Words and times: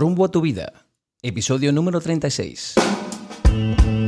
Rumbo 0.00 0.24
a 0.24 0.30
tu 0.30 0.40
vida, 0.40 0.86
episodio 1.20 1.72
número 1.72 2.00
36. 2.00 3.99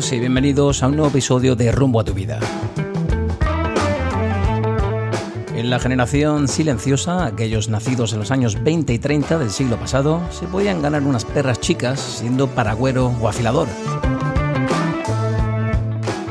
Y 0.00 0.18
bienvenidos 0.18 0.82
a 0.82 0.86
un 0.86 0.96
nuevo 0.96 1.10
episodio 1.10 1.54
de 1.56 1.70
Rumbo 1.70 2.00
a 2.00 2.04
tu 2.04 2.14
vida. 2.14 2.40
En 5.54 5.68
la 5.68 5.78
generación 5.78 6.48
silenciosa, 6.48 7.26
aquellos 7.26 7.68
nacidos 7.68 8.14
en 8.14 8.20
los 8.20 8.30
años 8.30 8.62
20 8.64 8.94
y 8.94 8.98
30 8.98 9.38
del 9.38 9.50
siglo 9.50 9.76
pasado, 9.76 10.22
se 10.30 10.46
podían 10.46 10.80
ganar 10.80 11.02
unas 11.02 11.26
perras 11.26 11.60
chicas 11.60 12.00
siendo 12.00 12.46
paragüero 12.46 13.12
o 13.20 13.28
afilador. 13.28 13.68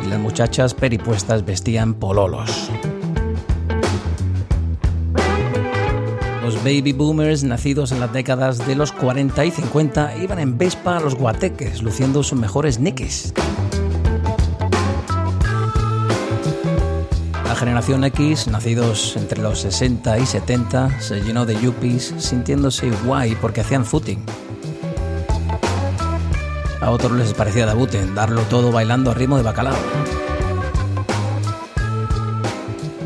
Y 0.03 0.07
las 0.07 0.19
muchachas 0.19 0.73
peripuestas 0.73 1.45
vestían 1.45 1.93
pololos. 1.93 2.71
Los 6.43 6.55
baby 6.63 6.93
boomers 6.93 7.43
nacidos 7.43 7.91
en 7.91 7.99
las 7.99 8.11
décadas 8.11 8.65
de 8.65 8.75
los 8.75 8.91
40 8.91 9.45
y 9.45 9.51
50 9.51 10.17
iban 10.17 10.39
en 10.39 10.57
Vespa 10.57 10.97
a 10.97 10.99
los 10.99 11.13
guateques, 11.13 11.83
luciendo 11.83 12.23
sus 12.23 12.39
mejores 12.39 12.79
niques. 12.79 13.31
Generación 17.59 18.05
X, 18.05 18.47
nacidos 18.47 19.17
entre 19.17 19.41
los 19.41 19.59
60 19.59 20.17
y 20.19 20.25
70, 20.25 21.01
se 21.01 21.21
llenó 21.21 21.45
de 21.45 21.59
yuppies 21.59 22.15
sintiéndose 22.17 22.89
guay 23.03 23.35
porque 23.35 23.59
hacían 23.59 23.85
footing. 23.85 24.23
A 26.79 26.89
otros 26.89 27.11
les 27.11 27.33
parecía 27.33 27.65
debuten, 27.65 28.15
darlo 28.15 28.43
todo 28.43 28.71
bailando 28.71 29.11
a 29.11 29.13
ritmo 29.13 29.35
de 29.35 29.43
bacalao. 29.43 29.75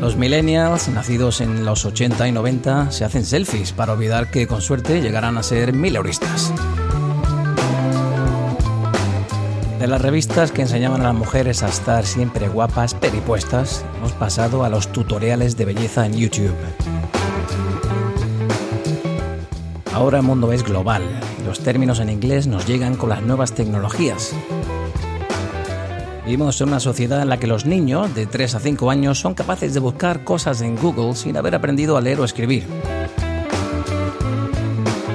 Los 0.00 0.16
millennials, 0.16 0.86
nacidos 0.88 1.40
en 1.40 1.64
los 1.64 1.84
80 1.84 2.28
y 2.28 2.32
90, 2.32 2.92
se 2.92 3.04
hacen 3.04 3.24
selfies 3.24 3.72
para 3.72 3.94
olvidar 3.94 4.30
que 4.30 4.46
con 4.46 4.62
suerte 4.62 5.00
llegarán 5.02 5.36
a 5.36 5.42
ser 5.42 5.72
mileuristas. 5.72 6.53
Las 9.94 10.02
revistas 10.02 10.50
que 10.50 10.62
enseñaban 10.62 11.02
a 11.02 11.04
las 11.04 11.14
mujeres 11.14 11.62
a 11.62 11.68
estar 11.68 12.04
siempre 12.04 12.48
guapas, 12.48 12.94
peripuestas, 12.94 13.84
hemos 13.96 14.10
pasado 14.10 14.64
a 14.64 14.68
los 14.68 14.90
tutoriales 14.90 15.56
de 15.56 15.66
belleza 15.66 16.04
en 16.04 16.14
YouTube. 16.14 16.56
Ahora 19.92 20.18
el 20.18 20.24
mundo 20.24 20.50
es 20.50 20.64
global 20.64 21.04
y 21.40 21.46
los 21.46 21.60
términos 21.60 22.00
en 22.00 22.08
inglés 22.08 22.48
nos 22.48 22.66
llegan 22.66 22.96
con 22.96 23.08
las 23.08 23.22
nuevas 23.22 23.52
tecnologías. 23.52 24.34
Vivimos 26.24 26.60
en 26.60 26.70
una 26.70 26.80
sociedad 26.80 27.22
en 27.22 27.28
la 27.28 27.38
que 27.38 27.46
los 27.46 27.64
niños 27.64 28.12
de 28.16 28.26
3 28.26 28.56
a 28.56 28.58
5 28.58 28.90
años 28.90 29.20
son 29.20 29.34
capaces 29.34 29.74
de 29.74 29.80
buscar 29.80 30.24
cosas 30.24 30.60
en 30.60 30.74
Google 30.74 31.14
sin 31.14 31.36
haber 31.36 31.54
aprendido 31.54 31.96
a 31.96 32.00
leer 32.00 32.18
o 32.18 32.24
escribir. 32.24 32.66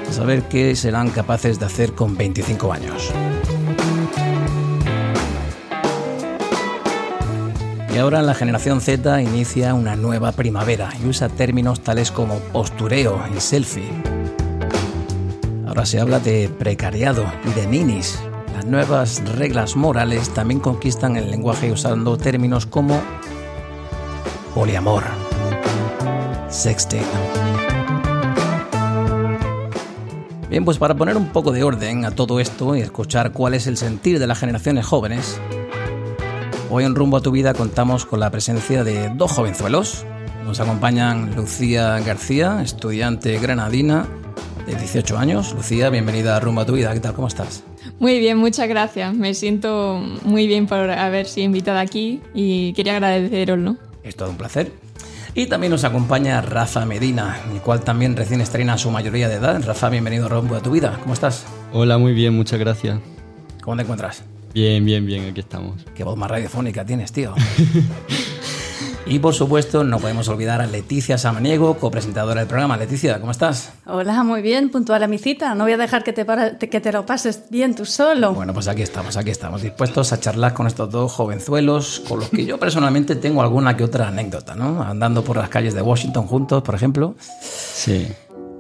Saber 0.10 0.44
qué 0.44 0.74
serán 0.78 1.10
capaces 1.10 1.60
de 1.60 1.66
hacer 1.66 1.92
con 1.96 2.16
25 2.16 2.72
años. 2.72 3.12
Y 8.00 8.02
ahora 8.02 8.22
la 8.22 8.34
generación 8.34 8.80
Z 8.80 9.22
inicia 9.22 9.74
una 9.74 9.98
nueva 9.98 10.32
primavera 10.32 10.90
y 11.04 11.06
usa 11.06 11.28
términos 11.28 11.82
tales 11.82 12.12
como 12.12 12.36
postureo 12.54 13.22
y 13.36 13.42
selfie. 13.42 13.92
Ahora 15.68 15.86
se 15.86 16.00
habla 16.00 16.22
de 16.22 16.48
precariado 16.48 17.26
y 17.46 17.60
de 17.60 17.68
ninis, 17.68 18.18
las 18.56 18.64
nuevas 18.64 19.22
reglas 19.36 19.76
morales 19.76 20.34
también 20.34 20.62
conquistan 20.62 21.18
el 21.18 21.30
lenguaje 21.30 21.74
usando 21.74 22.18
términos 22.18 22.66
como 22.66 23.02
poliamor, 24.56 25.04
sexting. 26.48 27.04
Bien, 30.50 30.64
pues 30.64 30.78
para 30.78 30.96
poner 30.96 31.18
un 31.18 31.28
poco 31.28 31.52
de 31.52 31.64
orden 31.64 32.06
a 32.06 32.12
todo 32.12 32.40
esto 32.40 32.78
y 32.78 32.80
escuchar 32.80 33.34
cuál 33.34 33.56
es 33.56 33.68
el 33.68 33.76
sentir 33.76 34.20
de 34.20 34.28
las 34.28 34.40
generaciones 34.40 34.86
jóvenes, 34.86 35.38
hoy 36.70 36.84
en 36.84 36.96
Rumbo 36.96 37.18
a 37.18 37.22
tu 37.22 37.32
Vida 37.32 37.54
contamos 37.54 38.06
con 38.06 38.20
la 38.20 38.30
presencia 38.30 38.84
de 38.84 39.10
dos 39.10 39.32
jovenzuelos. 39.32 40.06
Nos 40.46 40.60
acompañan 40.60 41.36
Lucía 41.36 42.00
García, 42.00 42.62
estudiante 42.62 43.38
granadina 43.40 44.08
de 44.66 44.76
18 44.76 45.18
años. 45.18 45.54
Lucía, 45.54 45.90
bienvenida 45.90 46.36
a 46.36 46.40
Rumbo 46.40 46.62
a 46.62 46.66
tu 46.66 46.74
Vida. 46.74 46.94
¿Qué 46.94 47.00
tal? 47.00 47.14
¿Cómo 47.14 47.28
estás? 47.28 47.64
Muy 48.00 48.20
bien, 48.20 48.38
muchas 48.38 48.68
gracias. 48.68 49.14
Me 49.14 49.34
siento 49.34 50.02
muy 50.24 50.48
bien 50.48 50.68
por 50.68 50.90
haber 50.90 51.28
sido 51.28 51.46
invitada 51.46 51.82
aquí 51.82 52.22
y 52.34 52.74
quería 52.74 52.94
agradeceroslo. 52.94 53.78
Es 54.04 54.16
todo 54.16 54.30
un 54.30 54.38
placer. 54.38 54.72
Y 55.36 55.48
también 55.48 55.72
nos 55.72 55.84
acompaña 55.84 56.42
Rafa 56.42 56.86
Medina, 56.86 57.38
el 57.54 57.62
cual 57.62 57.82
también 57.82 58.16
recién 58.16 58.42
estrena 58.42 58.78
su 58.78 58.90
mayoría 58.90 59.30
de 59.30 59.36
edad. 59.36 59.62
Rafa, 59.64 59.90
bienvenido 59.90 60.26
a 60.26 60.30
Rumbo 60.30 60.56
a 60.56 60.62
tu 60.62 60.72
Vida. 60.72 60.98
¿Cómo 61.02 61.14
estás? 61.14 61.46
Hola, 61.72 61.98
muy 61.98 62.14
bien, 62.14 62.36
muchas 62.36 62.60
gracias. 62.60 63.00
¿Cómo 63.62 63.76
te 63.76 63.84
encuentras? 63.84 64.24
Bien, 64.54 64.84
bien, 64.84 65.06
bien, 65.06 65.30
aquí 65.30 65.40
estamos. 65.40 65.86
Qué 65.96 66.04
voz 66.04 66.18
más 66.18 66.30
radiofónica 66.30 66.86
tienes, 66.86 67.12
tío. 67.12 67.34
Y 69.10 69.18
por 69.18 69.34
supuesto, 69.34 69.84
no 69.84 69.98
podemos 69.98 70.28
olvidar 70.28 70.62
a 70.62 70.68
Leticia 70.68 71.18
Samaniego, 71.18 71.80
copresentadora 71.80 72.42
del 72.42 72.48
programa. 72.48 72.78
Leticia, 72.78 73.20
¿cómo 73.20 73.32
estás? 73.32 73.72
Hola, 73.88 74.24
muy 74.24 74.44
bien, 74.44 74.70
puntual 74.70 75.02
a 75.02 75.08
mi 75.08 75.18
cita. 75.18 75.56
No 75.56 75.64
voy 75.64 75.74
a 75.74 75.78
dejar 75.78 76.04
que 76.04 76.14
te, 76.14 76.26
para, 76.26 76.60
que 76.60 76.80
te 76.80 76.92
lo 76.92 77.08
pases 77.08 77.46
bien 77.50 77.74
tú 77.74 77.86
solo. 77.86 78.34
Bueno, 78.34 78.54
pues 78.54 78.68
aquí 78.68 78.84
estamos, 78.84 79.18
aquí 79.18 79.32
estamos, 79.32 79.64
dispuestos 79.64 80.14
a 80.14 80.20
charlar 80.20 80.54
con 80.54 80.68
estos 80.68 80.92
dos 80.92 81.12
jovenzuelos, 81.12 82.04
con 82.08 82.20
los 82.20 82.30
que 82.30 82.46
yo 82.46 82.60
personalmente 82.60 83.16
tengo 83.16 83.42
alguna 83.42 83.76
que 83.76 83.84
otra 83.84 84.10
anécdota, 84.10 84.54
¿no? 84.54 84.84
Andando 84.84 85.24
por 85.24 85.38
las 85.38 85.50
calles 85.50 85.74
de 85.74 85.82
Washington 85.82 86.28
juntos, 86.28 86.62
por 86.62 86.76
ejemplo. 86.76 87.16
Sí. 87.42 88.08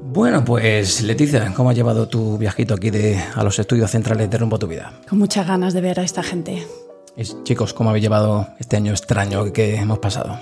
Bueno, 0.01 0.43
pues 0.43 1.01
Leticia, 1.01 1.53
¿cómo 1.55 1.69
has 1.69 1.75
llevado 1.75 2.07
tu 2.07 2.37
viajito 2.37 2.73
aquí 2.73 2.89
de, 2.89 3.21
a 3.35 3.43
los 3.43 3.59
estudios 3.59 3.91
centrales 3.91 4.29
de 4.29 4.37
Rumbo 4.37 4.55
a 4.55 4.59
tu 4.59 4.67
Vida? 4.67 4.93
Con 5.07 5.19
muchas 5.19 5.47
ganas 5.47 5.73
de 5.73 5.81
ver 5.81 5.99
a 5.99 6.03
esta 6.03 6.23
gente. 6.23 6.65
Chicos, 7.43 7.73
¿cómo 7.73 7.89
habéis 7.89 8.03
llevado 8.03 8.47
este 8.59 8.77
año 8.77 8.91
extraño 8.91 9.51
que 9.51 9.75
hemos 9.75 9.99
pasado? 9.99 10.39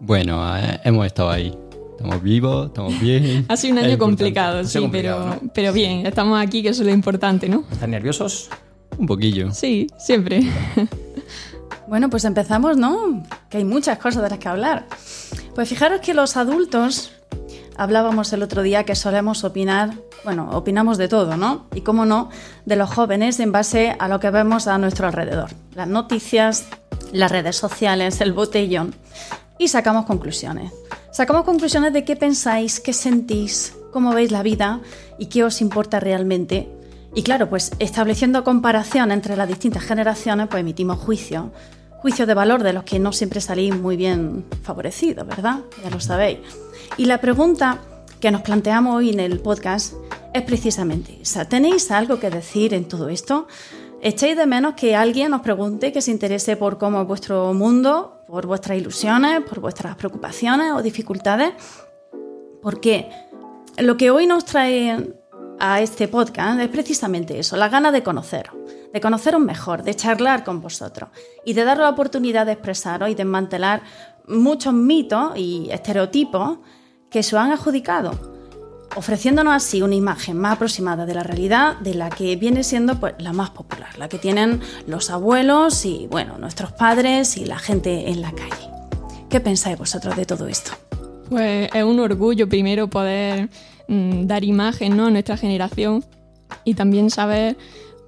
Bueno, 0.00 0.56
eh, 0.58 0.80
hemos 0.84 1.06
estado 1.06 1.30
ahí. 1.30 1.56
Estamos 1.92 2.22
vivos, 2.22 2.66
estamos 2.66 3.00
bien. 3.00 3.46
Ha 3.48 3.56
sido 3.56 3.74
un 3.74 3.84
año 3.84 3.98
complicado, 3.98 4.64
sí, 4.64 4.80
complicado, 4.80 5.24
pero, 5.24 5.42
¿no? 5.42 5.52
pero 5.54 5.72
bien, 5.72 6.04
estamos 6.04 6.42
aquí, 6.42 6.62
que 6.62 6.70
eso 6.70 6.82
es 6.82 6.88
lo 6.88 6.92
importante, 6.92 7.48
¿no? 7.48 7.64
¿Están 7.70 7.92
nerviosos? 7.92 8.50
Un 8.98 9.06
poquillo. 9.06 9.52
Sí, 9.52 9.86
siempre. 9.98 10.42
Bueno, 11.88 12.08
pues 12.08 12.24
empezamos, 12.24 12.76
¿no? 12.76 13.22
Que 13.50 13.58
hay 13.58 13.64
muchas 13.64 13.98
cosas 13.98 14.22
de 14.22 14.30
las 14.30 14.38
que 14.38 14.48
hablar. 14.48 14.86
Pues 15.54 15.68
fijaros 15.68 16.00
que 16.00 16.14
los 16.14 16.38
adultos, 16.38 17.12
hablábamos 17.76 18.32
el 18.32 18.42
otro 18.42 18.62
día 18.62 18.84
que 18.84 18.94
solemos 18.94 19.44
opinar, 19.44 19.94
bueno, 20.24 20.50
opinamos 20.52 20.98
de 20.98 21.08
todo, 21.08 21.36
¿no? 21.36 21.66
Y 21.74 21.82
cómo 21.82 22.06
no, 22.06 22.30
de 22.64 22.76
los 22.76 22.90
jóvenes 22.90 23.40
en 23.40 23.52
base 23.52 23.96
a 23.98 24.08
lo 24.08 24.20
que 24.20 24.30
vemos 24.30 24.66
a 24.66 24.78
nuestro 24.78 25.06
alrededor. 25.06 25.50
Las 25.74 25.88
noticias, 25.88 26.66
las 27.12 27.30
redes 27.30 27.56
sociales, 27.56 28.20
el 28.20 28.32
botellón. 28.32 28.94
Y 29.58 29.68
sacamos 29.68 30.06
conclusiones. 30.06 30.72
Sacamos 31.12 31.44
conclusiones 31.44 31.92
de 31.92 32.04
qué 32.04 32.16
pensáis, 32.16 32.80
qué 32.80 32.92
sentís, 32.92 33.76
cómo 33.92 34.12
veis 34.12 34.32
la 34.32 34.42
vida 34.42 34.80
y 35.18 35.26
qué 35.26 35.44
os 35.44 35.60
importa 35.60 36.00
realmente. 36.00 36.68
Y 37.14 37.22
claro, 37.22 37.50
pues 37.50 37.72
estableciendo 37.78 38.44
comparación 38.44 39.12
entre 39.12 39.36
las 39.36 39.46
distintas 39.46 39.82
generaciones, 39.82 40.48
pues 40.48 40.62
emitimos 40.62 40.98
juicios. 40.98 41.46
Juicios 41.98 42.26
de 42.26 42.34
valor 42.34 42.62
de 42.62 42.72
los 42.72 42.84
que 42.84 42.98
no 42.98 43.12
siempre 43.12 43.40
salís 43.40 43.76
muy 43.76 43.96
bien 43.96 44.44
favorecidos, 44.62 45.26
¿verdad? 45.26 45.60
Ya 45.84 45.90
lo 45.90 46.00
sabéis. 46.00 46.38
Y 46.98 47.06
la 47.06 47.20
pregunta 47.22 47.78
que 48.20 48.30
nos 48.30 48.42
planteamos 48.42 48.96
hoy 48.96 49.10
en 49.10 49.20
el 49.20 49.40
podcast 49.40 49.94
es 50.34 50.42
precisamente 50.42 51.18
esa. 51.22 51.48
¿Tenéis 51.48 51.90
algo 51.90 52.20
que 52.20 52.28
decir 52.28 52.74
en 52.74 52.86
todo 52.86 53.08
esto? 53.08 53.46
¿Echáis 54.02 54.36
de 54.36 54.46
menos 54.46 54.74
que 54.74 54.94
alguien 54.94 55.32
os 55.32 55.40
pregunte, 55.40 55.90
que 55.90 56.02
se 56.02 56.10
interese 56.10 56.56
por 56.56 56.76
cómo 56.76 57.00
es 57.00 57.08
vuestro 57.08 57.54
mundo, 57.54 58.22
por 58.26 58.46
vuestras 58.46 58.76
ilusiones, 58.76 59.40
por 59.40 59.60
vuestras 59.60 59.96
preocupaciones 59.96 60.72
o 60.72 60.82
dificultades? 60.82 61.54
Porque 62.60 63.08
lo 63.78 63.96
que 63.96 64.10
hoy 64.10 64.26
nos 64.26 64.44
trae 64.44 65.14
a 65.58 65.80
este 65.80 66.08
podcast 66.08 66.60
es 66.60 66.68
precisamente 66.68 67.38
eso, 67.38 67.56
la 67.56 67.70
gana 67.70 67.90
de 67.90 68.02
conoceros, 68.02 68.54
de 68.92 69.00
conoceros 69.00 69.40
mejor, 69.40 69.82
de 69.82 69.94
charlar 69.94 70.44
con 70.44 70.60
vosotros 70.60 71.08
y 71.44 71.54
de 71.54 71.64
dar 71.64 71.78
la 71.78 71.88
oportunidad 71.88 72.44
de 72.44 72.52
expresaros 72.52 73.08
y 73.08 73.14
desmantelar 73.14 73.82
muchos 74.26 74.74
mitos 74.74 75.32
y 75.36 75.70
estereotipos 75.70 76.58
que 77.12 77.22
se 77.22 77.36
han 77.36 77.52
adjudicado, 77.52 78.12
ofreciéndonos 78.96 79.54
así 79.54 79.82
una 79.82 79.94
imagen 79.94 80.38
más 80.38 80.54
aproximada 80.54 81.06
de 81.06 81.14
la 81.14 81.22
realidad 81.22 81.76
de 81.78 81.94
la 81.94 82.10
que 82.10 82.36
viene 82.36 82.64
siendo 82.64 82.98
pues, 82.98 83.14
la 83.18 83.32
más 83.32 83.50
popular, 83.50 83.96
la 83.98 84.08
que 84.08 84.18
tienen 84.18 84.60
los 84.86 85.10
abuelos 85.10 85.84
y 85.84 86.08
bueno, 86.10 86.38
nuestros 86.38 86.72
padres 86.72 87.36
y 87.36 87.44
la 87.44 87.58
gente 87.58 88.10
en 88.10 88.22
la 88.22 88.32
calle. 88.32 88.70
¿Qué 89.28 89.40
pensáis 89.40 89.78
vosotros 89.78 90.16
de 90.16 90.24
todo 90.24 90.46
esto? 90.48 90.72
Pues 91.28 91.70
es 91.72 91.84
un 91.84 92.00
orgullo 92.00 92.48
primero 92.48 92.88
poder 92.88 93.48
mm, 93.88 94.26
dar 94.26 94.44
imagen 94.44 94.96
¿no? 94.96 95.06
a 95.06 95.10
nuestra 95.10 95.36
generación 95.36 96.04
y 96.64 96.74
también 96.74 97.10
saber 97.10 97.56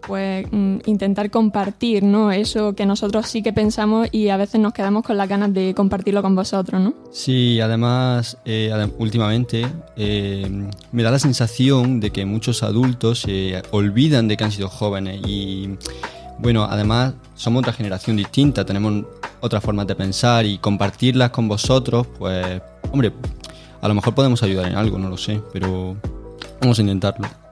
pues 0.07 0.47
mm, 0.51 0.79
intentar 0.87 1.31
compartir 1.31 2.03
¿no? 2.03 2.33
eso 2.33 2.75
que 2.75 2.87
nosotros 2.87 3.27
sí 3.27 3.43
que 3.43 3.53
pensamos 3.53 4.09
y 4.13 4.29
a 4.29 4.37
veces 4.37 4.61
nos 4.61 4.73
quedamos 4.73 5.03
con 5.05 5.17
las 5.17 5.29
ganas 5.29 5.53
de 5.53 5.75
compartirlo 5.75 6.23
con 6.23 6.35
vosotros, 6.35 6.81
¿no? 6.81 6.95
Sí, 7.13 7.61
además, 7.61 8.39
eh, 8.45 8.73
últimamente 8.99 9.67
eh, 9.97 10.49
me 10.93 11.03
da 11.03 11.11
la 11.11 11.19
sensación 11.19 12.01
de 12.01 12.11
que 12.11 12.25
muchos 12.25 12.63
adultos 12.63 13.21
se 13.21 13.63
olvidan 13.71 14.29
de 14.29 14.37
que 14.37 14.45
han 14.45 14.53
sido 14.53 14.69
jóvenes 14.69 15.21
y, 15.27 15.71
bueno, 16.39 16.65
además 16.65 17.15
somos 17.35 17.61
otra 17.61 17.73
generación 17.73 18.17
distinta, 18.17 18.65
tenemos 18.65 19.05
otras 19.41 19.63
formas 19.63 19.87
de 19.87 19.95
pensar 19.95 20.45
y 20.47 20.59
compartirlas 20.59 21.31
con 21.31 21.49
vosotros, 21.49 22.07
pues, 22.19 22.61
hombre, 22.91 23.13
a 23.81 23.89
lo 23.89 23.95
mejor 23.95 24.15
podemos 24.15 24.43
ayudar 24.43 24.67
en 24.67 24.77
algo, 24.77 24.99
no 24.99 25.09
lo 25.09 25.17
sé, 25.17 25.41
pero 25.53 25.97
vamos 26.61 26.79
a 26.79 26.83
intentarlo. 26.83 27.44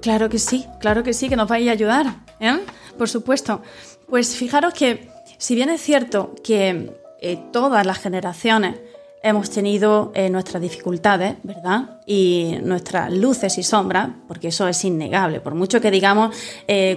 Claro 0.00 0.28
que 0.28 0.38
sí, 0.38 0.66
claro 0.80 1.02
que 1.02 1.12
sí, 1.12 1.28
que 1.28 1.36
nos 1.36 1.48
vais 1.48 1.68
a 1.68 1.72
ayudar, 1.72 2.06
¿eh? 2.40 2.58
por 2.96 3.08
supuesto. 3.08 3.62
Pues 4.08 4.36
fijaros 4.36 4.72
que, 4.74 5.10
si 5.38 5.54
bien 5.54 5.70
es 5.70 5.80
cierto 5.80 6.34
que 6.44 6.92
eh, 7.20 7.38
todas 7.52 7.84
las 7.84 7.98
generaciones 7.98 8.76
hemos 9.22 9.50
tenido 9.50 10.12
eh, 10.14 10.30
nuestras 10.30 10.62
dificultades, 10.62 11.34
¿verdad? 11.42 12.00
Y 12.06 12.58
nuestras 12.62 13.12
luces 13.12 13.58
y 13.58 13.64
sombras, 13.64 14.10
porque 14.28 14.48
eso 14.48 14.68
es 14.68 14.84
innegable. 14.84 15.40
Por 15.40 15.54
mucho 15.54 15.80
que 15.80 15.90
digamos 15.90 16.36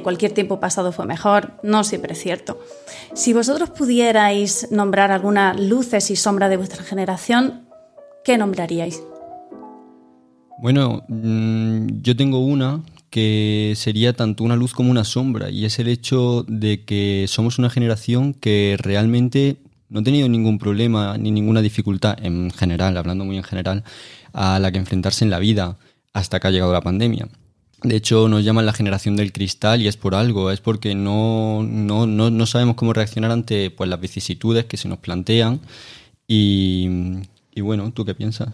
cualquier 0.04 0.32
tiempo 0.32 0.60
pasado 0.60 0.92
fue 0.92 1.06
mejor, 1.08 1.54
no 1.64 1.84
siempre 1.84 2.14
es 2.14 2.20
cierto. 2.20 2.60
Si 3.14 3.34
vosotros 3.34 3.72
pudierais 3.72 4.72
nombrar 4.72 5.12
algunas 5.12 5.60
luces 5.60 6.12
y 6.12 6.16
sombras 6.16 6.52
de 6.52 6.58
vuestra 6.58 6.84
generación, 6.84 7.68
¿qué 8.24 8.38
nombraríais? 8.38 9.02
Bueno, 10.62 11.04
mm, 11.08 12.02
yo 12.04 12.16
tengo 12.16 12.38
una 12.40 12.84
que 13.10 13.74
sería 13.76 14.14
tanto 14.14 14.44
una 14.44 14.56
luz 14.56 14.74
como 14.74 14.92
una 14.92 15.04
sombra 15.04 15.50
y 15.50 15.66
es 15.66 15.80
el 15.80 15.88
hecho 15.88 16.46
de 16.48 16.86
que 16.86 17.26
somos 17.28 17.58
una 17.58 17.72
generación 17.72 18.36
que 18.36 18.78
realmente 18.80 19.58
no 19.90 20.02
ha 20.02 20.04
tenido 20.04 20.30
ningún 20.30 20.60
problema 20.60 21.18
ni 21.18 21.32
ninguna 21.32 21.64
dificultad 21.64 22.16
en 22.24 22.52
general, 22.52 22.96
hablando 22.96 23.26
muy 23.26 23.38
en 23.38 23.44
general, 23.44 23.84
a 24.34 24.60
la 24.60 24.72
que 24.72 24.78
enfrentarse 24.78 25.26
en 25.26 25.32
la 25.32 25.40
vida 25.40 25.80
hasta 26.14 26.40
que 26.40 26.48
ha 26.48 26.52
llegado 26.52 26.74
la 26.74 26.82
pandemia. 26.82 27.28
De 27.82 27.96
hecho, 27.96 28.30
nos 28.30 28.44
llaman 28.46 28.68
la 28.68 28.74
generación 28.74 29.16
del 29.16 29.34
cristal 29.34 29.82
y 29.82 29.88
es 29.88 29.98
por 29.98 30.14
algo, 30.14 30.52
es 30.52 30.62
porque 30.62 30.94
no, 30.94 31.64
no, 31.64 32.06
no, 32.06 32.30
no 32.30 32.46
sabemos 32.46 32.76
cómo 32.76 32.94
reaccionar 32.94 33.32
ante 33.32 33.72
pues, 33.72 33.90
las 33.90 34.00
vicisitudes 34.00 34.66
que 34.66 34.78
se 34.78 34.88
nos 34.88 35.00
plantean. 35.00 35.60
Y, 36.28 36.88
y 37.52 37.62
bueno, 37.62 37.92
¿tú 37.94 38.06
qué 38.06 38.14
piensas? 38.14 38.50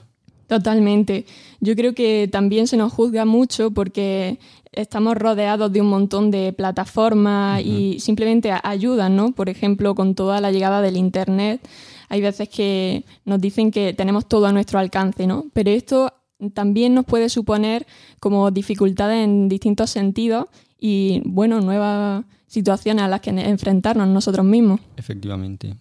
Totalmente. 0.47 1.25
Yo 1.59 1.75
creo 1.75 1.93
que 1.93 2.29
también 2.31 2.67
se 2.67 2.77
nos 2.77 2.93
juzga 2.93 3.25
mucho 3.25 3.71
porque 3.71 4.39
estamos 4.71 5.17
rodeados 5.17 5.71
de 5.71 5.81
un 5.81 5.87
montón 5.87 6.31
de 6.31 6.53
plataformas 6.53 7.61
y 7.63 7.99
simplemente 7.99 8.53
ayudan, 8.63 9.15
¿no? 9.15 9.31
Por 9.33 9.49
ejemplo, 9.49 9.95
con 9.95 10.15
toda 10.15 10.39
la 10.39 10.51
llegada 10.51 10.81
del 10.81 10.97
Internet, 10.97 11.67
hay 12.09 12.21
veces 12.21 12.47
que 12.49 13.03
nos 13.25 13.41
dicen 13.41 13.71
que 13.71 13.93
tenemos 13.93 14.27
todo 14.27 14.45
a 14.45 14.53
nuestro 14.53 14.79
alcance, 14.79 15.27
¿no? 15.27 15.45
Pero 15.53 15.71
esto 15.71 16.13
también 16.53 16.93
nos 16.93 17.05
puede 17.05 17.29
suponer 17.29 17.85
como 18.19 18.51
dificultades 18.51 19.23
en 19.23 19.49
distintos 19.49 19.89
sentidos 19.89 20.45
y, 20.79 21.21
bueno, 21.25 21.59
nuevas 21.59 22.23
situaciones 22.45 23.03
a 23.03 23.07
las 23.07 23.21
que 23.21 23.31
enfrentarnos 23.31 24.07
nosotros 24.07 24.45
mismos. 24.45 24.79
Efectivamente. 24.95 25.75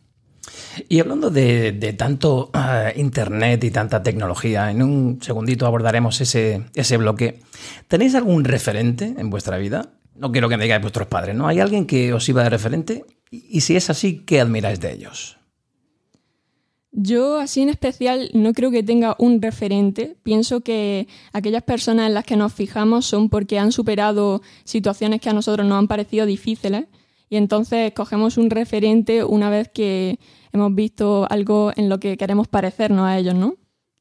Y 0.88 1.00
hablando 1.00 1.30
de, 1.30 1.94
tanto 1.98 2.50
eh, 2.54 2.92
Internet 2.96 3.64
y 3.64 3.70
tanta 3.70 4.02
tecnología, 4.02 4.70
en 4.70 4.82
un 4.82 5.18
segundito 5.22 5.66
abordaremos 5.66 6.20
ese, 6.20 6.64
ese 6.74 6.96
bloque. 6.96 7.40
¿Tenéis 7.88 8.14
algún 8.14 8.44
referente 8.44 9.14
en 9.16 9.30
vuestra 9.30 9.58
vida? 9.58 9.90
No 10.14 10.32
quiero 10.32 10.48
que 10.48 10.56
me 10.56 10.64
digáis 10.64 10.82
vuestros 10.82 11.08
padres, 11.08 11.34
¿no? 11.34 11.46
¿Hay 11.46 11.60
alguien 11.60 11.86
que 11.86 12.12
os 12.12 12.28
iba 12.28 12.42
de 12.42 12.50
referente? 12.50 13.04
Y, 13.30 13.60
si 13.60 13.76
es 13.76 13.90
así, 13.90 14.24
¿qué 14.24 14.40
admiráis 14.40 14.80
de 14.80 14.92
ellos? 14.92 15.36
Yo 16.92 17.38
así 17.38 17.60
en 17.60 17.68
especial 17.68 18.30
no 18.32 18.54
creo 18.54 18.70
que 18.70 18.82
tenga 18.82 19.16
un 19.18 19.42
referente. 19.42 20.16
Pienso 20.22 20.62
que 20.62 21.08
aquellas 21.32 21.62
personas 21.62 22.06
en 22.06 22.14
las 22.14 22.24
que 22.24 22.36
nos 22.36 22.54
fijamos 22.54 23.04
son 23.04 23.28
porque 23.28 23.58
han 23.58 23.72
superado 23.72 24.40
situaciones 24.64 25.20
que 25.20 25.28
a 25.28 25.34
nosotros 25.34 25.66
nos 25.66 25.78
han 25.78 25.88
parecido 25.88 26.24
difíciles 26.24 26.86
y 27.28 27.36
entonces 27.36 27.92
cogemos 27.92 28.36
un 28.36 28.50
referente 28.50 29.24
una 29.24 29.50
vez 29.50 29.68
que 29.68 30.18
hemos 30.52 30.74
visto 30.74 31.26
algo 31.30 31.72
en 31.76 31.88
lo 31.88 31.98
que 31.98 32.16
queremos 32.16 32.48
parecernos 32.48 33.06
a 33.06 33.18
ellos, 33.18 33.34
¿no? 33.34 33.54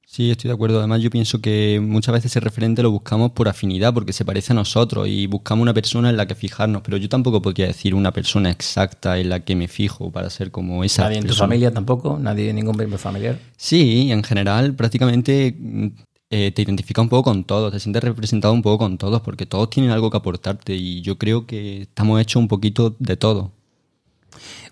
Sí, 0.07 0.30
estoy 0.30 0.50
de 0.50 0.54
acuerdo. 0.54 0.77
Además, 0.77 1.01
yo 1.01 1.10
pienso 1.10 1.42
que 1.42 1.81
muchas 1.83 2.13
veces 2.13 2.31
ese 2.31 2.39
referente 2.39 2.83
lo 2.83 2.92
buscamos 2.92 3.31
por 3.31 3.50
afinidad, 3.50 3.94
porque 3.94 4.13
se 4.13 4.24
parece 4.24 4.54
a 4.54 4.56
nosotros 4.56 5.07
y 5.07 5.25
buscamos 5.25 5.63
una 5.63 5.74
persona 5.74 6.10
en 6.10 6.16
la 6.16 6.27
que 6.27 6.36
fijarnos. 6.36 6.83
Pero 6.83 6.98
yo 6.98 7.10
tampoco 7.10 7.42
podría 7.42 7.66
decir 7.68 7.95
una 7.95 8.12
persona 8.12 8.51
exacta 8.51 9.18
en 9.18 9.30
la 9.30 9.39
que 9.39 9.56
me 9.56 9.68
fijo 9.68 10.12
para 10.12 10.30
ser 10.30 10.51
como 10.51 10.83
esa. 10.83 11.04
¿Nadie 11.04 11.18
en 11.18 11.27
tu 11.27 11.33
familia 11.33 11.74
tampoco? 11.74 12.19
¿Nadie, 12.19 12.54
ningún 12.54 12.77
miembro 12.77 13.00
familiar? 13.00 13.39
Sí, 13.57 14.12
en 14.12 14.24
general, 14.24 14.75
prácticamente 14.75 15.57
eh, 16.37 16.51
te 16.51 16.63
identifica 16.63 17.01
un 17.01 17.07
poco 17.07 17.31
con 17.31 17.45
todos, 17.45 17.71
te 17.71 17.79
sientes 17.79 18.03
representado 18.03 18.53
un 18.53 18.61
poco 18.61 18.79
con 18.79 18.97
todos, 18.97 19.21
porque 19.21 19.45
todos 19.45 19.69
tienen 19.69 19.91
algo 19.91 20.11
que 20.11 20.17
aportarte 20.17 20.75
y 20.75 21.01
yo 21.01 21.17
creo 21.17 21.45
que 21.45 21.83
estamos 21.83 22.19
hechos 22.19 22.41
un 22.41 22.49
poquito 22.49 22.93
de 22.99 23.15
todo. 23.15 23.51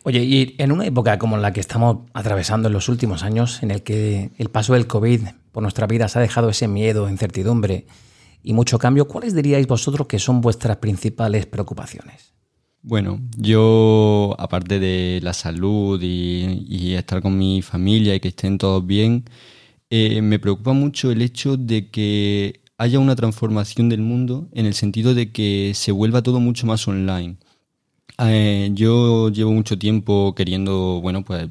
Oye, 0.03 0.25
y 0.25 0.55
en 0.57 0.73
una 0.73 0.85
época 0.85 1.17
como 1.17 1.37
la 1.37 1.53
que 1.53 1.61
estamos 1.61 1.99
atravesando 2.13 2.67
en 2.67 2.73
los 2.73 2.89
últimos 2.89 3.23
años, 3.23 3.63
en 3.63 3.71
el 3.71 3.81
que 3.81 4.31
el 4.37 4.49
paso 4.49 4.73
del 4.73 4.87
COVID 4.87 5.21
por 5.53 5.63
nuestra 5.63 5.87
vida 5.87 6.09
se 6.09 6.19
ha 6.19 6.21
dejado 6.21 6.49
ese 6.49 6.67
miedo, 6.67 7.09
incertidumbre 7.09 7.85
y 8.43 8.51
mucho 8.51 8.77
cambio, 8.77 9.07
¿cuáles 9.07 9.33
diríais 9.33 9.65
vosotros 9.65 10.07
que 10.07 10.19
son 10.19 10.41
vuestras 10.41 10.77
principales 10.77 11.45
preocupaciones? 11.45 12.33
Bueno, 12.81 13.21
yo, 13.37 14.35
aparte 14.37 14.79
de 14.79 15.21
la 15.23 15.31
salud 15.31 16.01
y, 16.01 16.65
y 16.67 16.95
estar 16.95 17.21
con 17.21 17.37
mi 17.37 17.61
familia 17.61 18.15
y 18.15 18.19
que 18.19 18.27
estén 18.27 18.57
todos 18.57 18.85
bien, 18.85 19.23
eh, 19.95 20.23
me 20.23 20.39
preocupa 20.39 20.73
mucho 20.73 21.11
el 21.11 21.21
hecho 21.21 21.55
de 21.55 21.91
que 21.91 22.61
haya 22.79 22.97
una 22.97 23.15
transformación 23.15 23.89
del 23.89 24.01
mundo 24.01 24.49
en 24.51 24.65
el 24.65 24.73
sentido 24.73 25.13
de 25.13 25.31
que 25.31 25.73
se 25.75 25.91
vuelva 25.91 26.23
todo 26.23 26.39
mucho 26.39 26.65
más 26.65 26.87
online. 26.87 27.37
Eh, 28.17 28.71
yo 28.73 29.29
llevo 29.29 29.51
mucho 29.51 29.77
tiempo 29.77 30.33
queriendo, 30.35 30.99
bueno, 30.99 31.23
pues 31.23 31.47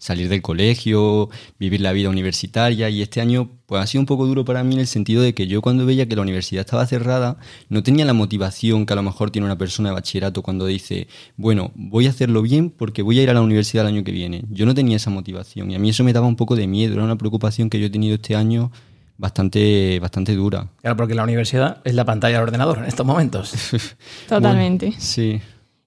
salir 0.00 0.30
del 0.30 0.40
colegio, 0.40 1.28
vivir 1.58 1.82
la 1.82 1.92
vida 1.92 2.08
universitaria 2.08 2.88
y 2.88 3.02
este 3.02 3.20
año 3.20 3.50
pues 3.66 3.82
ha 3.82 3.86
sido 3.86 4.00
un 4.00 4.06
poco 4.06 4.26
duro 4.26 4.46
para 4.46 4.64
mí 4.64 4.74
en 4.74 4.80
el 4.80 4.86
sentido 4.86 5.22
de 5.22 5.34
que 5.34 5.46
yo 5.46 5.60
cuando 5.60 5.84
veía 5.84 6.08
que 6.08 6.16
la 6.16 6.22
universidad 6.22 6.62
estaba 6.62 6.86
cerrada 6.86 7.36
no 7.68 7.82
tenía 7.82 8.06
la 8.06 8.14
motivación 8.14 8.86
que 8.86 8.94
a 8.94 8.96
lo 8.96 9.02
mejor 9.02 9.30
tiene 9.30 9.44
una 9.44 9.58
persona 9.58 9.90
de 9.90 9.94
bachillerato 9.94 10.42
cuando 10.42 10.64
dice, 10.64 11.06
bueno, 11.36 11.70
voy 11.74 12.06
a 12.06 12.10
hacerlo 12.10 12.40
bien 12.40 12.70
porque 12.70 13.02
voy 13.02 13.20
a 13.20 13.22
ir 13.22 13.30
a 13.30 13.34
la 13.34 13.42
universidad 13.42 13.86
el 13.86 13.94
año 13.94 14.02
que 14.02 14.10
viene. 14.10 14.42
Yo 14.48 14.64
no 14.64 14.74
tenía 14.74 14.96
esa 14.96 15.10
motivación 15.10 15.70
y 15.70 15.74
a 15.74 15.78
mí 15.78 15.90
eso 15.90 16.02
me 16.02 16.14
daba 16.14 16.26
un 16.26 16.36
poco 16.36 16.56
de 16.56 16.66
miedo, 16.66 16.94
era 16.94 17.04
una 17.04 17.18
preocupación 17.18 17.68
que 17.68 17.78
yo 17.78 17.86
he 17.86 17.90
tenido 17.90 18.14
este 18.14 18.34
año 18.34 18.72
bastante, 19.18 20.00
bastante 20.00 20.34
dura. 20.34 20.68
Claro, 20.80 20.96
porque 20.96 21.14
la 21.14 21.24
universidad 21.24 21.82
es 21.84 21.94
la 21.94 22.06
pantalla 22.06 22.38
del 22.38 22.44
ordenador 22.44 22.78
en 22.78 22.86
estos 22.86 23.04
momentos. 23.04 23.52
Totalmente. 24.28 24.94
sí. 24.98 25.40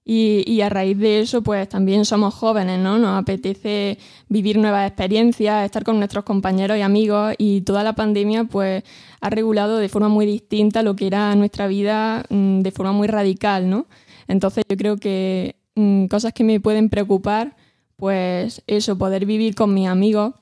Y, 0.06 0.60
a 0.60 0.68
raíz 0.68 0.98
de 0.98 1.20
eso, 1.20 1.42
pues 1.42 1.66
también 1.66 2.04
somos 2.04 2.34
jóvenes, 2.34 2.78
¿no? 2.78 2.98
Nos 2.98 3.18
apetece 3.18 3.98
vivir 4.28 4.58
nuevas 4.58 4.86
experiencias, 4.86 5.64
estar 5.64 5.82
con 5.82 5.96
nuestros 5.98 6.24
compañeros 6.24 6.76
y 6.76 6.82
amigos 6.82 7.34
y 7.38 7.62
toda 7.62 7.82
la 7.82 7.94
pandemia, 7.94 8.44
pues, 8.44 8.84
ha 9.22 9.30
regulado 9.30 9.78
de 9.78 9.88
forma 9.88 10.08
muy 10.08 10.26
distinta 10.26 10.82
lo 10.82 10.94
que 10.94 11.06
era 11.06 11.34
nuestra 11.36 11.68
vida 11.68 12.24
mm, 12.28 12.60
de 12.60 12.70
forma 12.70 12.92
muy 12.92 13.08
radical, 13.08 13.70
¿no? 13.70 13.86
Entonces 14.28 14.64
yo 14.68 14.76
creo 14.76 14.98
que 14.98 15.56
mm, 15.74 16.06
cosas 16.06 16.34
que 16.34 16.44
me 16.44 16.60
pueden 16.60 16.90
preocupar, 16.90 17.56
pues 17.96 18.62
eso, 18.66 18.98
poder 18.98 19.24
vivir 19.24 19.54
con 19.54 19.72
mis 19.72 19.88
amigos 19.88 20.34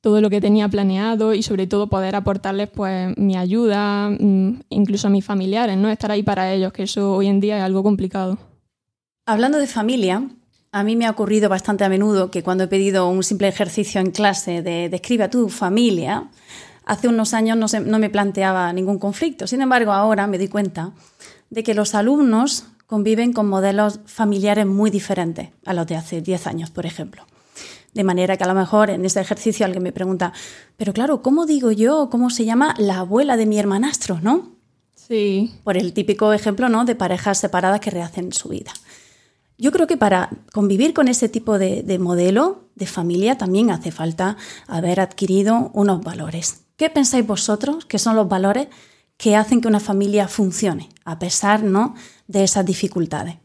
todo 0.00 0.20
lo 0.20 0.30
que 0.30 0.40
tenía 0.40 0.68
planeado 0.68 1.34
y 1.34 1.42
sobre 1.42 1.66
todo 1.66 1.88
poder 1.88 2.16
aportarles 2.16 2.68
pues 2.70 3.16
mi 3.18 3.36
ayuda, 3.36 4.10
mm, 4.10 4.62
incluso 4.70 5.08
a 5.08 5.10
mis 5.10 5.24
familiares, 5.24 5.76
¿no? 5.76 5.88
Estar 5.90 6.12
ahí 6.12 6.22
para 6.22 6.52
ellos, 6.52 6.72
que 6.72 6.84
eso 6.84 7.14
hoy 7.14 7.28
en 7.28 7.40
día 7.40 7.58
es 7.58 7.64
algo 7.64 7.82
complicado. 7.82 8.51
Hablando 9.24 9.58
de 9.58 9.68
familia, 9.68 10.28
a 10.72 10.82
mí 10.82 10.96
me 10.96 11.06
ha 11.06 11.10
ocurrido 11.10 11.48
bastante 11.48 11.84
a 11.84 11.88
menudo 11.88 12.32
que 12.32 12.42
cuando 12.42 12.64
he 12.64 12.66
pedido 12.66 13.08
un 13.08 13.22
simple 13.22 13.46
ejercicio 13.46 14.00
en 14.00 14.10
clase 14.10 14.62
de 14.62 14.88
describe 14.88 15.22
a 15.22 15.30
tu 15.30 15.48
familia, 15.48 16.28
hace 16.86 17.06
unos 17.06 17.32
años 17.32 17.56
no, 17.56 17.80
no 17.82 18.00
me 18.00 18.10
planteaba 18.10 18.72
ningún 18.72 18.98
conflicto. 18.98 19.46
Sin 19.46 19.62
embargo, 19.62 19.92
ahora 19.92 20.26
me 20.26 20.38
di 20.38 20.48
cuenta 20.48 20.90
de 21.50 21.62
que 21.62 21.72
los 21.72 21.94
alumnos 21.94 22.64
conviven 22.88 23.32
con 23.32 23.48
modelos 23.48 24.00
familiares 24.06 24.66
muy 24.66 24.90
diferentes 24.90 25.50
a 25.64 25.72
los 25.72 25.86
de 25.86 25.94
hace 25.94 26.20
10 26.20 26.48
años, 26.48 26.70
por 26.70 26.84
ejemplo. 26.84 27.24
De 27.94 28.02
manera 28.02 28.36
que 28.36 28.42
a 28.42 28.48
lo 28.48 28.54
mejor 28.54 28.90
en 28.90 29.04
este 29.04 29.20
ejercicio 29.20 29.64
alguien 29.64 29.84
me 29.84 29.92
pregunta, 29.92 30.32
pero 30.76 30.92
claro, 30.92 31.22
¿cómo 31.22 31.46
digo 31.46 31.70
yo, 31.70 32.08
cómo 32.10 32.28
se 32.28 32.44
llama 32.44 32.74
la 32.76 32.98
abuela 32.98 33.36
de 33.36 33.46
mi 33.46 33.60
hermanastro, 33.60 34.18
no? 34.20 34.56
Sí. 34.96 35.54
Por 35.62 35.76
el 35.76 35.92
típico 35.92 36.32
ejemplo, 36.32 36.68
¿no? 36.68 36.84
De 36.84 36.96
parejas 36.96 37.38
separadas 37.38 37.78
que 37.78 37.90
rehacen 37.90 38.32
su 38.32 38.48
vida. 38.48 38.72
Yo 39.62 39.70
creo 39.70 39.86
que 39.86 39.96
para 39.96 40.28
convivir 40.52 40.92
con 40.92 41.06
ese 41.06 41.28
tipo 41.28 41.56
de, 41.56 41.84
de 41.84 42.00
modelo 42.00 42.64
de 42.74 42.86
familia 42.86 43.38
también 43.38 43.70
hace 43.70 43.92
falta 43.92 44.36
haber 44.66 44.98
adquirido 44.98 45.70
unos 45.72 46.02
valores. 46.02 46.64
¿Qué 46.76 46.90
pensáis 46.90 47.24
vosotros 47.24 47.84
que 47.84 48.00
son 48.00 48.16
los 48.16 48.28
valores 48.28 48.66
que 49.16 49.36
hacen 49.36 49.60
que 49.60 49.68
una 49.68 49.78
familia 49.78 50.26
funcione, 50.26 50.88
a 51.04 51.20
pesar 51.20 51.62
¿no? 51.62 51.94
de 52.26 52.42
esas 52.42 52.66
dificultades? 52.66 53.36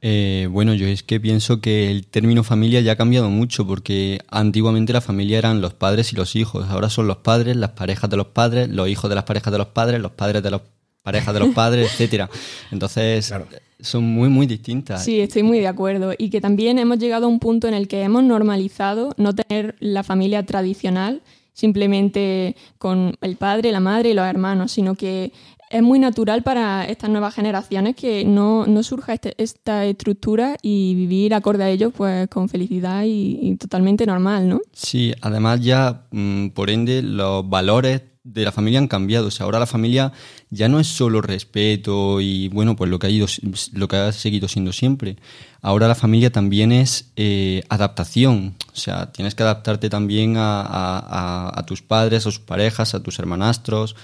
Eh, 0.00 0.48
bueno, 0.50 0.74
yo 0.74 0.88
es 0.88 1.04
que 1.04 1.20
pienso 1.20 1.60
que 1.60 1.92
el 1.92 2.08
término 2.08 2.42
familia 2.42 2.80
ya 2.80 2.90
ha 2.90 2.96
cambiado 2.96 3.30
mucho 3.30 3.64
porque 3.64 4.18
antiguamente 4.28 4.92
la 4.92 5.00
familia 5.00 5.38
eran 5.38 5.60
los 5.60 5.72
padres 5.72 6.12
y 6.12 6.16
los 6.16 6.34
hijos, 6.34 6.66
ahora 6.68 6.90
son 6.90 7.06
los 7.06 7.18
padres, 7.18 7.54
las 7.54 7.70
parejas 7.70 8.10
de 8.10 8.16
los 8.16 8.26
padres, 8.26 8.68
los 8.70 8.88
hijos 8.88 9.08
de 9.08 9.14
las 9.14 9.22
parejas 9.24 9.52
de 9.52 9.58
los 9.58 9.68
padres, 9.68 10.00
los 10.00 10.10
padres 10.10 10.42
de 10.42 10.50
las 10.50 10.62
parejas 11.02 11.32
de 11.32 11.38
los 11.38 11.54
padres, 11.54 11.92
etcétera. 11.92 12.28
Entonces 12.72 13.32
son 13.80 14.04
muy 14.04 14.28
muy 14.28 14.46
distintas. 14.46 15.04
Sí, 15.04 15.20
estoy 15.20 15.42
muy 15.42 15.60
de 15.60 15.68
acuerdo 15.68 16.12
y 16.16 16.30
que 16.30 16.40
también 16.40 16.78
hemos 16.78 16.98
llegado 16.98 17.26
a 17.26 17.28
un 17.28 17.38
punto 17.38 17.68
en 17.68 17.74
el 17.74 17.88
que 17.88 18.02
hemos 18.02 18.22
normalizado 18.22 19.12
no 19.16 19.34
tener 19.34 19.76
la 19.80 20.02
familia 20.02 20.44
tradicional 20.44 21.22
simplemente 21.52 22.54
con 22.78 23.16
el 23.22 23.36
padre, 23.36 23.72
la 23.72 23.80
madre 23.80 24.10
y 24.10 24.14
los 24.14 24.26
hermanos, 24.26 24.72
sino 24.72 24.94
que 24.94 25.32
es 25.70 25.82
muy 25.82 25.98
natural 25.98 26.42
para 26.42 26.84
estas 26.84 27.10
nuevas 27.10 27.34
generaciones 27.34 27.96
que 27.96 28.24
no, 28.24 28.66
surja 28.82 29.14
este, 29.14 29.34
esta 29.38 29.84
estructura 29.84 30.56
y 30.62 30.94
vivir 30.94 31.34
acorde 31.34 31.64
a 31.64 31.70
ello 31.70 31.90
pues 31.90 32.28
con 32.28 32.48
felicidad 32.48 33.02
y, 33.06 33.56
totalmente 33.56 34.06
normal, 34.06 34.48
¿no? 34.48 34.60
Sí, 34.72 35.12
además 35.22 35.60
ya 35.60 36.06
mm, 36.10 36.48
por 36.48 36.70
ende 36.70 37.02
los 37.02 37.48
valores 37.48 38.02
de 38.26 38.44
la 38.44 38.52
familia 38.52 38.78
han 38.78 38.88
cambiado. 38.88 39.28
O 39.28 39.30
sea, 39.30 39.44
ahora 39.44 39.58
la 39.58 39.66
familia 39.66 40.12
ya 40.50 40.68
no 40.68 40.80
es 40.80 40.88
solo 40.88 41.20
respeto 41.20 42.20
y 42.20 42.48
bueno, 42.48 42.76
pues 42.76 42.90
lo 42.90 42.98
que 42.98 43.06
ha 43.06 43.10
ido, 43.10 43.26
lo 43.72 43.88
que 43.88 43.96
ha 43.96 44.12
seguido 44.12 44.48
siendo 44.48 44.72
siempre. 44.72 45.16
Ahora 45.62 45.88
la 45.88 45.94
familia 45.94 46.30
también 46.30 46.72
es 46.72 47.12
eh, 47.16 47.62
adaptación. 47.68 48.54
O 48.72 48.76
sea, 48.76 49.12
tienes 49.12 49.34
que 49.34 49.44
adaptarte 49.44 49.88
también 49.88 50.34
a, 50.36 51.52
a, 51.54 51.66
tus 51.66 51.82
padres, 51.82 52.26
a 52.26 52.30
sus 52.30 52.40
parejas, 52.40 52.94
a 52.94 53.02
tus 53.02 53.18
hermanastros. 53.18 53.96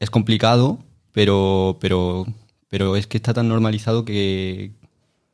Es 0.00 0.10
complicado, 0.10 0.78
pero, 1.12 1.78
pero, 1.80 2.26
pero 2.68 2.96
es 2.96 3.06
que 3.06 3.16
está 3.16 3.32
tan 3.32 3.48
normalizado 3.48 4.04
que... 4.04 4.72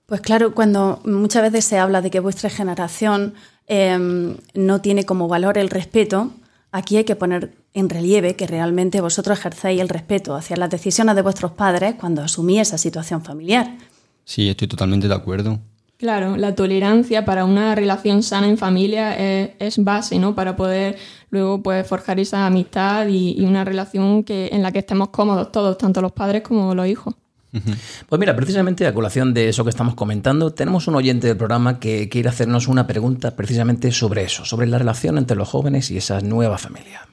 Pues 0.07 0.21
claro, 0.23 0.55
cuando 0.55 1.01
muchas 1.05 1.43
veces 1.43 1.65
se 1.67 1.79
habla 1.79 2.01
de 2.01 2.11
que 2.11 2.21
vuestra 2.21 2.49
generación 2.49 3.35
em, 3.67 4.37
no 4.55 4.81
tiene 4.81 5.05
como 5.05 5.29
valor 5.29 5.59
el 5.59 5.69
respeto, 5.69 6.33
aquí 6.73 6.97
hay 6.97 7.05
que 7.05 7.17
poner 7.17 7.55
en 7.75 7.89
relieve 7.89 8.37
que 8.37 8.47
realmente 8.47 9.01
vosotros 9.01 9.39
ejercéis 9.39 9.81
el 9.81 9.89
respeto 9.89 10.35
hacia 10.35 10.57
las 10.57 10.71
decisiones 10.71 11.15
de 11.17 11.23
vuestros 11.23 11.53
padres 11.53 11.95
cuando 11.99 12.23
asumís 12.23 12.63
esa 12.63 12.79
situación 12.79 13.23
familiar. 13.23 13.77
Sí, 14.25 14.49
estoy 14.49 14.69
totalmente 14.69 15.09
de 15.09 15.15
acuerdo. 15.15 15.59
Claro, 15.99 16.37
la 16.37 16.55
tolerancia 16.55 17.25
para 17.25 17.45
una 17.45 17.75
relación 17.75 18.23
sana 18.23 18.49
en 18.49 18.57
familia 18.57 19.17
es, 19.17 19.83
base, 19.83 20.19
¿no? 20.21 20.37
Para 20.37 20.55
poder 20.55 20.97
luego 21.31 21.61
pues, 21.61 21.85
forjar 21.89 22.21
esa 22.21 22.47
amistad 22.47 23.09
y, 23.09 23.45
una 23.45 23.65
relación 23.65 24.23
que, 24.23 24.49
en 24.53 24.63
la 24.63 24.71
que 24.71 24.79
estemos 24.79 25.09
cómodos 25.09 25.51
todos, 25.51 25.77
tanto 25.77 26.01
los 26.01 26.13
padres 26.13 26.43
como 26.43 26.73
los 26.73 26.87
hijos. 26.87 27.15
Pues 27.51 28.19
mira, 28.19 28.37
precisamente 28.37 28.87
a 28.87 28.93
colación 28.93 29.33
de 29.33 29.49
eso 29.49 29.65
que 29.65 29.71
estamos 29.71 29.95
comentando, 29.95 30.53
tenemos 30.53 30.87
un 30.87 30.97
oyente 30.97 31.27
del 31.27 31.37
programa 31.37 31.81
que 31.81 32.09
quiere 32.09 32.29
hacernos 32.29 32.69
una 32.69 32.87
pregunta 32.87 33.37
precisamente 33.37 33.91
sobre 33.91 34.25
eso, 34.25 34.45
sobre 34.45 34.67
la 34.67 34.79
relación 34.79 35.17
entre 35.19 35.37
los 35.37 35.49
jóvenes 35.49 35.91
y 35.91 35.97
esa 35.97 36.21
nueva 36.21 36.59
familia. 36.59 37.07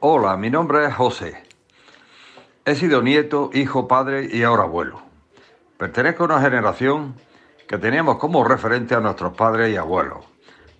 Hola, 0.00 0.36
mi 0.36 0.50
nombre 0.50 0.86
es 0.86 0.94
José. 0.94 1.34
He 2.64 2.74
sido 2.74 3.02
nieto, 3.02 3.50
hijo, 3.52 3.88
padre 3.88 4.28
y 4.32 4.42
ahora 4.42 4.64
abuelo. 4.64 5.02
Pertenezco 5.76 6.22
a 6.22 6.26
una 6.26 6.40
generación 6.40 7.14
que 7.66 7.78
teníamos 7.78 8.18
como 8.18 8.44
referente 8.44 8.94
a 8.94 9.00
nuestros 9.00 9.34
padres 9.34 9.72
y 9.72 9.76
abuelos. 9.76 10.24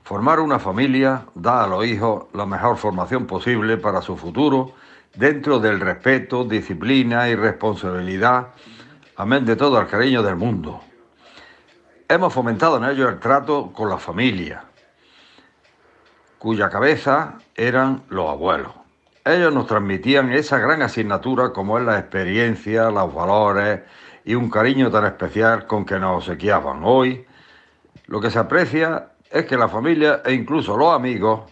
Formar 0.04 0.40
una 0.40 0.58
familia 0.58 1.26
da 1.34 1.64
a 1.64 1.66
los 1.66 1.84
hijos 1.86 2.26
la 2.34 2.46
mejor 2.46 2.76
formación 2.76 3.26
posible 3.26 3.76
para 3.76 4.02
su 4.02 4.16
futuro 4.16 4.72
dentro 5.14 5.58
del 5.58 5.80
respeto, 5.80 6.44
disciplina 6.44 7.28
y 7.28 7.34
responsabilidad, 7.34 8.48
amén 9.16 9.44
de 9.44 9.56
todo 9.56 9.80
el 9.80 9.86
cariño 9.86 10.22
del 10.22 10.36
mundo. 10.36 10.80
Hemos 12.08 12.32
fomentado 12.32 12.76
en 12.78 12.84
ellos 12.84 13.10
el 13.10 13.20
trato 13.20 13.72
con 13.72 13.88
la 13.88 13.98
familia, 13.98 14.64
cuya 16.38 16.68
cabeza 16.68 17.38
eran 17.54 18.02
los 18.08 18.28
abuelos. 18.28 18.72
Ellos 19.24 19.54
nos 19.54 19.66
transmitían 19.66 20.32
esa 20.32 20.58
gran 20.58 20.82
asignatura 20.82 21.52
como 21.52 21.78
es 21.78 21.84
la 21.84 21.98
experiencia, 21.98 22.90
los 22.90 23.14
valores, 23.14 23.80
y 24.24 24.34
un 24.34 24.50
cariño 24.50 24.90
tan 24.90 25.04
especial 25.04 25.66
con 25.66 25.84
que 25.84 25.98
nos 25.98 26.18
obsequiaban. 26.18 26.80
Hoy 26.84 27.24
lo 28.06 28.20
que 28.20 28.30
se 28.30 28.38
aprecia 28.38 29.08
es 29.30 29.46
que 29.46 29.56
la 29.56 29.68
familia 29.68 30.22
e 30.24 30.32
incluso 30.32 30.76
los 30.76 30.94
amigos 30.94 31.51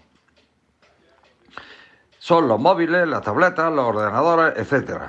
son 2.21 2.47
los 2.47 2.61
móviles, 2.61 3.09
las 3.09 3.23
tabletas, 3.23 3.73
los 3.73 3.87
ordenadores, 3.87 4.59
etc. 4.59 5.05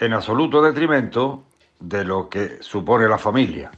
En 0.00 0.12
absoluto 0.12 0.60
detrimento 0.60 1.44
de 1.78 2.04
lo 2.04 2.28
que 2.28 2.60
supone 2.60 3.08
la 3.08 3.16
familia. 3.16 3.70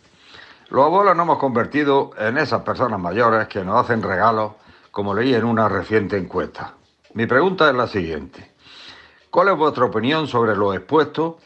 Los 0.71 0.87
abuelos 0.87 1.14
nos 1.14 1.25
hemos 1.25 1.38
convertido 1.38 2.11
en 2.18 2.38
esas 2.38 2.62
personas 2.62 2.99
mayores 2.99 3.49
que 3.49 3.62
nos 3.62 3.85
hacen 3.85 4.02
regalos, 4.02 4.54
como 4.90 5.12
leí 5.12 5.35
en 5.35 5.44
una 5.44 5.68
reciente 5.68 6.16
encuesta. 6.16 6.75
Mi 7.12 7.26
pregunta 7.26 7.68
es 7.68 7.76
la 7.76 7.87
siguiente. 7.87 8.54
¿Cuál 9.28 9.49
es 9.49 9.56
vuestra 9.56 9.85
opinión 9.85 10.26
sobre 10.26 10.56
lo 10.56 10.73
expuesto 10.73 11.38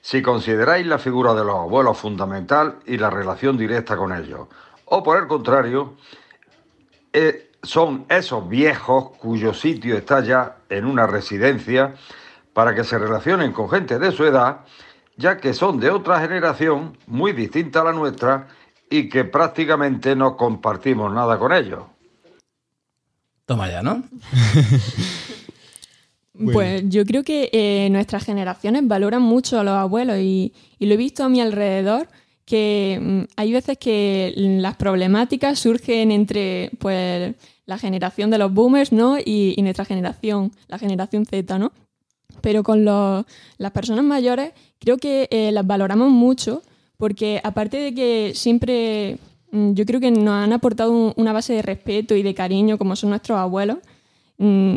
si 0.00 0.20
consideráis 0.20 0.86
la 0.86 0.98
figura 0.98 1.32
de 1.34 1.44
los 1.44 1.54
abuelos 1.54 1.96
fundamental 1.96 2.80
y 2.84 2.98
la 2.98 3.08
relación 3.08 3.56
directa 3.56 3.96
con 3.96 4.12
ellos. 4.12 4.48
O 4.86 5.02
por 5.02 5.16
el 5.16 5.26
contrario, 5.26 5.94
eh, 7.10 7.43
son 7.64 8.06
esos 8.08 8.48
viejos 8.48 9.10
cuyo 9.18 9.52
sitio 9.54 9.96
está 9.96 10.22
ya 10.22 10.56
en 10.68 10.84
una 10.84 11.06
residencia 11.06 11.94
para 12.52 12.74
que 12.74 12.84
se 12.84 12.98
relacionen 12.98 13.52
con 13.52 13.68
gente 13.68 13.98
de 13.98 14.12
su 14.12 14.24
edad, 14.24 14.60
ya 15.16 15.38
que 15.38 15.52
son 15.54 15.80
de 15.80 15.90
otra 15.90 16.20
generación 16.20 16.96
muy 17.06 17.32
distinta 17.32 17.80
a 17.80 17.84
la 17.84 17.92
nuestra 17.92 18.48
y 18.88 19.08
que 19.08 19.24
prácticamente 19.24 20.14
no 20.14 20.36
compartimos 20.36 21.12
nada 21.12 21.38
con 21.38 21.52
ellos. 21.52 21.82
Toma 23.46 23.68
ya, 23.68 23.82
¿no? 23.82 24.02
Pues 26.52 26.82
yo 26.88 27.04
creo 27.04 27.22
que 27.22 27.48
eh, 27.52 27.88
nuestras 27.90 28.24
generaciones 28.24 28.86
valoran 28.88 29.22
mucho 29.22 29.60
a 29.60 29.62
los 29.62 29.74
abuelos 29.74 30.18
y, 30.18 30.52
lo 30.80 30.92
he 30.92 30.96
visto 30.96 31.22
a 31.22 31.28
mi 31.28 31.40
alrededor 31.40 32.08
que 32.44 32.98
mm, 33.00 33.20
hay 33.36 33.52
veces 33.52 33.78
que 33.78 34.32
las 34.36 34.76
problemáticas 34.76 35.58
surgen 35.58 36.10
entre 36.10 36.70
pues 36.78 37.34
la 37.66 37.78
generación 37.78 38.30
de 38.30 38.38
los 38.38 38.52
boomers 38.52 38.92
¿no? 38.92 39.16
y, 39.18 39.56
nuestra 39.62 39.84
generación, 39.84 40.52
la 40.68 40.78
generación 40.78 41.24
Z, 41.24 41.58
¿no? 41.58 41.72
Pero 42.40 42.62
con 42.62 42.84
las 42.84 43.70
personas 43.72 44.04
mayores 44.04 44.52
creo 44.78 44.98
que 44.98 45.28
eh, 45.30 45.50
las 45.52 45.66
valoramos 45.66 46.10
mucho 46.10 46.62
porque 46.98 47.40
aparte 47.42 47.78
de 47.78 47.94
que 47.94 48.32
siempre 48.34 49.18
mm, 49.50 49.72
yo 49.72 49.86
creo 49.86 50.00
que 50.00 50.10
nos 50.10 50.34
han 50.34 50.52
aportado 50.52 51.14
una 51.16 51.32
base 51.32 51.54
de 51.54 51.62
respeto 51.62 52.14
y 52.14 52.22
de 52.22 52.34
cariño 52.34 52.76
como 52.76 52.96
son 52.96 53.10
nuestros 53.10 53.38
abuelos, 53.38 53.78
mm, 54.38 54.76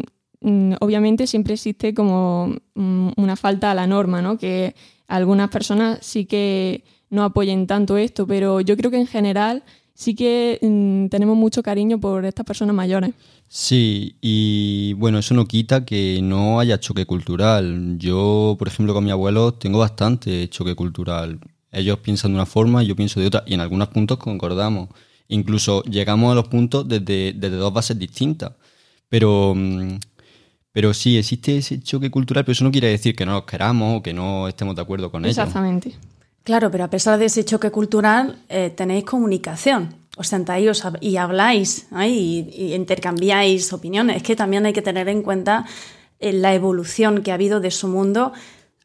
obviamente 0.80 1.28
siempre 1.28 1.56
existe 1.56 1.94
como 1.94 2.56
una 2.76 3.36
falta 3.36 3.72
a 3.72 3.76
la 3.76 3.88
norma, 3.88 4.22
¿no? 4.22 4.38
Que 4.38 4.76
algunas 5.08 5.50
personas 5.50 6.00
sí 6.02 6.26
que 6.26 6.84
no 7.10 7.24
apoyen 7.24 7.68
tanto 7.68 7.98
esto, 7.98 8.28
pero 8.28 8.62
yo 8.62 8.76
creo 8.78 8.92
que 8.92 8.98
en 8.98 9.08
general 9.08 9.64
sí 9.94 10.16
que 10.16 10.60
mm, 10.62 11.08
tenemos 11.08 11.38
mucho 11.38 11.64
cariño 11.64 12.00
por 12.00 12.26
estas 12.26 12.46
personas 12.46 12.76
mayores. 12.76 13.14
Sí, 13.48 14.18
y 14.22 14.94
bueno, 14.94 15.20
eso 15.20 15.34
no 15.34 15.46
quita 15.46 15.86
que 15.86 16.20
no 16.22 16.60
haya 16.60 16.80
choque 16.80 17.06
cultural. 17.06 17.98
Yo, 17.98 18.56
por 18.60 18.68
ejemplo, 18.68 18.94
con 18.94 19.06
mi 19.06 19.12
abuelo 19.12 19.54
tengo 19.54 19.80
bastante 19.80 20.50
choque 20.50 20.76
cultural. 20.76 21.40
Ellos 21.72 22.00
piensan 22.00 22.32
de 22.32 22.36
una 22.36 22.46
forma 22.46 22.84
y 22.84 22.88
yo 22.88 22.96
pienso 22.96 23.20
de 23.20 23.28
otra, 23.28 23.44
y 23.46 23.54
en 23.54 23.62
algunos 23.62 23.88
puntos 23.90 24.18
concordamos. 24.18 24.90
Incluso 25.30 25.84
llegamos 25.84 26.32
a 26.32 26.36
los 26.36 26.48
puntos 26.48 26.88
desde, 26.88 27.34
desde 27.34 27.58
dos 27.58 27.74
bases 27.74 27.98
distintas. 27.98 28.52
Pero 29.10 29.56
pero 30.78 30.94
sí, 30.94 31.18
existe 31.18 31.58
ese 31.58 31.82
choque 31.82 32.12
cultural, 32.12 32.46
pero 32.46 32.52
eso 32.52 32.64
no 32.64 32.72
quiere 32.72 32.90
decir 32.90 33.16
que 33.16 33.26
no 33.26 33.32
los 33.32 33.46
queramos 33.46 33.98
o 33.98 34.04
que 34.04 34.14
no 34.14 34.48
estemos 34.48 34.76
de 34.76 34.84
acuerdo 34.84 35.10
con 35.10 35.26
ellos. 35.26 35.36
Exactamente. 35.36 35.96
Claro, 36.48 36.72
pero 36.72 36.86
a 36.86 36.90
pesar 36.90 37.20
de 37.20 37.26
ese 37.26 37.44
choque 37.44 37.72
cultural, 37.72 38.38
eh, 38.48 38.70
tenéis 38.70 39.04
comunicación. 39.04 39.96
os 40.16 40.30
sentáis 40.30 40.82
y 41.02 41.18
habláis 41.18 41.88
y, 41.92 42.74
intercambiáis 42.74 43.74
opiniones. 43.74 44.16
Es 44.16 44.24
que 44.24 44.38
también 44.38 44.66
hay 44.66 44.72
que 44.72 44.82
tener 44.82 45.10
en 45.10 45.24
cuenta 45.24 45.66
eh, 46.22 46.32
la 46.32 46.54
evolución 46.54 47.22
que 47.22 47.32
ha 47.32 47.34
habido 47.34 47.60
de 47.60 47.70
su 47.70 47.90
mundo 47.90 48.32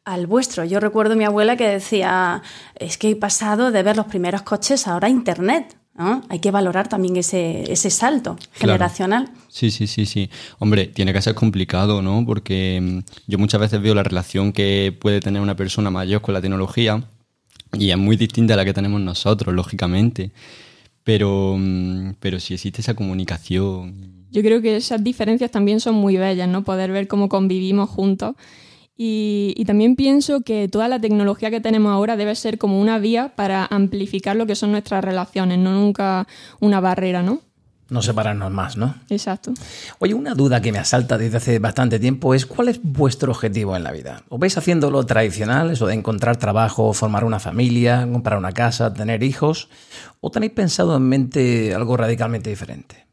al 0.03 0.27
vuestro. 0.27 0.65
Yo 0.65 0.81
recuerdo 0.81 1.13
a 1.13 1.15
mi 1.15 1.23
abuela 1.23 1.55
que 1.55 1.69
decía, 1.69 2.43
es 2.75 2.97
que 2.97 3.11
he 3.11 3.15
pasado 3.15 3.71
de 3.71 3.81
ver 3.81 3.95
los 3.95 4.07
primeros 4.07 4.41
coches 4.41 4.85
ahora 4.85 5.07
a 5.07 5.11
Internet. 5.11 5.77
Hay 6.27 6.39
que 6.39 6.51
valorar 6.51 6.89
también 6.89 7.15
ese, 7.15 7.71
ese 7.71 7.89
salto 7.89 8.35
generacional. 8.51 9.31
Sí, 9.47 9.71
sí, 9.71 9.87
sí, 9.87 10.05
sí. 10.05 10.29
Hombre, 10.59 10.87
tiene 10.87 11.13
que 11.13 11.21
ser 11.21 11.33
complicado, 11.33 12.01
¿no? 12.01 12.25
Porque 12.25 12.81
mm, 12.81 12.99
yo 13.27 13.37
muchas 13.37 13.61
veces 13.61 13.81
veo 13.81 13.95
la 13.95 14.03
relación 14.03 14.51
que 14.51 14.93
puede 14.99 15.21
tener 15.21 15.41
una 15.41 15.55
persona 15.55 15.89
mayor 15.91 16.21
con 16.21 16.33
la 16.33 16.41
tecnología 16.41 17.07
y 17.73 17.91
es 17.91 17.97
muy 17.97 18.17
distinta 18.17 18.53
a 18.53 18.57
la 18.57 18.65
que 18.65 18.73
tenemos 18.73 19.01
nosotros, 19.01 19.53
lógicamente. 19.53 20.31
Pero, 21.03 21.55
mm, 21.57 22.13
pero 22.19 22.39
si 22.39 22.53
existe 22.53 22.81
esa 22.81 22.93
comunicación. 22.93 24.27
Yo 24.31 24.41
creo 24.41 24.61
que 24.61 24.75
esas 24.77 25.03
diferencias 25.03 25.51
también 25.51 25.79
son 25.79 25.95
muy 25.95 26.17
bellas, 26.17 26.47
¿no? 26.47 26.63
Poder 26.63 26.91
ver 26.91 27.07
cómo 27.07 27.29
convivimos 27.29 27.89
juntos 27.89 28.35
y, 28.95 29.63
también 29.65 29.95
pienso 29.95 30.41
que 30.41 30.67
toda 30.67 30.87
la 30.87 30.99
tecnología 30.99 31.49
que 31.49 31.61
tenemos 31.61 31.91
ahora 31.91 32.15
debe 32.15 32.35
ser 32.35 32.57
como 32.57 32.79
una 32.79 32.99
vía 32.99 33.33
para 33.35 33.65
amplificar 33.65 34.35
lo 34.35 34.45
que 34.45 34.55
son 34.55 34.71
nuestras 34.71 35.03
relaciones, 35.03 35.57
no 35.57 35.73
nunca 35.73 36.27
una 36.59 36.79
barrera, 36.79 37.23
¿no? 37.23 37.41
No 37.89 38.01
separarnos 38.01 38.51
más, 38.51 38.77
¿no? 38.77 38.95
Exacto. 39.09 39.53
Oye, 39.99 40.13
una 40.13 40.33
duda 40.33 40.61
que 40.61 40.71
me 40.71 40.79
asalta 40.79 41.17
desde 41.17 41.37
hace 41.37 41.59
bastante 41.59 41.99
tiempo 41.99 42.33
es 42.33 42.45
¿cuál 42.45 42.69
es 42.69 42.79
vuestro 42.81 43.31
objetivo 43.31 43.75
en 43.75 43.83
la 43.83 43.91
vida? 43.91 44.23
¿Os 44.29 44.39
vais 44.39 44.57
haciendo 44.57 44.89
lo 44.89 45.05
tradicional, 45.05 45.71
eso 45.71 45.87
de 45.87 45.93
encontrar 45.93 46.37
trabajo, 46.37 46.93
formar 46.93 47.23
una 47.23 47.39
familia, 47.39 48.07
comprar 48.11 48.37
una 48.37 48.51
casa, 48.51 48.93
tener 48.93 49.21
hijos? 49.23 49.69
¿O 50.21 50.31
tenéis 50.31 50.53
pensado 50.53 50.95
en 50.95 51.03
mente 51.03 51.75
algo 51.75 51.97
radicalmente 51.97 52.49
diferente? 52.49 53.05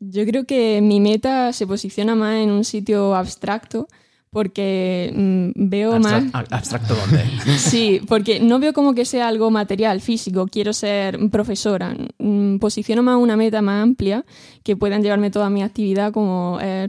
Yo 0.00 0.26
creo 0.26 0.44
que 0.44 0.80
mi 0.82 1.00
meta 1.00 1.52
se 1.52 1.66
posiciona 1.66 2.16
más 2.16 2.34
en 2.34 2.50
un 2.50 2.64
sitio 2.64 3.14
abstracto 3.14 3.86
porque 4.32 5.12
mm, 5.14 5.68
veo 5.68 6.00
más... 6.00 6.24
¿Abstracto 6.32 6.94
dónde? 6.94 7.22
sí, 7.58 8.00
porque 8.08 8.40
no 8.40 8.58
veo 8.58 8.72
como 8.72 8.94
que 8.94 9.04
sea 9.04 9.28
algo 9.28 9.50
material, 9.50 10.00
físico, 10.00 10.46
quiero 10.50 10.72
ser 10.72 11.18
profesora. 11.30 11.94
Mm, 12.18 12.56
posiciono 12.56 13.02
más 13.02 13.18
una 13.18 13.36
meta 13.36 13.60
más 13.60 13.82
amplia 13.82 14.24
que 14.62 14.74
puedan 14.74 15.02
llevarme 15.02 15.30
toda 15.30 15.50
mi 15.50 15.62
actividad 15.62 16.12
como 16.12 16.58
eh, 16.62 16.88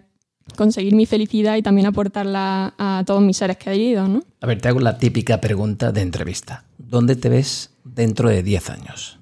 conseguir 0.55 0.95
mi 0.95 1.05
felicidad 1.05 1.57
y 1.57 1.61
también 1.61 1.85
aportarla 1.85 2.75
a 2.77 3.03
todos 3.05 3.21
mis 3.21 3.35
seres 3.35 3.57
queridos, 3.57 4.07
¿no? 4.07 4.23
A 4.39 4.47
ver, 4.47 4.61
te 4.61 4.69
hago 4.69 4.79
la 4.79 4.97
típica 4.97 5.41
pregunta 5.41 5.91
de 5.91 5.99
entrevista. 5.99 6.63
¿Dónde 6.77 7.17
te 7.17 7.27
ves 7.27 7.71
dentro 7.83 8.29
de 8.29 8.41
10 8.41 8.69
años? 8.69 9.19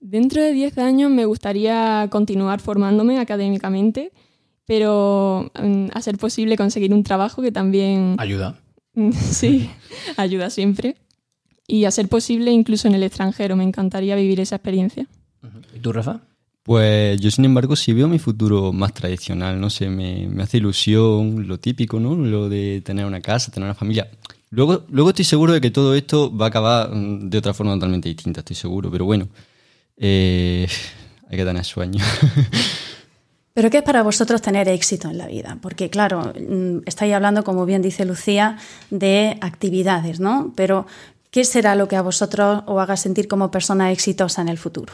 Dentro 0.00 0.42
de 0.42 0.52
10 0.54 0.78
años 0.78 1.10
me 1.10 1.26
gustaría 1.26 2.08
continuar 2.10 2.60
formándome 2.60 3.18
académicamente 3.18 4.10
pero 4.70 5.50
mm, 5.60 5.88
a 5.92 6.00
ser 6.00 6.16
posible 6.16 6.56
conseguir 6.56 6.94
un 6.94 7.02
trabajo 7.02 7.42
que 7.42 7.50
también... 7.50 8.14
Ayuda. 8.18 8.60
sí, 9.32 9.68
ayuda 10.16 10.48
siempre. 10.48 10.94
Y 11.66 11.86
a 11.86 11.90
ser 11.90 12.06
posible 12.06 12.52
incluso 12.52 12.86
en 12.86 12.94
el 12.94 13.02
extranjero, 13.02 13.56
me 13.56 13.64
encantaría 13.64 14.14
vivir 14.14 14.38
esa 14.38 14.54
experiencia. 14.54 15.08
¿Y 15.74 15.80
tú, 15.80 15.92
Rafa? 15.92 16.20
Pues 16.62 17.20
yo, 17.20 17.32
sin 17.32 17.46
embargo, 17.46 17.74
sí 17.74 17.92
veo 17.92 18.06
mi 18.06 18.20
futuro 18.20 18.72
más 18.72 18.94
tradicional, 18.94 19.60
no 19.60 19.70
sé, 19.70 19.90
me, 19.90 20.28
me, 20.28 20.44
hace 20.44 20.58
ilusión 20.58 21.48
lo 21.48 21.58
típico, 21.58 21.98
¿no? 21.98 22.14
Lo 22.14 22.48
de 22.48 22.80
tener 22.84 23.06
una 23.06 23.20
casa, 23.20 23.50
tener 23.50 23.66
una 23.66 23.74
familia. 23.74 24.08
Luego, 24.50 24.84
luego 24.90 25.10
estoy 25.10 25.24
seguro 25.24 25.52
de 25.52 25.60
que 25.60 25.72
todo 25.72 25.96
esto 25.96 26.32
va 26.32 26.44
a 26.44 26.48
acabar 26.48 26.94
mm, 26.94 27.28
de 27.28 27.38
otra 27.38 27.54
forma 27.54 27.74
totalmente 27.74 28.08
distinta, 28.08 28.38
estoy 28.38 28.54
seguro, 28.54 28.88
pero 28.88 29.04
bueno, 29.04 29.26
eh, 29.96 30.68
hay 31.28 31.36
que 31.36 31.44
tener 31.44 31.64
sueño. 31.64 32.04
Pero 33.52 33.68
¿qué 33.70 33.78
es 33.78 33.82
para 33.82 34.02
vosotros 34.02 34.40
tener 34.42 34.68
éxito 34.68 35.08
en 35.10 35.18
la 35.18 35.26
vida? 35.26 35.58
Porque 35.60 35.90
claro, 35.90 36.32
mm, 36.34 36.82
estáis 36.86 37.14
hablando, 37.14 37.42
como 37.44 37.66
bien 37.66 37.82
dice 37.82 38.04
Lucía, 38.04 38.58
de 38.90 39.38
actividades, 39.40 40.20
¿no? 40.20 40.52
Pero 40.54 40.86
¿qué 41.30 41.44
será 41.44 41.74
lo 41.74 41.88
que 41.88 41.96
a 41.96 42.02
vosotros 42.02 42.62
os 42.66 42.80
haga 42.80 42.96
sentir 42.96 43.26
como 43.28 43.50
persona 43.50 43.90
exitosa 43.90 44.42
en 44.42 44.48
el 44.48 44.58
futuro? 44.58 44.92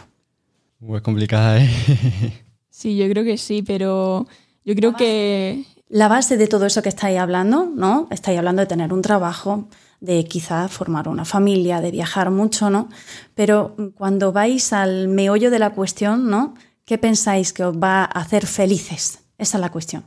Muy 0.81 1.01
complicada, 1.01 1.59
¿eh? 1.61 1.71
Sí, 2.71 2.95
yo 2.95 3.09
creo 3.09 3.25
que 3.25 3.39
sí, 3.39 3.63
pero 3.63 4.27
yo 4.63 4.75
creo 4.75 4.95
que... 4.95 5.65
La 5.89 6.09
base 6.09 6.37
de 6.37 6.47
todo 6.47 6.67
eso 6.67 6.83
que 6.83 6.91
estáis 6.91 7.19
hablando, 7.19 7.73
¿no? 7.75 8.07
Estáis 8.11 8.37
hablando 8.39 8.61
de 8.61 8.67
tener 8.67 8.93
un 8.93 9.01
trabajo, 9.01 9.69
de 10.01 10.25
quizás 10.25 10.71
formar 10.71 11.09
una 11.09 11.25
familia, 11.25 11.81
de 11.81 11.91
viajar 11.91 12.31
mucho, 12.31 12.69
¿no? 12.69 12.91
Pero 13.35 13.75
cuando 13.95 14.33
vais 14.33 14.73
al 14.73 15.09
meollo 15.09 15.51
de 15.51 15.59
la 15.59 15.71
cuestión, 15.71 16.29
¿no? 16.29 16.55
¿Qué 16.87 16.99
pensáis 16.99 17.53
que 17.53 17.65
os 17.65 17.77
va 17.77 18.05
a 18.05 18.21
hacer 18.21 18.47
felices? 18.47 19.19
Esa 19.39 19.59
es 19.59 19.61
la 19.61 19.71
cuestión. 19.71 20.05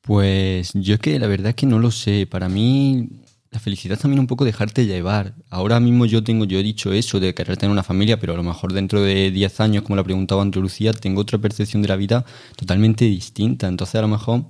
Pues 0.00 0.72
yo 0.72 0.94
es 0.94 1.00
que 1.00 1.18
la 1.18 1.26
verdad 1.26 1.50
es 1.50 1.54
que 1.54 1.66
no 1.66 1.78
lo 1.78 1.90
sé. 1.90 2.26
Para 2.26 2.48
mí 2.48 3.10
la 3.50 3.60
felicidad 3.60 3.96
es 3.96 4.00
también 4.00 4.20
un 4.20 4.26
poco 4.26 4.46
dejarte 4.46 4.86
llevar. 4.86 5.34
Ahora 5.50 5.80
mismo 5.80 6.06
yo 6.06 6.24
tengo, 6.24 6.46
yo 6.46 6.58
he 6.58 6.62
dicho 6.62 6.94
eso 6.94 7.20
de 7.20 7.34
querer 7.34 7.58
tener 7.58 7.70
una 7.70 7.82
familia, 7.82 8.18
pero 8.18 8.32
a 8.32 8.36
lo 8.36 8.42
mejor 8.42 8.72
dentro 8.72 9.02
de 9.02 9.30
10 9.30 9.60
años, 9.60 9.82
como 9.82 9.96
la 9.96 10.02
preguntaba 10.02 10.40
antes 10.40 10.62
Lucía, 10.62 10.94
tengo 10.94 11.20
otra 11.20 11.38
percepción 11.38 11.82
de 11.82 11.88
la 11.88 11.96
vida 11.96 12.24
totalmente 12.56 13.04
distinta. 13.04 13.68
Entonces 13.68 13.96
a 13.96 14.02
lo 14.02 14.08
mejor 14.08 14.46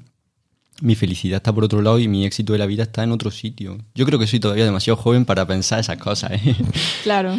mi 0.81 0.95
felicidad 0.95 1.39
está 1.39 1.53
por 1.53 1.65
otro 1.65 1.83
lado 1.83 1.99
y 1.99 2.07
mi 2.07 2.25
éxito 2.25 2.53
de 2.53 2.61
la 2.61 2.67
vida 2.67 2.85
está 2.85 3.03
en 3.03 3.11
otro 3.11 3.33
sitio. 3.33 3.79
Yo 3.97 4.07
creo 4.07 4.21
que 4.21 4.29
soy 4.29 4.39
todavía 4.39 4.65
demasiado 4.65 4.97
joven 4.97 5.25
para 5.25 5.45
pensar 5.45 5.81
esas 5.81 5.99
cosas. 5.99 6.31
¿eh? 6.33 6.55
Claro. 7.03 7.37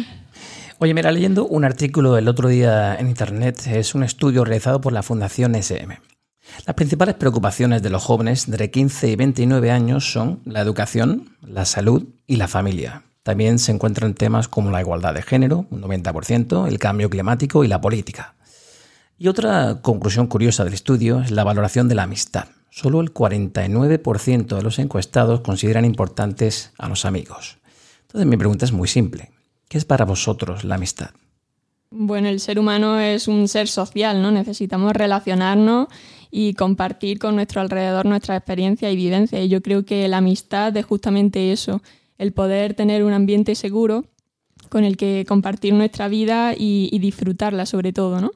Oye, 0.78 0.92
mira, 0.92 1.10
leyendo 1.10 1.46
un 1.46 1.64
artículo 1.64 2.18
el 2.18 2.28
otro 2.28 2.50
día 2.50 2.96
en 2.96 3.08
Internet, 3.08 3.66
es 3.66 3.94
un 3.94 4.02
estudio 4.02 4.44
realizado 4.44 4.78
por 4.78 4.92
la 4.92 5.02
Fundación 5.02 5.54
SM. 5.54 5.98
Las 6.66 6.76
principales 6.76 7.14
preocupaciones 7.14 7.82
de 7.82 7.88
los 7.88 8.04
jóvenes 8.04 8.50
de 8.50 8.70
15 8.70 9.08
y 9.08 9.16
29 9.16 9.70
años 9.70 10.12
son 10.12 10.42
la 10.44 10.60
educación, 10.60 11.34
la 11.40 11.64
salud 11.64 12.04
y 12.26 12.36
la 12.36 12.46
familia. 12.46 13.04
También 13.22 13.58
se 13.58 13.72
encuentran 13.72 14.12
temas 14.12 14.48
como 14.48 14.70
la 14.70 14.82
igualdad 14.82 15.14
de 15.14 15.22
género, 15.22 15.66
un 15.70 15.80
90%, 15.80 16.68
el 16.68 16.78
cambio 16.78 17.08
climático 17.08 17.64
y 17.64 17.68
la 17.68 17.80
política. 17.80 18.34
Y 19.16 19.28
otra 19.28 19.80
conclusión 19.80 20.26
curiosa 20.26 20.62
del 20.64 20.74
estudio 20.74 21.22
es 21.22 21.30
la 21.30 21.42
valoración 21.44 21.88
de 21.88 21.94
la 21.94 22.02
amistad. 22.02 22.48
Solo 22.68 23.00
el 23.00 23.14
49% 23.14 24.56
de 24.56 24.62
los 24.62 24.78
encuestados 24.78 25.40
consideran 25.40 25.86
importantes 25.86 26.72
a 26.76 26.86
los 26.86 27.06
amigos. 27.06 27.56
Entonces 28.02 28.26
mi 28.26 28.36
pregunta 28.36 28.66
es 28.66 28.72
muy 28.72 28.88
simple. 28.88 29.30
¿Qué 29.68 29.78
es 29.78 29.84
para 29.84 30.04
vosotros 30.04 30.64
la 30.64 30.76
amistad? 30.76 31.10
Bueno, 31.90 32.28
el 32.28 32.40
ser 32.40 32.58
humano 32.58 32.98
es 33.00 33.28
un 33.28 33.48
ser 33.48 33.68
social, 33.68 34.20
¿no? 34.20 34.30
Necesitamos 34.30 34.92
relacionarnos 34.92 35.88
y 36.30 36.54
compartir 36.54 37.18
con 37.18 37.36
nuestro 37.36 37.60
alrededor 37.60 38.06
nuestra 38.06 38.36
experiencia 38.36 38.90
y 38.90 38.96
vivencia. 38.96 39.42
Y 39.42 39.48
yo 39.48 39.62
creo 39.62 39.84
que 39.84 40.06
la 40.08 40.18
amistad 40.18 40.76
es 40.76 40.84
justamente 40.84 41.52
eso, 41.52 41.82
el 42.18 42.32
poder 42.32 42.74
tener 42.74 43.04
un 43.04 43.12
ambiente 43.12 43.54
seguro 43.54 44.04
con 44.68 44.84
el 44.84 44.96
que 44.96 45.24
compartir 45.28 45.74
nuestra 45.74 46.08
vida 46.08 46.54
y, 46.56 46.98
disfrutarla 46.98 47.66
sobre 47.66 47.92
todo, 47.92 48.20
¿no? 48.20 48.32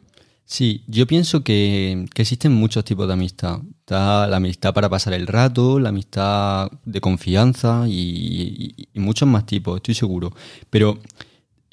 Sí, 0.50 0.82
yo 0.88 1.06
pienso 1.06 1.44
que, 1.44 2.08
existen 2.16 2.52
muchos 2.52 2.84
tipos 2.84 3.06
de 3.06 3.12
amistad. 3.12 3.60
Está 3.78 4.26
la 4.26 4.38
amistad 4.38 4.74
para 4.74 4.88
pasar 4.88 5.12
el 5.12 5.28
rato, 5.28 5.78
la 5.78 5.90
amistad 5.90 6.72
de 6.84 7.00
confianza 7.00 7.84
y, 7.86 8.88
muchos 8.94 9.28
más 9.28 9.46
tipos, 9.46 9.76
estoy 9.76 9.94
seguro. 9.94 10.32
Pero 10.68 10.98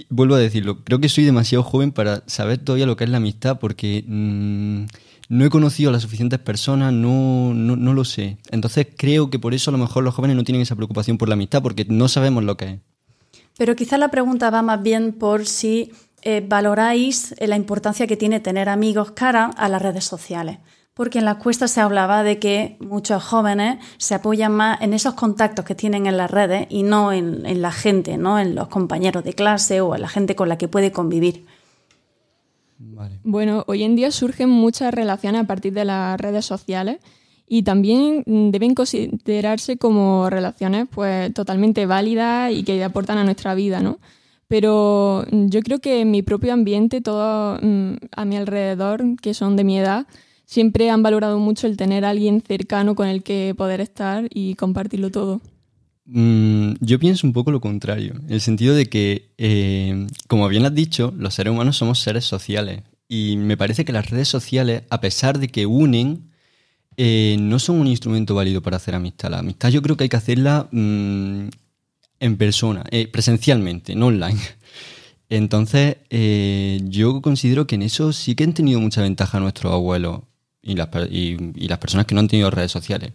vuelvo 0.09 0.35
a 0.35 0.37
decirlo, 0.37 0.83
creo 0.83 0.99
que 0.99 1.09
soy 1.09 1.23
demasiado 1.23 1.63
joven 1.63 1.91
para 1.91 2.21
saber 2.27 2.59
todavía 2.59 2.85
lo 2.85 2.95
que 2.95 3.05
es 3.05 3.09
la 3.09 3.17
amistad 3.17 3.57
porque 3.57 4.05
mm, 4.07 4.83
no 5.29 5.45
he 5.45 5.49
conocido 5.49 5.89
a 5.89 5.93
las 5.93 6.03
suficientes 6.03 6.37
personas, 6.37 6.93
no, 6.93 7.55
no, 7.55 7.93
lo 7.95 8.05
sé. 8.05 8.37
Entonces 8.51 8.89
creo 8.95 9.31
que 9.31 9.39
por 9.39 9.55
eso 9.55 9.71
a 9.71 9.73
lo 9.73 9.79
mejor 9.79 10.03
los 10.03 10.13
jóvenes 10.13 10.37
no 10.37 10.43
tienen 10.43 10.61
esa 10.61 10.75
preocupación 10.75 11.17
por 11.17 11.29
la 11.29 11.33
amistad 11.33 11.63
porque 11.63 11.87
no 11.89 12.07
sabemos 12.09 12.43
lo 12.43 12.57
que 12.57 12.65
es. 12.65 12.79
Pero 13.57 13.75
quizá 13.75 13.97
la 13.97 14.11
pregunta 14.11 14.51
va 14.51 14.61
más 14.61 14.83
bien 14.83 15.13
por 15.13 15.47
si 15.47 15.91
eh, 16.23 16.43
valoráis 16.45 17.36
la 17.39 17.56
importancia 17.56 18.08
que 18.08 18.17
tiene 18.17 18.39
tener 18.39 18.69
amigos 18.69 19.12
cara 19.12 19.51
a 19.56 19.69
las 19.69 19.82
redes 19.82 20.03
sociales. 20.03 20.58
Porque 20.93 21.19
en 21.19 21.25
la 21.25 21.32
encuesta 21.32 21.67
se 21.67 21.80
hablaba 21.80 22.23
de 22.23 22.39
que 22.39 22.75
muchos 22.80 23.23
jóvenes 23.23 23.77
se 23.97 24.15
apoyan 24.15 24.51
más 24.51 24.82
en 24.82 24.93
esos 24.93 25.13
contactos 25.13 25.63
que 25.63 25.75
tienen 25.75 26.08
en 26.08 26.17
las 26.17 26.32
redes 26.32 26.65
y 26.71 26.82
no 26.82 27.13
en, 27.13 27.62
la 27.62 27.71
gente, 27.71 28.17
no 28.17 28.39
en 28.39 28.56
los 28.56 28.67
compañeros 28.67 29.23
de 29.23 29.34
clase 29.34 29.80
o 29.80 29.93
en 29.93 30.01
la 30.01 30.08
gente 30.08 30.36
con 30.36 30.49
la 30.49 30.58
que 30.58 30.67
puede 30.67 30.91
convivir. 30.91 31.45
Bueno, 33.23 33.63
hoy 33.67 33.84
en 33.84 33.95
día 33.95 34.10
surgen 34.10 34.49
muchas 34.49 34.91
relaciones 34.91 35.41
a 35.41 35.47
partir 35.47 35.73
de 35.73 35.86
las 35.86 36.19
redes 36.19 36.45
sociales 36.45 36.97
y 37.47 37.62
también 37.62 38.23
deben 38.25 38.73
considerarse 38.73 39.77
como 39.77 40.32
relaciones 40.32 40.88
pues 40.89 41.32
totalmente 41.32 41.86
válidas 41.86 42.51
y 42.51 42.63
que 42.63 42.84
aportan 42.84 43.19
a 43.19 43.23
nuestra 43.23 43.53
vida, 43.53 43.82
¿no? 43.82 43.99
Pero 44.47 45.25
mm, 45.31 45.47
yo 45.47 45.62
creo 45.62 45.79
que 45.79 46.01
en 46.01 46.12
mi 46.12 46.21
propio 46.21 46.53
ambiente, 46.53 47.01
todo 47.01 47.60
mm, 47.62 47.97
a 48.15 48.25
mi 48.25 48.38
alrededor, 48.38 49.03
que 49.21 49.33
son 49.33 49.55
de 49.55 49.63
mi 49.63 49.77
edad, 49.77 50.07
siempre 50.45 50.89
han 50.89 51.03
valorado 51.03 51.39
mucho 51.39 51.67
el 51.67 51.77
tener 51.77 52.05
a 52.05 52.10
alguien 52.10 52.41
cercano 52.41 52.95
con 52.95 53.07
el 53.07 53.23
que 53.23 53.53
poder 53.57 53.81
estar 53.81 54.27
y 54.33 54.55
compartirlo 54.55 55.12
todo. 55.12 55.41
Mm, 56.05 56.75
yo 56.79 56.99
pienso 56.99 57.27
un 57.27 57.33
poco 57.33 57.51
lo 57.51 57.60
contrario, 57.60 58.13
en 58.25 58.33
el 58.33 58.39
sentido 58.39 58.73
de 58.73 58.86
que, 58.86 59.29
eh, 59.38 60.07
como 60.27 60.47
bien 60.47 60.65
has 60.65 60.73
dicho, 60.73 61.13
los 61.17 61.33
seres 61.33 61.51
humanos 61.51 61.75
somos 61.75 61.99
seres 61.99 62.23
sociales 62.23 62.83
y 63.10 63.36
me 63.36 63.57
parece 63.57 63.83
que 63.83 63.91
las 63.91 64.10
redes 64.10 64.29
sociales, 64.29 64.83
a 64.89 65.01
pesar 65.01 65.38
de 65.38 65.49
que 65.49 65.65
unen, 65.65 66.31
eh, 66.95 67.36
no 67.39 67.60
son 67.60 67.79
un 67.81 67.88
instrumento 67.88 68.36
válido 68.36 68.62
para 68.62 68.77
hacer 68.77 68.95
amistad. 68.95 69.31
La 69.31 69.39
amistad 69.39 69.69
yo 69.69 69.81
creo 69.81 69.97
que 69.97 70.05
hay 70.05 70.10
que 70.10 70.17
hacerla 70.17 70.69
en 72.19 72.38
persona, 72.38 72.84
eh, 72.91 73.08
presencialmente, 73.08 73.95
no 73.95 74.08
online. 74.08 74.39
Entonces, 75.30 75.97
yo 76.89 77.21
considero 77.21 77.67
que 77.67 77.75
en 77.75 77.82
eso 77.82 78.13
sí 78.13 78.34
que 78.34 78.45
han 78.45 78.53
tenido 78.53 78.80
mucha 78.80 79.01
ventaja 79.01 79.41
nuestros 79.41 79.73
abuelos 79.73 80.21
y 80.62 80.75
las, 80.75 80.88
y 81.12 81.67
las 81.67 81.80
personas 81.80 82.06
que 82.06 82.15
no 82.15 82.21
han 82.21 82.30
tenido 82.30 82.49
redes 82.49 82.71
sociales 82.71 83.12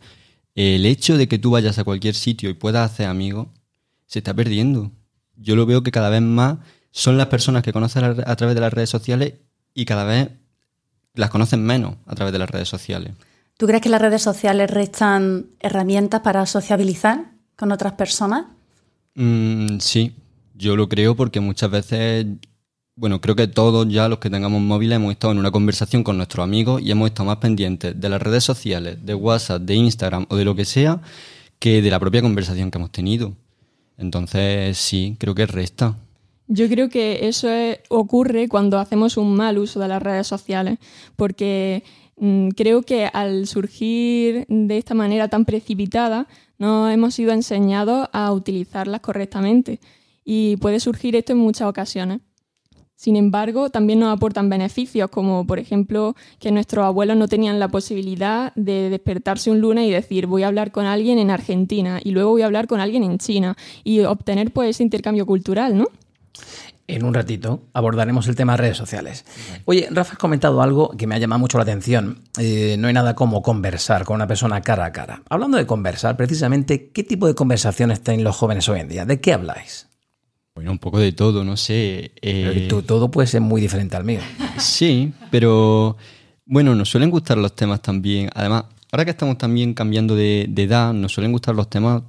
el 0.55 0.87
hecho 0.87 1.17
de 1.17 1.29
que 1.29 1.38
tú 1.38 1.51
vayas 1.51 1.79
a 1.79 1.85
cualquier 1.85 2.15
sitio 2.15 2.51
y 2.51 2.55
puedas 2.55 2.91
hacer 2.91 3.07
amigos 3.07 3.49
se 4.07 4.19
está 4.19 4.35
perdiendo. 4.35 4.91
Yo 5.37 5.57
lo 5.57 5.65
veo 5.65 5.83
que 5.83 5.91
cada 5.91 6.11
vez 6.11 6.21
más 6.21 6.59
son 6.91 7.17
las 7.17 7.29
personas 7.29 7.62
que 7.62 7.73
conocen 7.73 8.05
a 8.05 8.37
través 8.37 8.55
de 8.55 8.61
las 8.61 8.73
redes 8.73 8.91
sociales 8.91 9.35
y 9.75 9.87
cada 9.87 10.05
vez 10.05 10.29
las 11.15 11.31
conocen 11.31 11.65
menos 11.65 11.97
a 12.07 12.15
través 12.15 12.33
de 12.33 12.38
las 12.38 12.51
redes 12.51 12.69
sociales. 12.69 13.15
¿Tú 13.57 13.67
crees 13.67 13.83
que 13.83 13.88
las 13.88 14.03
redes 14.03 14.23
sociales 14.23 14.71
restan 14.71 15.47
herramientas 15.61 16.21
para 16.21 16.45
sociabilizar 16.47 17.33
con 17.57 17.73
otras 17.73 17.95
personas? 17.95 18.47
Mm, 19.14 19.79
sí, 19.79 20.14
yo 20.55 20.77
lo 20.77 20.88
creo 20.88 21.14
porque 21.14 21.40
muchas 21.40 21.70
veces 21.70 22.27
bueno, 22.94 23.22
creo 23.22 23.35
que 23.35 23.48
todos 23.48 23.88
ya 23.88 24.09
los 24.09 24.18
que 24.18 24.29
tengamos 24.29 24.61
móviles 24.61 24.96
hemos 24.96 25.12
estado 25.12 25.33
en 25.33 25.38
una 25.38 25.51
conversación 25.51 26.05
con 26.05 26.18
nuestros 26.18 26.44
amigos 26.44 26.83
y 26.83 26.90
hemos 26.90 27.09
estado 27.09 27.27
más 27.27 27.38
pendientes 27.38 27.98
de 27.98 28.09
las 28.11 28.20
redes 28.20 28.44
sociales, 28.44 28.98
de 29.05 29.14
WhatsApp, 29.14 29.62
de 29.62 29.75
Instagram 29.75 30.27
o 30.29 30.37
de 30.37 30.44
lo 30.44 30.55
que 30.55 30.66
sea, 30.66 31.01
que 31.59 31.81
de 31.81 31.90
la 31.90 31.98
propia 31.98 32.20
conversación 32.20 32.70
que 32.70 32.77
hemos 32.77 32.92
tenido. 32.92 33.33
Entonces, 33.96 34.77
sí, 34.77 35.16
creo 35.18 35.35
que 35.35 35.46
resta. 35.46 35.96
Yo 36.48 36.68
creo 36.68 36.90
que 36.90 37.29
eso 37.29 37.48
ocurre 37.88 38.46
cuando 38.48 38.79
hacemos 38.79 39.16
un 39.16 39.35
mal 39.37 39.57
uso 39.57 39.81
de 39.81 39.88
las 39.88 40.03
redes 40.03 40.27
sociales, 40.27 40.79
porque 41.16 41.83
creo 42.57 42.83
que 42.83 43.07
al 43.12 43.46
surgir 43.46 44.46
de 44.48 44.79
esta 44.79 44.94
manera 44.94 45.29
tan 45.29 45.44
precipitada, 45.44 46.29
no 46.59 46.88
hemos 46.88 47.14
sido 47.14 47.33
enseñados 47.33 48.09
a 48.12 48.33
utilizarlas 48.33 49.01
correctamente. 49.01 49.81
Y 50.25 50.57
puede 50.59 50.79
surgir 50.79 51.16
esto 51.16 51.33
en 51.33 51.38
muchas 51.38 51.68
ocasiones. 51.68 52.20
Sin 52.94 53.16
embargo, 53.16 53.68
también 53.68 53.98
nos 53.98 54.16
aportan 54.16 54.48
beneficios, 54.48 55.11
como 55.11 55.44
por 55.44 55.59
ejemplo 55.59 56.14
que 56.38 56.53
nuestros 56.53 56.85
abuelos 56.85 57.16
no 57.16 57.27
tenían 57.27 57.59
la 57.59 57.66
posibilidad 57.66 58.55
de 58.55 58.90
despertarse 58.90 59.51
un 59.51 59.61
lunes 59.61 59.88
y 59.88 59.90
decir 59.90 60.29
voy 60.29 60.44
a 60.44 60.46
hablar 60.46 60.70
con 60.70 60.87
alguien 60.87 61.18
en 61.18 61.31
Argentina 61.31 61.98
y 62.05 62.12
luego 62.12 62.31
voy 62.31 62.42
a 62.42 62.46
hablar 62.46 62.68
con 62.68 62.79
alguien 62.79 63.03
en 63.03 63.18
China 63.18 63.57
y 63.83 64.03
obtener 64.03 64.53
pues 64.53 64.70
ese 64.70 64.85
intercambio 64.85 65.27
cultural, 65.27 65.77
¿no? 65.77 65.88
En 66.88 67.05
un 67.05 67.14
ratito 67.14 67.68
abordaremos 67.73 68.27
el 68.29 68.35
tema 68.35 68.53
de 68.53 68.59
redes 68.59 68.77
sociales. 68.77 69.25
Oye, 69.64 69.88
Rafa, 69.90 70.12
has 70.12 70.18
comentado 70.18 70.62
algo 70.62 70.90
que 70.90 71.07
me 71.07 71.14
ha 71.14 71.18
llamado 71.18 71.38
mucho 71.38 71.59
la 71.59 71.62
atención. 71.62 72.23
Eh, 72.38 72.77
no 72.79 72.88
hay 72.88 72.95
nada 72.95 73.14
como 73.14 73.42
conversar 73.42 74.05
con 74.05 74.16
una 74.16 74.27
persona 74.27 74.61
cara 74.61 74.87
a 74.87 74.92
cara. 74.92 75.23
Hablando 75.29 75.57
de 75.57 75.66
conversar, 75.66 76.16
precisamente, 76.16 76.90
¿qué 76.92 77.05
tipo 77.05 77.27
de 77.27 77.35
conversaciones 77.35 78.03
tienen 78.03 78.25
los 78.25 78.37
jóvenes 78.37 78.68
hoy 78.68 78.81
en 78.81 78.88
día? 78.88 79.05
¿De 79.05 79.21
qué 79.21 79.33
habláis? 79.33 79.88
Bueno, 80.55 80.73
un 80.73 80.79
poco 80.79 80.99
de 80.99 81.12
todo, 81.12 81.45
no 81.45 81.57
sé. 81.57 82.12
Eh... 82.21 82.68
todo 82.87 83.11
puede 83.11 83.27
ser 83.27 83.40
muy 83.40 83.61
diferente 83.61 83.97
al 83.97 84.05
mío. 84.05 84.21
Sí, 84.59 85.12
pero 85.31 85.97
bueno, 86.45 86.75
nos 86.75 86.90
suelen 86.90 87.11
gustar 87.11 87.38
los 87.38 87.57
temas 87.57 87.81
también. 87.81 88.29
Además, 88.35 88.64
ahora 88.90 89.07
que 89.07 89.12
estamos 89.12 89.38
también 89.38 89.73
cambiando 89.73 90.14
de, 90.14 90.42
edad, 90.42 90.92
nos 90.92 91.12
suelen 91.12 91.33
gustar 91.33 91.55
los 91.55 91.71
temas 91.71 92.03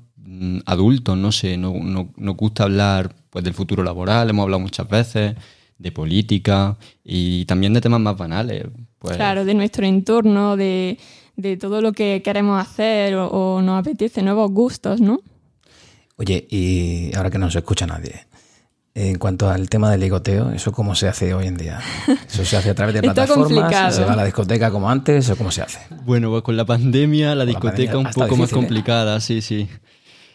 adultos, 0.65 1.17
no 1.17 1.31
sé, 1.31 1.57
no, 1.57 1.73
nos 1.73 2.37
gusta 2.37 2.63
hablar 2.63 3.15
pues 3.29 3.43
del 3.43 3.53
futuro 3.53 3.83
laboral, 3.83 4.29
hemos 4.29 4.43
hablado 4.43 4.59
muchas 4.59 4.87
veces, 4.87 5.35
de 5.77 5.91
política 5.91 6.77
y 7.03 7.45
también 7.45 7.73
de 7.73 7.81
temas 7.81 7.99
más 7.99 8.17
banales. 8.17 8.65
Pues. 8.99 9.17
Claro, 9.17 9.43
de 9.45 9.53
nuestro 9.53 9.85
entorno, 9.85 10.55
de, 10.55 10.97
todo 11.59 11.81
lo 11.81 11.93
que 11.93 12.21
queremos 12.23 12.61
hacer 12.61 13.15
o, 13.15 13.27
o 13.27 13.61
nos 13.61 13.79
apetece, 13.79 14.21
nuevos 14.21 14.51
gustos, 14.51 15.01
¿no? 15.01 15.19
Oye, 16.15 16.47
y 16.49 17.11
ahora 17.15 17.29
que 17.29 17.39
no 17.39 17.49
se 17.49 17.59
escucha 17.59 17.87
nadie, 17.87 18.27
en 18.95 19.17
cuanto 19.17 19.49
al 19.49 19.69
tema 19.69 19.89
del 19.89 20.01
ligoteo, 20.01 20.51
¿eso 20.51 20.71
cómo 20.71 20.93
se 20.93 21.07
hace 21.07 21.33
hoy 21.33 21.47
en 21.47 21.57
día? 21.57 21.79
¿Eso 22.27 22.45
se 22.45 22.57
hace 22.57 22.69
a 22.69 22.75
través 22.75 22.93
de 22.93 23.01
plataformas? 23.03 23.95
¿Se 23.95 24.05
va 24.05 24.13
a 24.13 24.15
la 24.15 24.25
discoteca 24.25 24.69
como 24.69 24.89
antes 24.89 25.29
o 25.31 25.35
cómo 25.35 25.51
se 25.51 25.63
hace? 25.63 25.79
Bueno, 26.05 26.29
pues 26.29 26.43
con 26.43 26.55
la 26.55 26.65
pandemia 26.65 27.33
la 27.33 27.45
discoteca 27.45 27.97
un 27.97 28.11
poco 28.11 28.35
más 28.37 28.51
¿eh? 28.51 28.53
complicada, 28.53 29.19
sí, 29.19 29.41
sí. 29.41 29.67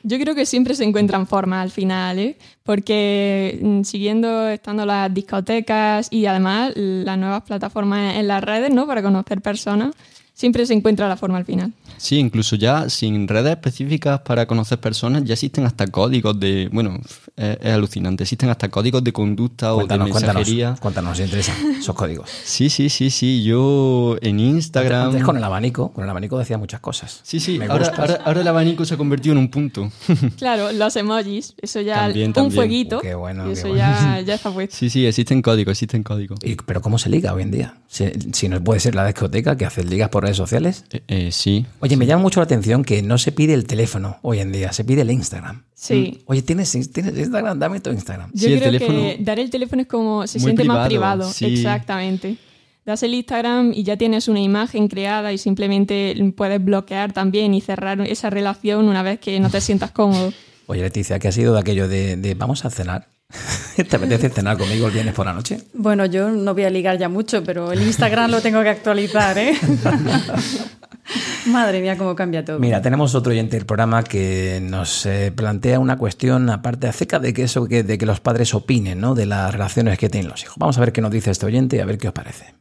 Yo 0.09 0.19
creo 0.19 0.35
que 0.35 0.47
siempre 0.47 0.75
se 0.75 0.85
encuentran 0.85 1.27
formas 1.27 1.63
al 1.63 1.71
final, 1.71 2.19
¿eh? 2.19 2.39
porque 2.63 3.59
mm, 3.61 3.83
siguiendo 3.83 4.49
estando 4.49 4.87
las 4.87 5.13
discotecas 5.13 6.09
y 6.11 6.25
además 6.25 6.73
las 6.77 7.19
nuevas 7.19 7.43
plataformas 7.43 8.17
en 8.17 8.27
las 8.27 8.43
redes, 8.43 8.73
¿no? 8.73 8.87
Para 8.87 9.03
conocer 9.03 9.43
personas, 9.43 9.95
siempre 10.39 10.65
se 10.67 10.73
encuentra 10.73 11.09
la 11.09 11.17
forma 11.17 11.37
al 11.37 11.45
final. 11.45 11.73
Sí, 11.97 12.17
incluso 12.17 12.55
ya 12.55 12.89
sin 12.89 13.27
redes 13.27 13.51
específicas 13.51 14.21
para 14.21 14.47
conocer 14.47 14.79
personas, 14.79 15.25
ya 15.25 15.35
existen 15.35 15.67
hasta 15.67 15.89
códigos 15.89 16.39
de. 16.39 16.69
Bueno, 16.73 17.01
es, 17.37 17.59
alucinante. 17.65 18.23
Existen 18.23 18.49
hasta 18.49 18.69
códigos 18.69 19.03
de 19.03 19.13
conducta 19.13 19.75
o 19.75 19.85
de 19.85 19.99
mensajería. 19.99 20.77
Cuéntanos, 20.81 21.17
cuéntanos, 21.17 21.21
interesa 21.21 21.53
esos 21.79 21.95
códigos. 21.95 22.31
Sí, 22.45 22.71
sí, 22.71 22.89
sí, 22.89 23.11
sí. 23.11 23.43
Yo 23.43 24.17
en 24.21 24.41
Instagram. 24.41 25.09
Antes, 25.09 25.25
con 25.25 25.37
el 25.37 25.45
abanico, 25.45 25.93
con 25.93 26.05
el 26.05 26.11
abanico 26.11 26.39
decía 26.39 26.57
muchas 26.57 26.81
cosas. 26.81 27.21
Sí, 27.23 27.41
sí. 27.41 27.59
Ahora, 27.69 28.21
ahora, 28.25 28.41
el 28.41 28.49
abanico 28.49 28.85
se 28.85 28.95
ha 28.95 28.97
convertido 28.97 29.33
en 29.33 29.39
un 29.39 29.49
punto. 29.49 29.91
claro, 30.39 30.73
los 30.73 30.95
emojis. 30.97 31.55
Eso 31.61 31.81
ya. 31.81 32.11
un 32.37 32.53
fueguito. 32.53 33.01
qué 33.01 33.15
bueno. 33.15 33.49
Y 33.49 33.53
eso 33.53 33.75
Ya, 33.75 34.21
ya, 34.27 34.35
está 34.35 34.51
puesto. 34.53 34.77
Sí, 34.77 34.89
sí, 34.89 35.05
existen 35.05 35.43
códigos, 35.43 35.73
existen 35.73 36.05
códigos. 36.05 36.39
pero 36.65 36.81
¿cómo 36.81 36.99
se 36.99 37.11
liga 37.11 37.33
hoy 37.33 37.43
en 37.43 37.51
día? 37.51 37.75
Si, 37.89 38.49
no 38.49 38.63
puede 38.63 38.81
ser 38.81 38.95
la 38.95 39.07
discoteca 39.07 39.57
que 39.57 39.65
hace 39.65 39.83
ligas 39.83 40.11
por 40.11 40.28
redes 40.29 40.37
sociales. 40.37 40.85
Eh, 40.93 41.03
eh, 41.09 41.33
sí. 41.33 41.67
Oye, 41.81 41.97
me 41.97 42.07
llama 42.07 42.23
mucho 42.23 42.41
la 42.41 42.45
atención 42.45 42.85
que 42.85 43.03
no 43.03 43.19
se 43.19 43.33
pide 43.33 43.55
el 43.55 43.67
teléfono 43.67 44.19
hoy 44.23 44.41
en 44.41 44.53
día, 44.53 44.73
se 44.73 44.85
pide 44.85 45.03
el 45.03 45.11
Instagram. 45.11 45.65
Sí. 45.75 46.19
Mm. 46.19 46.23
Oye, 46.27 46.43
¿tienes, 46.43 46.75
Instagram? 46.75 47.59
Dame 47.59 47.81
tu 47.81 47.91
Instagram. 47.91 48.31
Yo 48.33 48.49
creo 48.59 48.79
que 48.79 49.19
dar 49.21 49.39
el 49.39 49.51
teléfono 49.51 49.83
es 49.83 49.89
como 49.89 50.27
se 50.27 50.41
siente 50.41 50.65
más 50.65 50.87
privado. 50.87 51.31
Exactamente. 51.41 52.37
Das 52.85 53.03
el 53.03 53.13
Instagram 53.13 53.73
y 53.75 53.83
ya 53.83 53.99
tienes 53.99 54.29
una 54.29 54.41
imagen 54.41 54.89
creada 54.89 55.33
y 55.33 55.37
simplemente 55.37 56.15
puedes 56.35 56.65
bloquear 56.65 57.13
también 57.13 57.53
y 57.53 57.61
cerrar 57.61 58.01
esa 58.01 58.31
relación 58.31 58.89
una 58.89 59.03
vez 59.03 59.21
que 59.21 59.39
no 59.41 59.51
te 59.51 59.61
sientas 59.61 59.91
cómodo. 59.91 60.33
Oye, 60.67 60.83
Leticia, 60.83 61.19
¿qué 61.19 61.29
ha 61.29 61.33
sido 61.33 61.53
de 61.53 61.61
aquello 61.61 61.87
de, 61.87 62.17
de 62.17 62.35
vamos 62.35 62.65
a 62.65 62.71
cenar? 62.71 63.09
¿Te 63.77 63.97
apetece 63.97 64.31
cenar 64.31 64.57
conmigo 64.57 64.87
el 64.87 64.93
viernes 64.93 65.15
por 65.15 65.27
la 65.27 65.33
noche? 65.33 65.59
Bueno, 65.75 66.07
yo 66.07 66.31
no 66.31 66.55
voy 66.55 66.65
a 66.65 66.71
ligar 66.71 66.99
ya 66.99 67.09
mucho, 67.09 67.45
pero 67.45 67.73
el 67.73 67.83
Instagram 67.83 68.31
lo 68.31 68.41
tengo 68.41 68.63
que 68.63 68.71
actualizar, 68.71 69.37
¿eh? 69.39 69.55
Madre 71.47 71.81
mía, 71.81 71.97
cómo 71.97 72.15
cambia 72.15 72.45
todo. 72.45 72.59
Mira, 72.59 72.83
tenemos 72.83 73.15
otro 73.15 73.33
oyente 73.33 73.57
del 73.57 73.65
programa 73.65 74.03
que 74.03 74.61
nos 74.63 75.07
eh, 75.07 75.33
plantea 75.35 75.79
una 75.79 75.97
cuestión 75.97 76.51
aparte 76.51 76.87
acerca 76.87 77.19
de 77.19 77.33
que 77.33 77.45
eso, 77.45 77.67
de 77.67 77.99
que 77.99 78.07
los 78.07 78.21
padres 78.21 78.55
opinen, 78.55 79.01
¿no? 79.01 79.15
De 79.15 79.25
las 79.25 79.53
relaciones 79.53 79.99
que 79.99 80.11
tienen 80.11 80.31
los 80.31 80.43
hijos. 80.43 80.57
Vamos 80.59 80.77
a 80.77 80.81
ver 80.81 80.93
qué 80.93 81.01
nos 81.01 81.11
dice 81.11 81.31
este 81.31 81.47
oyente 81.47 81.77
y 81.77 81.81
a 81.81 81.87
ver 81.87 81.97
qué 81.97 82.09
os 82.09 82.15
parece. 82.15 82.55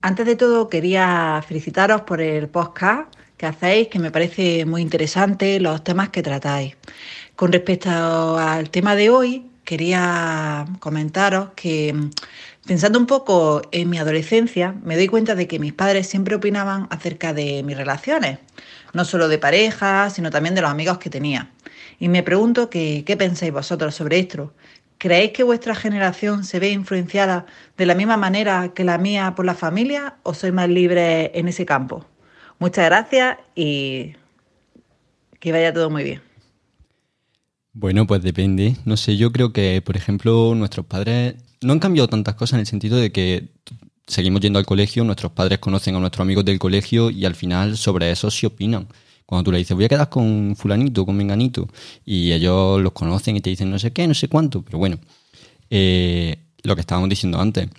Antes 0.00 0.24
de 0.24 0.36
todo, 0.36 0.70
quería 0.70 1.44
felicitaros 1.46 2.02
por 2.02 2.22
el 2.22 2.48
podcast 2.48 3.12
que 3.36 3.46
hacéis, 3.46 3.88
que 3.88 3.98
me 3.98 4.10
parece 4.10 4.64
muy 4.64 4.80
interesante 4.80 5.60
los 5.60 5.84
temas 5.84 6.08
que 6.08 6.22
tratáis. 6.22 6.76
Con 7.36 7.52
respecto 7.52 7.90
al 8.38 8.70
tema 8.70 8.94
de 8.94 9.10
hoy, 9.10 9.49
quería 9.70 10.66
comentaros 10.80 11.50
que 11.54 11.92
mm, 11.92 12.10
pensando 12.66 12.98
un 12.98 13.06
poco 13.06 13.62
en 13.70 13.88
mi 13.88 13.98
adolescencia, 13.98 14.74
me 14.82 14.96
doy 14.96 15.06
cuenta 15.06 15.36
de 15.36 15.46
que 15.46 15.60
mis 15.60 15.72
padres 15.72 16.08
siempre 16.08 16.34
opinaban 16.34 16.88
acerca 16.90 17.32
de 17.32 17.62
mis 17.62 17.76
relaciones, 17.76 18.40
no 18.94 19.04
solo 19.04 19.28
de 19.28 19.38
pareja, 19.38 20.10
sino 20.10 20.30
también 20.30 20.56
de 20.56 20.62
los 20.62 20.72
amigos 20.72 20.98
que 20.98 21.08
tenía. 21.08 21.50
Y 22.00 22.08
me 22.08 22.24
pregunto 22.24 22.68
que, 22.68 23.04
qué 23.06 23.16
pensáis 23.16 23.52
vosotros 23.52 23.94
sobre 23.94 24.18
esto. 24.18 24.52
¿Creéis 24.98 25.30
que 25.30 25.44
vuestra 25.44 25.76
generación 25.76 26.42
se 26.42 26.58
ve 26.58 26.70
influenciada 26.70 27.46
de 27.76 27.86
la 27.86 27.94
misma 27.94 28.16
manera 28.16 28.72
que 28.74 28.82
la 28.82 28.98
mía 28.98 29.34
por 29.36 29.46
la 29.46 29.54
familia 29.54 30.16
o 30.24 30.34
sois 30.34 30.52
más 30.52 30.68
libre 30.68 31.30
en 31.38 31.46
ese 31.46 31.64
campo? 31.64 32.04
Muchas 32.58 32.86
gracias 32.86 33.38
y 33.54 34.16
que 35.38 35.52
vaya 35.52 35.72
todo 35.72 35.90
muy 35.90 36.02
bien. 36.02 36.29
Bueno, 37.80 38.06
pues 38.06 38.22
depende. 38.22 38.76
No 38.84 38.98
sé, 38.98 39.16
yo 39.16 39.32
creo 39.32 39.54
que, 39.54 39.80
por 39.80 39.96
ejemplo, 39.96 40.54
nuestros 40.54 40.84
padres 40.84 41.36
no 41.62 41.72
han 41.72 41.78
cambiado 41.78 42.08
tantas 42.08 42.34
cosas 42.34 42.54
en 42.54 42.60
el 42.60 42.66
sentido 42.66 42.98
de 42.98 43.10
que 43.10 43.54
seguimos 44.06 44.42
yendo 44.42 44.58
al 44.58 44.66
colegio, 44.66 45.02
nuestros 45.02 45.32
padres 45.32 45.60
conocen 45.60 45.94
a 45.94 45.98
nuestros 45.98 46.20
amigos 46.22 46.44
del 46.44 46.58
colegio 46.58 47.08
y 47.08 47.24
al 47.24 47.34
final 47.34 47.78
sobre 47.78 48.10
eso 48.10 48.30
se 48.30 48.46
opinan. 48.46 48.86
Cuando 49.24 49.44
tú 49.44 49.52
le 49.52 49.56
dices, 49.56 49.74
voy 49.74 49.86
a 49.86 49.88
quedar 49.88 50.10
con 50.10 50.56
fulanito, 50.56 51.06
con 51.06 51.16
menganito, 51.16 51.68
y 52.04 52.32
ellos 52.32 52.82
los 52.82 52.92
conocen 52.92 53.36
y 53.36 53.40
te 53.40 53.48
dicen 53.48 53.70
no 53.70 53.78
sé 53.78 53.94
qué, 53.94 54.06
no 54.06 54.12
sé 54.12 54.28
cuánto, 54.28 54.60
pero 54.60 54.76
bueno, 54.76 54.98
eh, 55.70 56.36
lo 56.62 56.74
que 56.74 56.82
estábamos 56.82 57.08
diciendo 57.08 57.40
antes, 57.40 57.70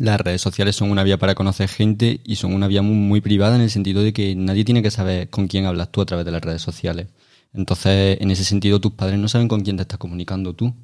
las 0.00 0.20
redes 0.20 0.42
sociales 0.42 0.74
son 0.74 0.90
una 0.90 1.04
vía 1.04 1.16
para 1.18 1.36
conocer 1.36 1.68
gente 1.68 2.20
y 2.24 2.34
son 2.34 2.54
una 2.54 2.66
vía 2.66 2.82
muy, 2.82 2.96
muy 2.96 3.20
privada 3.20 3.54
en 3.54 3.62
el 3.62 3.70
sentido 3.70 4.02
de 4.02 4.12
que 4.12 4.34
nadie 4.34 4.64
tiene 4.64 4.82
que 4.82 4.90
saber 4.90 5.30
con 5.30 5.46
quién 5.46 5.66
hablas 5.66 5.92
tú 5.92 6.00
a 6.00 6.06
través 6.06 6.26
de 6.26 6.32
las 6.32 6.42
redes 6.42 6.62
sociales. 6.62 7.06
Entonces, 7.54 8.18
en 8.20 8.30
ese 8.30 8.44
sentido, 8.44 8.80
tus 8.80 8.92
padres 8.92 9.18
no 9.18 9.28
saben 9.28 9.48
con 9.48 9.60
quién 9.60 9.76
te 9.76 9.82
estás 9.82 9.98
comunicando 9.98 10.54
tú. 10.54 10.74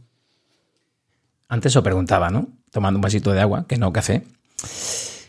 Antes 1.48 1.74
os 1.74 1.83
preguntaba, 1.83 2.31
¿no? 2.31 2.48
Tomando 2.70 2.98
un 2.98 3.02
vasito 3.02 3.33
de 3.33 3.40
agua, 3.40 3.66
que 3.66 3.78
no 3.78 3.92
café, 3.92 4.24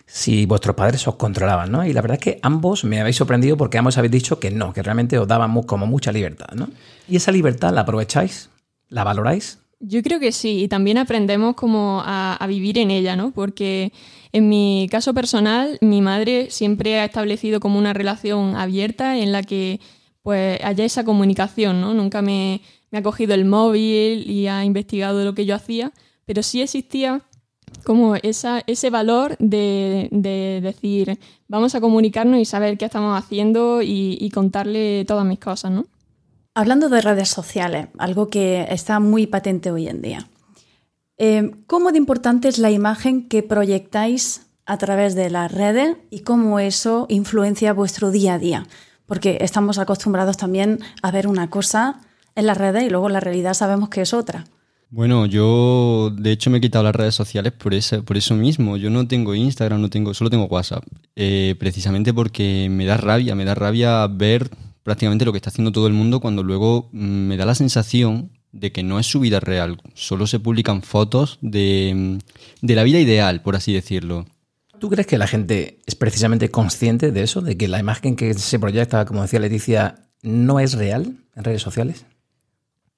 si 0.05 0.45
vuestros 0.45 0.75
padres 0.75 1.07
os 1.07 1.15
controlaban, 1.15 1.71
¿no? 1.71 1.85
Y 1.85 1.93
la 1.93 2.01
verdad 2.01 2.17
es 2.19 2.23
que 2.23 2.39
ambos 2.41 2.83
me 2.83 2.99
habéis 2.99 3.15
sorprendido 3.15 3.55
porque 3.55 3.77
ambos 3.77 3.97
habéis 3.97 4.11
dicho 4.11 4.39
que 4.39 4.51
no, 4.51 4.73
que 4.73 4.83
realmente 4.83 5.17
os 5.17 5.27
daban 5.27 5.61
como 5.63 5.87
mucha 5.87 6.11
libertad, 6.11 6.49
¿no? 6.55 6.67
¿Y 7.07 7.15
esa 7.15 7.31
libertad 7.31 7.73
la 7.73 7.81
aprovecháis? 7.81 8.49
¿La 8.89 9.05
valoráis? 9.05 9.59
Yo 9.79 10.03
creo 10.03 10.19
que 10.19 10.33
sí, 10.33 10.63
y 10.63 10.67
también 10.67 10.97
aprendemos 10.97 11.55
como 11.55 12.01
a, 12.03 12.33
a, 12.33 12.47
vivir 12.47 12.79
en 12.79 12.91
ella, 12.91 13.15
¿no? 13.15 13.31
Porque 13.31 13.93
en 14.33 14.49
mi 14.49 14.89
caso 14.91 15.13
personal, 15.13 15.77
mi 15.79 16.01
madre 16.01 16.47
siempre 16.49 16.99
ha 16.99 17.05
establecido 17.05 17.61
como 17.61 17.79
una 17.79 17.93
relación 17.93 18.57
abierta 18.57 19.17
en 19.17 19.31
la 19.31 19.43
que 19.43 19.79
pues 20.21 20.59
haya 20.63 20.85
esa 20.85 21.03
comunicación, 21.03 21.81
¿no? 21.81 21.93
Nunca 21.93 22.21
me, 22.21 22.61
me 22.91 22.99
ha 22.99 23.03
cogido 23.03 23.33
el 23.33 23.45
móvil 23.45 24.29
y 24.29 24.47
ha 24.47 24.63
investigado 24.65 25.23
lo 25.23 25.33
que 25.33 25.45
yo 25.45 25.55
hacía, 25.55 25.91
pero 26.25 26.43
sí 26.43 26.61
existía 26.61 27.23
como 27.83 28.15
esa, 28.15 28.61
ese 28.67 28.89
valor 28.89 29.35
de, 29.39 30.09
de, 30.11 30.59
decir, 30.61 31.19
vamos 31.47 31.75
a 31.75 31.81
comunicarnos 31.81 32.39
y 32.39 32.45
saber 32.45 32.77
qué 32.77 32.85
estamos 32.85 33.17
haciendo 33.17 33.81
y, 33.81 34.29
contarle 34.33 35.05
todas 35.05 35.25
mis 35.25 35.39
cosas, 35.39 35.71
¿no? 35.71 35.85
Hablando 36.53 36.89
de 36.89 37.01
redes 37.01 37.29
sociales, 37.29 37.87
algo 37.97 38.27
que 38.27 38.67
está 38.69 38.99
muy 38.99 39.27
patente 39.27 39.71
hoy 39.71 39.87
en 39.87 40.01
día. 40.01 40.27
Eh, 41.17 41.51
¿Cómo 41.67 41.91
de 41.91 41.97
importante 41.97 42.47
es 42.47 42.57
la 42.59 42.71
imagen 42.71 43.27
que 43.27 43.43
proyectáis 43.43 44.47
a 44.65 44.77
través 44.77 45.15
de 45.15 45.29
las 45.29 45.51
redes 45.51 45.97
y 46.09 46.21
cómo 46.21 46.59
eso 46.59 47.05
influencia 47.09 47.73
vuestro 47.73 48.11
día 48.11 48.35
a 48.35 48.39
día? 48.39 48.67
Porque 49.09 49.39
estamos 49.41 49.77
acostumbrados 49.77 50.37
también 50.37 50.79
a 51.01 51.11
ver 51.11 51.27
una 51.27 51.49
cosa 51.49 51.99
en 52.35 52.45
las 52.45 52.57
redes 52.57 52.83
y 52.83 52.89
luego 52.89 53.09
la 53.09 53.19
realidad 53.19 53.53
sabemos 53.53 53.89
que 53.89 53.99
es 54.01 54.13
otra. 54.13 54.45
Bueno, 54.91 55.25
yo 55.25 56.11
de 56.17 56.31
hecho 56.31 56.49
me 56.49 56.57
he 56.57 56.61
quitado 56.61 56.83
las 56.83 56.95
redes 56.95 57.13
sociales 57.13 57.51
por, 57.51 57.73
ese, 57.73 58.01
por 58.01 58.17
eso 58.17 58.35
mismo. 58.35 58.77
Yo 58.77 58.89
no 58.89 59.07
tengo 59.07 59.35
Instagram, 59.35 59.81
no 59.81 59.89
tengo, 59.89 60.13
solo 60.13 60.29
tengo 60.29 60.45
WhatsApp. 60.45 60.83
Eh, 61.15 61.55
precisamente 61.59 62.13
porque 62.13 62.69
me 62.71 62.85
da 62.85 62.95
rabia, 62.95 63.35
me 63.35 63.45
da 63.45 63.53
rabia 63.53 64.07
ver 64.07 64.49
prácticamente 64.83 65.25
lo 65.25 65.31
que 65.31 65.37
está 65.37 65.49
haciendo 65.49 65.71
todo 65.71 65.85
el 65.87 65.93
mundo 65.93 66.19
cuando 66.19 66.41
luego 66.41 66.89
mm, 66.91 67.27
me 67.27 67.37
da 67.37 67.45
la 67.45 67.53
sensación 67.53 68.31
de 68.51 68.71
que 68.71 68.81
no 68.81 68.99
es 68.99 69.05
su 69.05 69.19
vida 69.19 69.39
real, 69.39 69.79
solo 69.93 70.25
se 70.25 70.39
publican 70.39 70.81
fotos 70.81 71.37
de, 71.41 71.93
mm, 71.95 72.65
de 72.65 72.75
la 72.75 72.83
vida 72.83 72.99
ideal, 72.99 73.41
por 73.43 73.55
así 73.55 73.73
decirlo. 73.73 74.25
¿Tú 74.79 74.89
crees 74.89 75.07
que 75.07 75.17
la 75.17 75.27
gente 75.27 75.79
es 75.85 75.95
precisamente 75.95 76.49
consciente 76.49 77.11
de 77.11 77.23
eso, 77.23 77.41
de 77.41 77.57
que 77.57 77.67
la 77.67 77.79
imagen 77.79 78.15
que 78.15 78.33
se 78.33 78.59
proyecta, 78.59 79.05
como 79.05 79.21
decía 79.21 79.39
Leticia, 79.39 80.09
no 80.21 80.59
es 80.59 80.73
real 80.73 81.17
en 81.35 81.43
redes 81.43 81.61
sociales? 81.61 82.05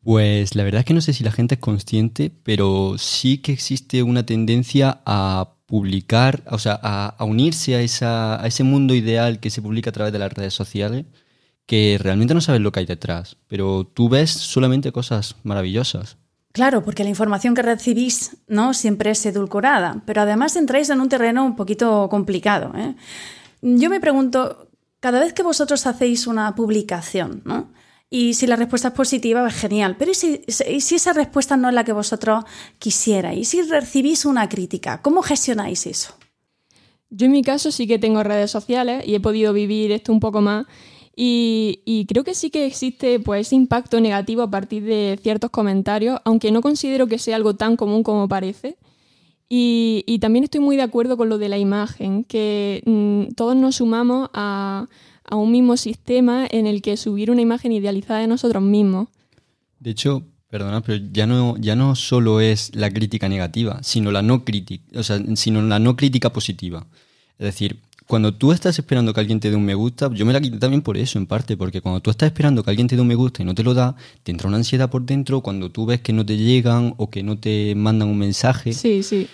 Pues 0.03 0.55
la 0.55 0.63
verdad 0.63 0.79
es 0.79 0.85
que 0.85 0.93
no 0.93 1.01
sé 1.01 1.13
si 1.13 1.23
la 1.23 1.31
gente 1.31 1.55
es 1.55 1.61
consciente, 1.61 2.31
pero 2.43 2.95
sí 2.97 3.37
que 3.37 3.53
existe 3.53 4.01
una 4.01 4.25
tendencia 4.25 5.01
a 5.05 5.55
publicar, 5.67 6.43
o 6.49 6.57
sea, 6.57 6.79
a, 6.81 7.23
unirse 7.23 7.75
a, 7.75 7.81
esa, 7.81 8.41
a 8.41 8.47
ese 8.47 8.63
mundo 8.63 8.95
ideal 8.95 9.39
que 9.39 9.49
se 9.49 9.61
publica 9.61 9.91
a 9.91 9.93
través 9.93 10.11
de 10.11 10.19
las 10.19 10.33
redes 10.33 10.53
sociales 10.53 11.05
que 11.65 11.97
realmente 12.01 12.33
no 12.33 12.41
sabes 12.41 12.59
lo 12.59 12.71
que 12.71 12.81
hay 12.81 12.85
detrás, 12.85 13.37
pero 13.47 13.85
tú 13.85 14.09
ves 14.09 14.31
solamente 14.31 14.91
cosas 14.91 15.37
maravillosas. 15.43 16.17
Claro, 16.51 16.83
porque 16.83 17.03
la 17.03 17.09
información 17.09 17.55
que 17.55 17.61
recibís 17.61 18.37
no 18.47 18.73
siempre 18.73 19.11
es 19.11 19.25
edulcorada, 19.25 20.01
pero 20.05 20.21
además 20.21 20.55
entráis 20.55 20.89
en 20.89 20.99
un 20.99 21.07
terreno 21.07 21.45
un 21.45 21.55
poquito 21.55 22.09
complicado. 22.09 22.73
¿eh? 22.75 22.95
Yo 23.61 23.89
me 23.89 24.01
pregunto, 24.01 24.67
cada 24.99 25.19
vez 25.19 25.33
que 25.33 25.43
vosotros 25.43 25.87
hacéis 25.87 26.27
una 26.27 26.53
publicación, 26.55 27.41
¿no? 27.45 27.71
Y 28.13 28.33
si 28.33 28.45
la 28.45 28.57
respuesta 28.57 28.89
es 28.89 28.93
positiva, 28.93 29.39
es 29.39 29.53
pues 29.53 29.61
genial. 29.61 29.95
Pero 29.97 30.11
¿y 30.11 30.15
si, 30.15 30.41
si, 30.49 30.95
esa 30.95 31.13
respuesta 31.13 31.55
no 31.55 31.69
es 31.69 31.73
la 31.73 31.85
que 31.85 31.93
vosotros 31.93 32.43
quisierais? 32.77 33.39
¿Y 33.39 33.45
si 33.45 33.61
recibís 33.61 34.25
una 34.25 34.49
crítica? 34.49 35.01
¿Cómo 35.01 35.21
gestionáis 35.21 35.87
eso? 35.87 36.13
Yo 37.09 37.27
en 37.27 37.31
mi 37.31 37.41
caso 37.41 37.71
sí 37.71 37.87
que 37.87 37.99
tengo 37.99 38.21
redes 38.21 38.51
sociales 38.51 39.03
y 39.07 39.15
he 39.15 39.21
podido 39.21 39.53
vivir 39.53 39.93
esto 39.93 40.11
un 40.11 40.19
poco 40.19 40.41
más 40.41 40.65
y, 41.15 42.05
creo 42.07 42.23
que 42.23 42.33
sí 42.33 42.49
que 42.49 42.65
existe 42.65 43.19
pues, 43.19 43.47
ese 43.47 43.55
impacto 43.55 43.99
negativo 43.99 44.41
a 44.41 44.49
partir 44.49 44.83
de 44.83 45.19
ciertos 45.21 45.49
comentarios, 45.49 46.19
aunque 46.23 46.51
no 46.51 46.61
considero 46.61 47.07
que 47.07 47.19
sea 47.19 47.35
algo 47.35 47.55
tan 47.55 47.75
común 47.75 48.03
como 48.03 48.27
parece. 48.27 48.77
Y, 49.49 50.17
también 50.19 50.45
estoy 50.45 50.61
muy 50.61 50.77
de 50.77 50.83
acuerdo 50.83 51.17
con 51.17 51.27
lo 51.27 51.37
de 51.37 51.49
la 51.49 51.57
imagen, 51.57 52.23
que 52.23 52.81
mmm, 52.85 53.33
todos 53.35 53.55
nos 53.55 53.75
sumamos 53.75 54.29
a, 54.33 54.87
a, 55.25 55.35
un 55.35 55.51
mismo 55.51 55.75
sistema 55.75 56.47
en 56.49 56.67
el 56.67 56.81
que 56.81 56.95
subir 56.95 57.29
una 57.29 57.41
imagen 57.41 57.73
idealizada 57.73 58.21
de 58.21 58.27
nosotros 58.27 58.63
mismos. 58.63 59.09
De 59.79 59.91
hecho, 59.91 60.23
perdona, 60.49 60.81
pero 60.81 61.03
ya 61.11 61.27
no, 61.27 61.57
ya 61.57 61.75
no 61.75 61.95
solo 61.95 62.39
es 62.39 62.73
la 62.75 62.91
crítica 62.91 63.27
negativa, 63.27 63.79
sino 63.83 64.11
la 64.11 64.21
no 64.21 64.45
crítica, 64.45 64.99
o 64.99 65.03
sea, 65.03 65.21
sino 65.35 65.61
la 65.61 65.79
no 65.79 65.97
crítica 65.97 66.31
positiva. 66.31 66.85
Es 67.37 67.45
decir, 67.45 67.79
cuando 68.11 68.33
tú 68.33 68.51
estás 68.51 68.77
esperando 68.77 69.13
que 69.13 69.21
alguien 69.21 69.39
te 69.39 69.49
dé 69.49 69.55
un 69.55 69.63
me 69.63 69.73
gusta, 69.73 70.09
yo 70.11 70.25
me 70.25 70.33
la 70.33 70.41
quité 70.41 70.57
también 70.57 70.81
por 70.81 70.97
eso, 70.97 71.17
en 71.17 71.25
parte, 71.25 71.55
porque 71.55 71.79
cuando 71.79 72.01
tú 72.01 72.11
estás 72.11 72.27
esperando 72.27 72.61
que 72.61 72.69
alguien 72.69 72.85
te 72.85 72.97
dé 72.97 73.01
un 73.01 73.07
me 73.07 73.15
gusta 73.15 73.41
y 73.41 73.45
no 73.45 73.55
te 73.55 73.63
lo 73.63 73.73
da, 73.73 73.95
te 74.23 74.33
entra 74.33 74.49
una 74.49 74.57
ansiedad 74.57 74.89
por 74.89 75.03
dentro 75.03 75.39
cuando 75.39 75.71
tú 75.71 75.85
ves 75.85 76.01
que 76.01 76.11
no 76.11 76.25
te 76.25 76.35
llegan 76.35 76.93
o 76.97 77.09
que 77.09 77.23
no 77.23 77.37
te 77.37 77.73
mandan 77.73 78.09
un 78.09 78.17
mensaje. 78.17 78.73
Sí, 78.73 79.01
sí. 79.01 79.29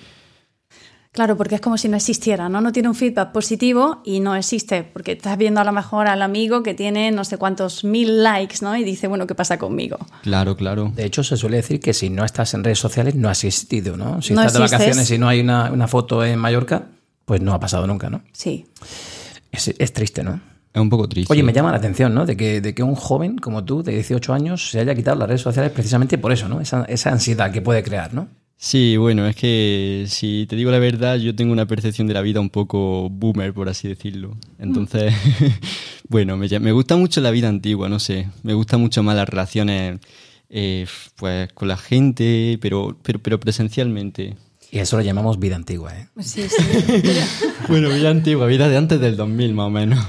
Claro, 1.12 1.36
porque 1.36 1.56
es 1.56 1.62
como 1.62 1.80
si 1.80 1.90
no 1.90 1.98
existiera, 1.98 2.50
¿no? 2.50 2.62
No 2.62 2.72
tiene 2.72 2.88
un 2.88 2.94
feedback 2.94 3.32
positivo 3.32 4.04
y 4.06 4.20
no 4.20 4.36
existe, 4.36 4.84
porque 4.84 5.14
estás 5.14 5.40
viendo 5.40 5.60
a 5.60 5.64
lo 5.64 5.72
mejor 5.72 6.08
al 6.08 6.22
amigo 6.22 6.62
que 6.62 6.76
tiene 6.76 7.10
no 7.10 7.26
sé 7.26 7.40
cuántos 7.40 7.84
mil 7.84 8.22
likes, 8.22 8.58
¿no? 8.62 8.78
Y 8.78 8.84
dice, 8.84 9.08
bueno, 9.08 9.26
¿qué 9.26 9.34
pasa 9.34 9.58
conmigo? 9.58 9.98
Claro, 10.22 10.56
claro. 10.56 10.92
De 10.96 11.04
hecho, 11.04 11.24
se 11.24 11.36
suele 11.36 11.58
decir 11.58 11.80
que 11.80 11.96
si 11.96 12.12
no 12.12 12.24
estás 12.24 12.54
en 12.54 12.64
redes 12.64 12.78
sociales, 12.78 13.16
no 13.16 13.28
has 13.28 13.44
existido, 13.44 13.98
¿no? 13.98 14.22
Si 14.22 14.36
no 14.36 14.42
estás 14.44 14.54
existes. 14.54 14.70
de 14.70 14.78
vacaciones 14.78 15.10
y 15.10 15.18
no 15.18 15.28
hay 15.28 15.40
una, 15.40 15.72
una 15.72 15.88
foto 15.88 16.24
en 16.24 16.38
Mallorca, 16.38 16.90
pues 17.28 17.42
no 17.42 17.54
ha 17.54 17.60
pasado 17.60 17.86
nunca, 17.86 18.10
¿no? 18.10 18.22
Sí. 18.32 18.66
Es, 19.52 19.68
es, 19.68 19.92
triste, 19.92 20.24
¿no? 20.24 20.40
Es 20.74 20.82
un 20.82 20.90
poco 20.90 21.10
triste. 21.10 21.32
Oye, 21.34 21.44
me 21.44 21.52
llama 21.52 21.72
la 21.72 21.78
atención, 21.78 22.14
¿no? 22.14 22.26
De 22.26 22.38
que, 22.38 22.62
de 22.62 22.74
que 22.74 22.84
un 22.84 22.96
joven 22.96 23.38
como 23.38 23.66
tú, 23.66 23.84
de 23.84 23.92
18 23.92 24.34
años, 24.34 24.70
se 24.70 24.80
haya 24.80 24.96
quitado 24.96 25.18
las 25.20 25.28
redes 25.28 25.42
sociales 25.42 25.74
precisamente 25.74 26.18
por 26.18 26.32
eso, 26.32 26.48
¿no? 26.48 26.62
Esa, 26.62 26.86
esa 26.86 27.12
ansiedad 27.12 27.52
que 27.52 27.62
puede 27.62 27.84
crear, 27.84 28.14
¿no? 28.14 28.30
Sí, 28.56 28.96
bueno, 28.96 29.28
es 29.28 29.36
que 29.36 30.06
si 30.08 30.46
te 30.48 30.56
digo 30.56 30.72
la 30.72 30.80
verdad, 30.80 31.18
yo 31.18 31.36
tengo 31.36 31.52
una 31.52 31.66
percepción 31.66 32.08
de 32.08 32.14
la 32.14 32.22
vida 32.22 32.40
un 32.40 32.50
poco 32.50 33.10
boomer, 33.10 33.54
por 33.54 33.68
así 33.68 33.90
decirlo. 33.90 34.38
Entonces, 34.58 35.14
bueno, 36.08 36.38
me, 36.38 36.48
me, 36.62 36.72
gusta 36.72 36.96
mucho 36.96 37.20
la 37.20 37.32
vida 37.32 37.50
antigua, 37.50 37.90
no 37.90 38.00
sé. 38.00 38.30
Me 38.44 38.54
gusta 38.54 38.78
mucho 38.78 39.04
más 39.04 39.18
las 39.18 39.28
relaciones 39.28 40.00
eh, 40.50 40.88
pues 41.18 41.52
con 41.52 41.68
la 41.68 41.76
gente, 41.76 42.58
pero, 42.62 42.98
pero, 43.04 43.20
pero 43.20 43.38
presencialmente. 43.38 44.38
Y 44.70 44.80
eso 44.80 44.98
lo 44.98 45.04
llamamos 45.04 45.40
vida 45.40 45.56
antigua, 45.56 45.94
¿eh? 45.96 46.08
Sí, 46.20 46.48
sí. 46.50 46.58
bueno, 47.70 47.90
vida 47.90 48.10
antigua, 48.10 48.48
vida 48.48 48.68
de 48.68 48.78
antes 48.78 49.00
del 49.00 49.16
2000 49.16 49.54
más 49.54 49.68
o 49.68 49.70
menos. 49.70 50.06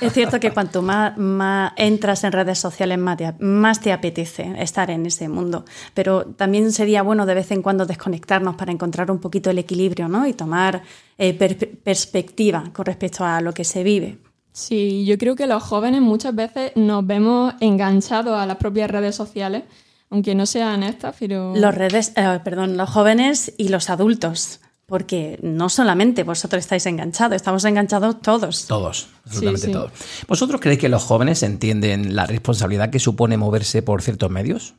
Es 0.00 0.12
cierto 0.12 0.40
que 0.40 0.50
cuanto 0.50 0.82
más, 0.82 1.16
más 1.18 1.72
entras 1.76 2.24
en 2.24 2.32
redes 2.32 2.58
sociales, 2.58 2.98
más 2.98 3.16
te, 3.16 3.32
más 3.40 3.80
te, 3.80 3.92
apetece 3.92 4.54
estar 4.58 4.90
en 4.90 5.06
ese 5.06 5.28
mundo. 5.28 5.64
Pero 5.94 6.24
también 6.24 6.72
sería 6.72 7.02
bueno 7.02 7.26
de 7.26 7.34
vez 7.34 7.50
en 7.52 7.62
cuando 7.62 7.86
desconectarnos 7.86 8.56
para 8.56 8.72
encontrar 8.72 9.10
un 9.10 9.18
poquito 9.18 9.50
el 9.50 9.58
equilibrio, 9.58 10.08
¿no? 10.08 10.26
Y 10.26 10.32
tomar 10.32 10.82
eh, 11.18 11.34
per 11.34 11.56
perspectiva 11.82 12.70
con 12.72 12.86
respecto 12.86 13.24
a 13.24 13.40
lo 13.40 13.52
que 13.54 13.64
se 13.64 13.82
vive. 13.82 14.18
Sí, 14.52 15.04
yo 15.06 15.16
creo 15.16 15.34
que 15.34 15.46
los 15.46 15.62
jóvenes 15.62 16.02
muchas 16.02 16.34
veces 16.34 16.72
nos 16.74 17.06
vemos 17.06 17.54
enganchados 17.60 18.38
a 18.38 18.46
las 18.46 18.56
propias 18.56 18.90
redes 18.90 19.16
sociales 19.16 19.62
aunque 20.12 20.34
no 20.34 20.44
sean 20.44 20.82
estas, 20.82 21.16
pero... 21.18 21.54
Los 21.56 21.74
redes, 21.74 22.12
eh, 22.16 22.38
perdón, 22.44 22.76
los 22.76 22.90
jóvenes 22.90 23.54
y 23.56 23.70
los 23.70 23.88
adultos, 23.88 24.60
porque 24.84 25.38
no 25.42 25.70
solamente 25.70 26.22
vosotros 26.22 26.60
estáis 26.60 26.84
enganchados, 26.84 27.34
estamos 27.34 27.64
enganchados 27.64 28.20
todos. 28.20 28.66
Todos, 28.66 29.08
absolutamente 29.24 29.60
sí, 29.62 29.66
sí. 29.68 29.72
todos. 29.72 29.90
¿Vosotros 30.28 30.60
creéis 30.60 30.80
que 30.80 30.90
los 30.90 31.02
jóvenes 31.02 31.42
entienden 31.42 32.14
la 32.14 32.26
responsabilidad 32.26 32.90
que 32.90 32.98
supone 32.98 33.38
moverse 33.38 33.80
por 33.80 34.02
ciertos 34.02 34.30
medios? 34.30 34.74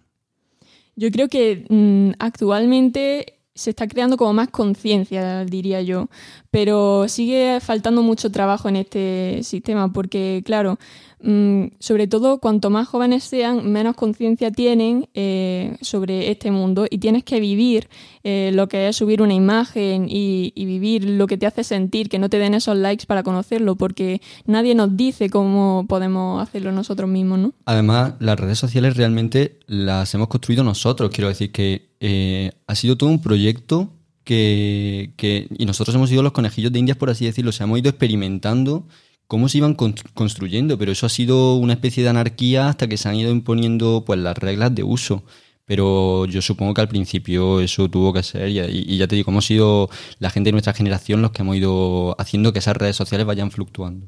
Yo 0.95 1.09
creo 1.09 1.27
que 1.29 1.65
mmm, 1.67 2.11
actualmente 2.19 3.39
se 3.55 3.71
está 3.71 3.87
creando 3.87 4.17
como 4.17 4.33
más 4.33 4.49
conciencia, 4.49 5.45
diría 5.45 5.81
yo, 5.81 6.09
pero 6.53 7.07
sigue 7.07 7.59
faltando 7.61 8.03
mucho 8.03 8.29
trabajo 8.31 8.69
en 8.69 8.75
este 8.75 9.39
sistema 9.41 9.91
porque, 9.91 10.43
claro, 10.45 10.77
mmm, 11.23 11.63
sobre 11.79 12.05
todo 12.05 12.37
cuanto 12.37 12.69
más 12.69 12.87
jóvenes 12.87 13.23
sean, 13.23 13.71
menos 13.71 13.95
conciencia 13.95 14.51
tienen 14.51 15.09
eh, 15.15 15.77
sobre 15.81 16.29
este 16.29 16.51
mundo 16.51 16.85
y 16.87 16.99
tienes 16.99 17.23
que 17.23 17.39
vivir 17.39 17.89
eh, 18.23 18.51
lo 18.53 18.67
que 18.67 18.87
es 18.87 18.95
subir 18.95 19.23
una 19.23 19.33
imagen 19.33 20.05
y, 20.07 20.53
y, 20.53 20.65
vivir 20.65 21.09
lo 21.09 21.25
que 21.25 21.39
te 21.39 21.47
hace 21.47 21.63
sentir, 21.63 22.07
que 22.07 22.19
no 22.19 22.29
te 22.29 22.37
den 22.37 22.53
esos 22.53 22.77
likes 22.77 23.07
para 23.07 23.23
conocerlo, 23.23 23.75
porque 23.75 24.21
nadie 24.45 24.75
nos 24.75 24.95
dice 24.95 25.31
cómo 25.31 25.87
podemos 25.89 26.39
hacerlo 26.39 26.71
nosotros 26.71 27.09
mismos, 27.09 27.39
¿no? 27.39 27.53
Además, 27.65 28.13
las 28.19 28.39
redes 28.39 28.59
sociales 28.59 28.95
realmente 28.95 29.57
las 29.65 30.13
hemos 30.13 30.27
construido 30.27 30.63
nosotros, 30.63 31.09
quiero 31.09 31.29
decir 31.29 31.51
que 31.51 31.89
eh, 31.99 32.51
ha 32.67 32.75
sido 32.75 32.95
todo 32.95 33.09
un 33.09 33.23
proyecto 33.23 33.89
que, 34.23 35.11
que, 35.17 35.47
y 35.57 35.65
nosotros 35.65 35.95
hemos 35.95 36.09
sido 36.09 36.23
los 36.23 36.31
conejillos 36.31 36.71
de 36.71 36.79
indias, 36.79 36.97
por 36.97 37.09
así 37.09 37.25
decirlo, 37.25 37.49
o 37.49 37.51
sea, 37.53 37.65
hemos 37.65 37.79
ido 37.79 37.89
experimentando 37.89 38.87
cómo 39.27 39.49
se 39.49 39.57
iban 39.57 39.75
construyendo, 40.13 40.77
pero 40.77 40.91
eso 40.91 41.05
ha 41.05 41.09
sido 41.09 41.55
una 41.55 41.73
especie 41.73 42.03
de 42.03 42.09
anarquía 42.09 42.69
hasta 42.69 42.87
que 42.87 42.97
se 42.97 43.09
han 43.09 43.15
ido 43.15 43.31
imponiendo 43.31 44.03
pues 44.05 44.19
las 44.19 44.37
reglas 44.37 44.73
de 44.75 44.83
uso. 44.83 45.23
Pero 45.65 46.25
yo 46.25 46.41
supongo 46.41 46.73
que 46.73 46.81
al 46.81 46.89
principio 46.89 47.61
eso 47.61 47.89
tuvo 47.89 48.11
que 48.11 48.21
ser, 48.21 48.49
y, 48.49 48.59
y 48.59 48.97
ya 48.97 49.07
te 49.07 49.15
digo, 49.15 49.31
hemos 49.31 49.45
sido 49.45 49.89
la 50.19 50.29
gente 50.29 50.49
de 50.49 50.51
nuestra 50.51 50.73
generación 50.73 51.21
los 51.21 51.31
que 51.31 51.41
hemos 51.41 51.55
ido 51.55 52.19
haciendo 52.19 52.51
que 52.51 52.59
esas 52.59 52.75
redes 52.75 52.97
sociales 52.97 53.25
vayan 53.25 53.49
fluctuando. 53.49 54.07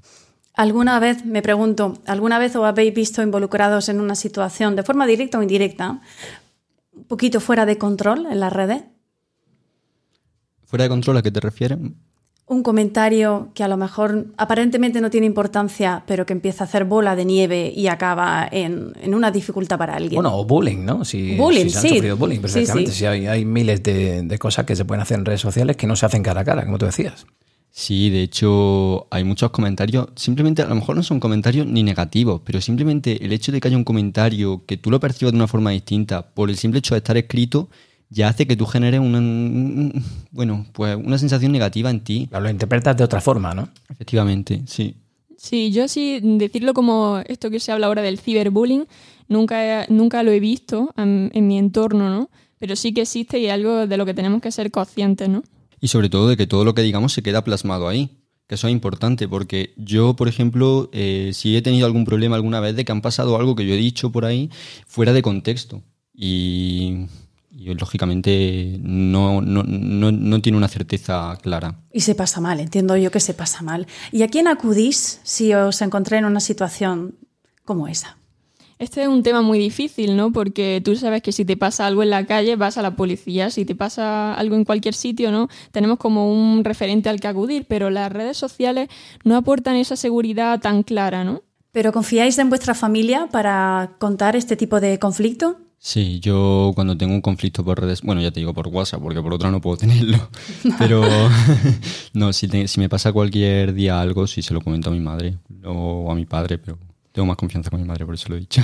¿Alguna 0.54 1.00
vez, 1.00 1.26
me 1.26 1.42
pregunto, 1.42 2.00
alguna 2.06 2.40
vez 2.40 2.56
os 2.56 2.64
habéis 2.64 2.94
visto 2.94 3.22
involucrados 3.22 3.90
en 3.90 4.00
una 4.00 4.16
situación 4.16 4.76
de 4.76 4.84
forma 4.84 5.06
directa 5.06 5.38
o 5.38 5.42
indirecta, 5.42 6.02
un 6.94 7.04
poquito 7.06 7.42
fuera 7.42 7.66
de 7.66 7.78
control 7.78 8.26
en 8.32 8.40
las 8.40 8.54
redes? 8.54 8.84
¿Fuera 10.76 10.84
de 10.84 10.90
control 10.90 11.16
a 11.16 11.22
qué 11.22 11.32
te 11.32 11.40
refieres? 11.40 11.78
Un 12.48 12.62
comentario 12.62 13.52
que 13.54 13.64
a 13.64 13.70
lo 13.70 13.78
mejor 13.78 14.34
aparentemente 14.36 15.00
no 15.00 15.10
tiene 15.10 15.26
importancia, 15.26 16.04
pero 16.06 16.26
que 16.26 16.34
empieza 16.34 16.66
a 16.66 16.68
hacer 16.68 16.84
bola 16.84 17.16
de 17.16 17.24
nieve 17.24 17.72
y 17.74 17.88
acaba 17.88 18.46
en, 18.52 18.92
una 19.08 19.32
dificultad 19.32 19.78
para 19.78 19.96
alguien. 19.96 20.16
Bueno, 20.16 20.38
o 20.38 20.44
bullying, 20.44 20.84
¿no? 20.84 21.06
Si, 21.06 21.38
bullying, 21.38 21.70
se 21.70 21.78
han 21.78 21.94
sufrido 21.94 22.18
bullying, 22.18 22.42
perfectamente. 22.42 22.92
Si 22.92 23.06
hay, 23.06 23.26
hay 23.26 23.46
miles 23.46 23.84
de, 23.84 24.24
de 24.24 24.38
cosas 24.38 24.66
que 24.66 24.76
se 24.76 24.84
pueden 24.84 25.02
hacer 25.02 25.18
en 25.18 25.24
redes 25.24 25.40
sociales 25.40 25.78
que 25.78 25.88
no 25.88 25.96
se 25.96 26.08
hacen 26.08 26.22
cara 26.22 26.42
a 26.42 26.44
cara, 26.44 26.66
como 26.66 26.78
tú 26.78 26.86
decías. 26.86 27.26
Sí, 27.72 28.10
de 28.10 28.24
hecho 28.24 29.08
hay 29.12 29.24
muchos 29.24 29.52
comentarios, 29.52 30.10
simplemente 30.18 30.62
a 30.62 30.68
lo 30.68 30.76
mejor 30.76 30.98
no 30.98 31.04
son 31.04 31.22
comentarios 31.22 31.66
ni 31.68 31.84
negativos, 31.84 32.42
pero 32.44 32.60
simplemente 32.60 33.24
el 33.24 33.32
hecho 33.32 33.54
de 33.54 33.62
que 33.62 33.70
haya 33.70 33.78
un 33.78 33.86
comentario 33.86 34.66
que 34.66 34.76
tú 34.76 34.92
lo 34.92 35.00
percibas 35.00 35.32
de 35.32 35.38
una 35.38 35.48
forma 35.48 35.72
distinta 35.72 36.34
por 36.34 36.50
el 36.50 36.58
simple 36.58 36.80
hecho 36.80 36.96
de 36.96 36.98
estar 36.98 37.16
escrito 37.16 37.70
ya 38.10 38.30
hace 38.30 38.48
que 38.48 38.56
tú 38.56 38.66
generes 38.66 39.00
una, 39.00 39.92
bueno, 40.32 40.66
pues 40.74 40.96
una 40.96 41.18
sensación 41.18 41.52
negativa 41.52 41.90
en 41.90 42.02
ti. 42.02 42.30
Lo 42.32 42.50
interpretas 42.50 42.96
de 42.98 43.04
otra 43.04 43.22
forma, 43.22 43.54
¿no? 43.54 43.70
Efectivamente, 43.90 44.62
sí. 44.68 44.96
Sí, 45.38 45.72
yo 45.72 45.88
sí, 45.88 46.20
decirlo 46.22 46.74
como 46.74 47.22
esto 47.28 47.50
que 47.50 47.60
se 47.60 47.72
habla 47.72 47.88
ahora 47.88 48.02
del 48.02 48.20
ciberbullying, 48.20 48.88
nunca, 49.28 49.86
nunca 49.90 50.24
lo 50.24 50.32
he 50.32 50.40
visto 50.40 50.94
en, 50.98 51.30
en 51.34 51.48
mi 51.48 51.58
entorno, 51.58 52.10
¿no? 52.10 52.30
Pero 52.58 52.76
sí 52.76 52.94
que 52.94 53.02
existe 53.02 53.38
y 53.40 53.48
es 53.48 53.52
algo 53.52 53.86
de 53.86 53.98
lo 53.98 54.06
que 54.06 54.14
tenemos 54.14 54.42
que 54.42 54.52
ser 54.52 54.72
conscientes, 54.72 55.28
¿no? 55.28 55.44
y 55.86 55.88
sobre 55.88 56.10
todo 56.10 56.28
de 56.28 56.36
que 56.36 56.48
todo 56.48 56.66
lo 56.66 56.74
que 56.74 56.82
digamos 56.82 57.14
se 57.14 57.22
queda 57.22 57.44
plasmado 57.44 57.88
ahí. 57.88 58.10
Que 58.48 58.56
eso 58.56 58.68
es 58.68 58.72
importante 58.72 59.28
porque 59.28 59.74
yo, 59.76 60.16
por 60.16 60.28
ejemplo, 60.28 60.90
eh, 60.94 61.32
si 61.34 61.56
he 61.56 61.62
tenido 61.62 61.86
algún 61.86 62.06
problema 62.06 62.36
alguna 62.36 62.60
vez 62.60 62.76
de 62.76 62.86
que 62.86 62.92
han 62.92 63.02
pasado 63.02 63.36
algo 63.38 63.56
que 63.56 63.68
yo 63.68 63.74
he 63.76 63.78
dicho 63.78 64.12
por 64.12 64.26
ahí 64.26 64.50
fuera 64.88 65.14
de 65.14 65.22
contexto 65.22 65.84
y, 66.12 67.06
lógicamente 67.56 68.78
no, 68.82 69.42
no, 69.42 69.64
no, 69.64 70.12
no, 70.12 70.42
tiene 70.42 70.58
una 70.58 70.68
certeza 70.68 71.38
clara. 71.42 71.80
Y 71.94 72.02
se 72.02 72.16
pasa 72.16 72.42
mal, 72.42 72.60
entiendo 72.60 72.98
yo 72.98 73.12
que 73.12 73.20
se 73.20 73.34
pasa 73.34 73.62
mal. 73.62 73.88
¿Y 74.12 74.24
a 74.24 74.28
quién 74.28 74.48
acudís 74.48 75.20
si 75.24 75.54
os 75.54 75.82
encontráis 75.82 76.20
en 76.20 76.26
una 76.26 76.40
situación 76.40 77.16
como 77.64 77.88
esa? 77.88 78.18
Este 78.78 79.04
es 79.04 79.08
un 79.08 79.24
tema 79.24 79.42
muy 79.42 79.58
difícil, 79.58 80.18
¿no? 80.18 80.34
Porque 80.34 80.82
tú 80.84 80.98
sabes 80.98 81.22
que 81.22 81.32
si 81.32 81.46
te 81.46 81.56
pasa 81.56 81.88
algo 81.88 82.04
en 82.04 82.10
la 82.10 82.26
calle 82.26 82.58
vas 82.58 82.78
a 82.78 82.82
la 82.82 82.98
policía, 82.98 83.50
si 83.50 83.64
te 83.64 83.74
pasa 83.74 84.34
algo 84.34 84.56
en 84.56 84.66
cualquier 84.66 84.94
sitio, 84.94 85.32
¿no? 85.32 85.48
Tenemos 85.72 85.98
como 85.98 86.30
un 86.30 86.66
referente 86.66 87.08
al 87.08 87.22
que 87.22 87.30
acudir, 87.30 87.66
pero 87.70 87.90
las 87.90 88.12
redes 88.12 88.36
sociales 88.36 88.90
no 89.24 89.38
aportan 89.38 89.78
esa 89.78 89.96
seguridad 89.96 90.60
tan 90.60 90.84
clara, 90.84 91.24
¿no? 91.24 91.44
¿Pero 91.72 91.94
confiáis 91.94 92.38
en 92.38 92.50
vuestra 92.50 92.74
familia 92.74 93.28
para 93.32 93.96
contar 93.98 94.36
este 94.36 94.58
tipo 94.58 94.82
de 94.82 95.00
conflicto? 95.00 95.58
Sí, 95.78 96.20
yo 96.20 96.72
cuando 96.74 96.98
tengo 96.98 97.14
un 97.14 97.22
conflicto 97.22 97.64
por 97.64 97.80
redes, 97.80 98.02
bueno, 98.02 98.22
ya 98.22 98.32
te 98.32 98.40
digo 98.40 98.54
por 98.54 98.68
WhatsApp, 98.68 99.02
porque 99.02 99.22
por 99.22 99.34
otra 99.34 99.52
no 99.52 99.62
puedo 99.62 99.78
tenerlo, 99.86 100.18
pero 100.80 101.04
no, 102.14 102.34
si, 102.34 102.48
si 102.68 102.80
me 102.80 102.90
pasa 102.90 103.14
cualquier 103.14 103.74
día 103.74 104.02
algo, 104.02 104.26
sí 104.26 104.42
se 104.42 104.54
lo 104.54 104.62
comento 104.62 104.90
a 104.90 104.94
mi 104.94 105.00
madre 105.00 105.38
o 105.64 106.12
a 106.12 106.16
mi 106.16 106.26
padre, 106.26 106.58
pero 106.58 106.80
tengo 107.12 107.28
más 107.28 107.38
confianza 107.38 107.70
con 107.70 107.80
mi 107.80 107.88
madre, 107.88 108.06
por 108.06 108.16
eso 108.16 108.30
lo 108.30 108.36
he 108.36 108.40
dicho. 108.40 108.62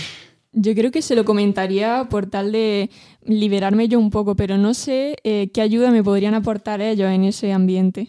Yo 0.52 0.74
creo 0.74 0.90
que 0.90 1.02
se 1.02 1.14
lo 1.14 1.24
comentaría 1.24 2.06
por 2.08 2.26
tal 2.26 2.52
de 2.52 2.90
liberarme 3.24 3.86
yo 3.86 3.98
un 3.98 4.10
poco, 4.10 4.34
pero 4.34 4.56
no 4.56 4.72
sé 4.72 5.16
eh, 5.22 5.50
qué 5.52 5.60
ayuda 5.60 5.90
me 5.90 6.02
podrían 6.02 6.34
aportar 6.34 6.80
ellos 6.80 7.10
en 7.10 7.24
ese 7.24 7.52
ambiente. 7.52 8.08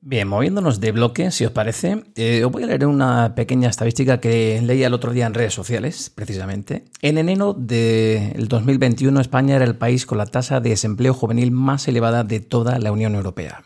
Bien, 0.00 0.28
moviéndonos 0.28 0.78
de 0.78 0.92
bloque, 0.92 1.32
si 1.32 1.44
os 1.44 1.50
parece, 1.50 2.04
eh, 2.14 2.44
os 2.44 2.52
voy 2.52 2.62
a 2.62 2.66
leer 2.66 2.86
una 2.86 3.34
pequeña 3.34 3.68
estadística 3.68 4.20
que 4.20 4.62
leía 4.62 4.86
el 4.86 4.94
otro 4.94 5.12
día 5.12 5.26
en 5.26 5.34
redes 5.34 5.54
sociales, 5.54 6.08
precisamente. 6.14 6.84
En 7.02 7.18
enero 7.18 7.52
del 7.52 8.46
2021, 8.46 9.20
España 9.20 9.56
era 9.56 9.64
el 9.64 9.76
país 9.76 10.06
con 10.06 10.18
la 10.18 10.26
tasa 10.26 10.60
de 10.60 10.70
desempleo 10.70 11.14
juvenil 11.14 11.50
más 11.50 11.88
elevada 11.88 12.22
de 12.22 12.38
toda 12.38 12.78
la 12.78 12.92
Unión 12.92 13.16
Europea. 13.16 13.64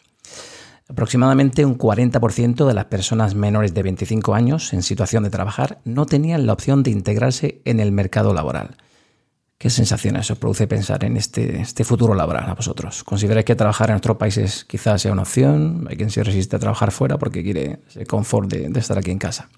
Aproximadamente 0.89 1.67
un 1.67 1.77
40% 1.77 2.67
de 2.67 2.75
las 2.75 2.87
personas 2.87 3.35
menores 3.35 3.75
de 3.75 3.83
25 3.83 4.35
años 4.35 4.73
en 4.73 4.83
situación 4.83 5.25
de 5.25 5.31
trabajar 5.31 5.81
no 5.85 6.07
tenían 6.07 6.47
la 6.47 6.55
opción 6.55 6.83
de 6.83 6.93
integrarse 6.93 7.61
en 7.67 7.79
el 7.79 7.93
mercado 7.93 8.33
laboral. 8.33 8.77
¿Qué 9.63 9.71
sensaciones 9.71 10.29
os 10.29 10.39
produce 10.39 10.67
pensar 10.67 11.05
en 11.05 11.17
este, 11.17 11.61
este 11.61 11.85
futuro 11.85 12.15
laboral 12.15 12.51
a 12.51 12.55
vosotros? 12.57 13.05
¿Consideráis 13.05 13.45
que 13.45 13.55
trabajar 13.55 13.91
en 13.91 13.97
otros 13.97 14.17
países 14.17 14.65
quizás 14.65 15.01
sea 15.01 15.13
una 15.13 15.23
opción? 15.23 15.87
¿Hay 15.89 15.97
quien 15.97 16.11
se 16.11 16.25
resiste 16.25 16.57
a 16.57 16.59
trabajar 16.59 16.91
fuera 16.91 17.17
porque 17.17 17.45
quiere 17.45 17.79
ese 17.87 18.05
confort 18.05 18.51
de, 18.51 18.69
de 18.69 18.81
estar 18.81 18.99
aquí 18.99 19.13
en 19.13 19.19
casa? 19.19 19.49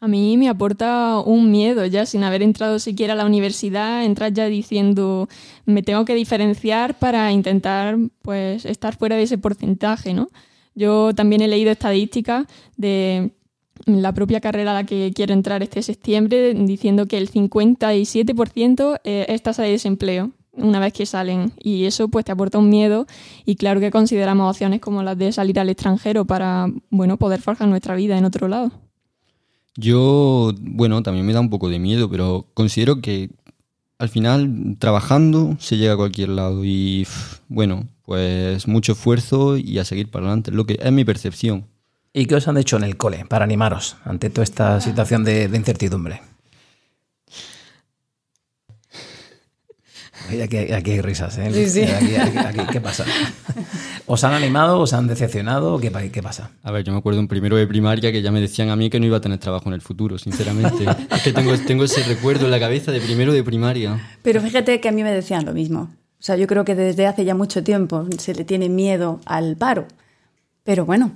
A 0.00 0.06
mí 0.06 0.36
me 0.36 0.50
aporta 0.50 1.18
un 1.20 1.50
miedo 1.50 1.86
ya, 1.86 2.04
sin 2.04 2.24
haber 2.24 2.42
entrado 2.42 2.78
siquiera 2.78 3.14
a 3.14 3.16
la 3.16 3.24
universidad, 3.24 4.04
entrar 4.04 4.34
ya 4.34 4.44
diciendo 4.48 5.30
me 5.64 5.82
tengo 5.82 6.04
que 6.04 6.14
diferenciar 6.14 6.98
para 6.98 7.32
intentar 7.32 7.96
pues 8.20 8.66
estar 8.66 8.96
fuera 8.96 9.16
de 9.16 9.22
ese 9.22 9.38
porcentaje, 9.38 10.12
¿no? 10.12 10.28
Yo 10.74 11.14
también 11.14 11.40
he 11.40 11.48
leído 11.48 11.70
estadísticas 11.70 12.44
de 12.76 13.32
la 13.86 14.12
propia 14.12 14.40
carrera 14.40 14.72
a 14.72 14.74
la 14.74 14.84
que 14.84 15.12
quiero 15.14 15.32
entrar 15.32 15.62
este 15.62 15.82
septiembre 15.82 16.54
diciendo 16.54 17.06
que 17.06 17.18
el 17.18 17.30
57% 17.30 19.00
eh, 19.04 19.26
es 19.28 19.42
tasa 19.42 19.62
de 19.62 19.70
desempleo 19.70 20.30
una 20.52 20.80
vez 20.80 20.92
que 20.92 21.06
salen 21.06 21.52
y 21.62 21.84
eso 21.84 22.08
pues 22.08 22.24
te 22.24 22.32
aporta 22.32 22.58
un 22.58 22.68
miedo 22.68 23.06
y 23.44 23.56
claro 23.56 23.80
que 23.80 23.90
consideramos 23.90 24.50
opciones 24.50 24.80
como 24.80 25.02
las 25.02 25.16
de 25.16 25.32
salir 25.32 25.58
al 25.58 25.70
extranjero 25.70 26.26
para 26.26 26.70
bueno 26.90 27.16
poder 27.16 27.40
forjar 27.40 27.68
nuestra 27.68 27.94
vida 27.94 28.18
en 28.18 28.24
otro 28.24 28.48
lado. 28.48 28.70
Yo, 29.74 30.52
bueno, 30.60 31.02
también 31.02 31.24
me 31.24 31.32
da 31.32 31.40
un 31.40 31.48
poco 31.48 31.70
de 31.70 31.78
miedo, 31.78 32.10
pero 32.10 32.46
considero 32.52 33.00
que 33.00 33.30
al 33.98 34.10
final 34.10 34.76
trabajando 34.78 35.56
se 35.58 35.78
llega 35.78 35.94
a 35.94 35.96
cualquier 35.96 36.28
lado 36.28 36.62
y 36.64 37.06
bueno, 37.48 37.88
pues 38.04 38.68
mucho 38.68 38.92
esfuerzo 38.92 39.56
y 39.56 39.78
a 39.78 39.84
seguir 39.84 40.10
para 40.10 40.26
adelante, 40.26 40.50
lo 40.50 40.66
que 40.66 40.78
es 40.82 40.92
mi 40.92 41.04
percepción. 41.04 41.66
¿Y 42.14 42.26
qué 42.26 42.34
os 42.34 42.46
han 42.46 42.58
hecho 42.58 42.76
en 42.76 42.84
el 42.84 42.96
cole 42.96 43.24
para 43.26 43.44
animaros 43.44 43.96
ante 44.04 44.28
toda 44.28 44.44
esta 44.44 44.80
situación 44.80 45.24
de, 45.24 45.44
incertidumbre? 45.54 46.20
Aquí, 50.42 50.56
aquí, 50.72 50.90
hay 50.92 51.00
risas, 51.00 51.36
¿eh? 51.38 51.50
Sí, 51.52 51.68
sí. 51.68 51.86
¿Qué 52.70 52.80
pasa? 52.80 53.04
¿Os 54.06 54.24
han 54.24 54.34
animado? 54.34 54.78
¿Os 54.78 54.92
han 54.92 55.06
decepcionado? 55.06 55.78
¿Qué, 55.78 55.90
¿Qué 56.10 56.22
pasa? 56.22 56.52
A 56.62 56.70
ver, 56.70 56.84
yo 56.84 56.92
me 56.92 56.98
acuerdo 56.98 57.20
en 57.20 57.28
primero 57.28 57.56
de 57.56 57.66
primaria 57.66 58.12
que 58.12 58.22
ya 58.22 58.30
me 58.30 58.40
decían 58.40 58.68
a 58.68 58.76
mí 58.76 58.88
que 58.88 59.00
no 59.00 59.06
iba 59.06 59.16
a 59.16 59.20
tener 59.20 59.38
trabajo 59.38 59.68
en 59.68 59.74
el 59.74 59.80
futuro, 59.80 60.18
sinceramente. 60.18 60.84
es 61.10 61.22
que 61.22 61.32
tengo, 61.32 61.56
tengo 61.58 61.84
ese 61.84 62.02
recuerdo 62.04 62.44
en 62.44 62.50
la 62.50 62.60
cabeza 62.60 62.92
de 62.92 63.00
primero 63.00 63.32
de 63.32 63.42
primaria. 63.42 64.00
Pero 64.22 64.40
fíjate 64.40 64.80
que 64.80 64.88
a 64.88 64.92
mí 64.92 65.02
me 65.02 65.12
decían 65.12 65.44
lo 65.44 65.54
mismo. 65.54 65.90
O 66.20 66.24
sea, 66.24 66.36
yo 66.36 66.46
creo 66.46 66.64
que 66.64 66.74
desde 66.74 67.06
hace 67.06 67.24
ya 67.24 67.34
mucho 67.34 67.64
tiempo 67.64 68.06
se 68.18 68.34
le 68.34 68.44
tiene 68.44 68.68
miedo 68.68 69.20
al 69.24 69.56
paro. 69.56 69.88
Pero 70.62 70.86
bueno, 70.86 71.12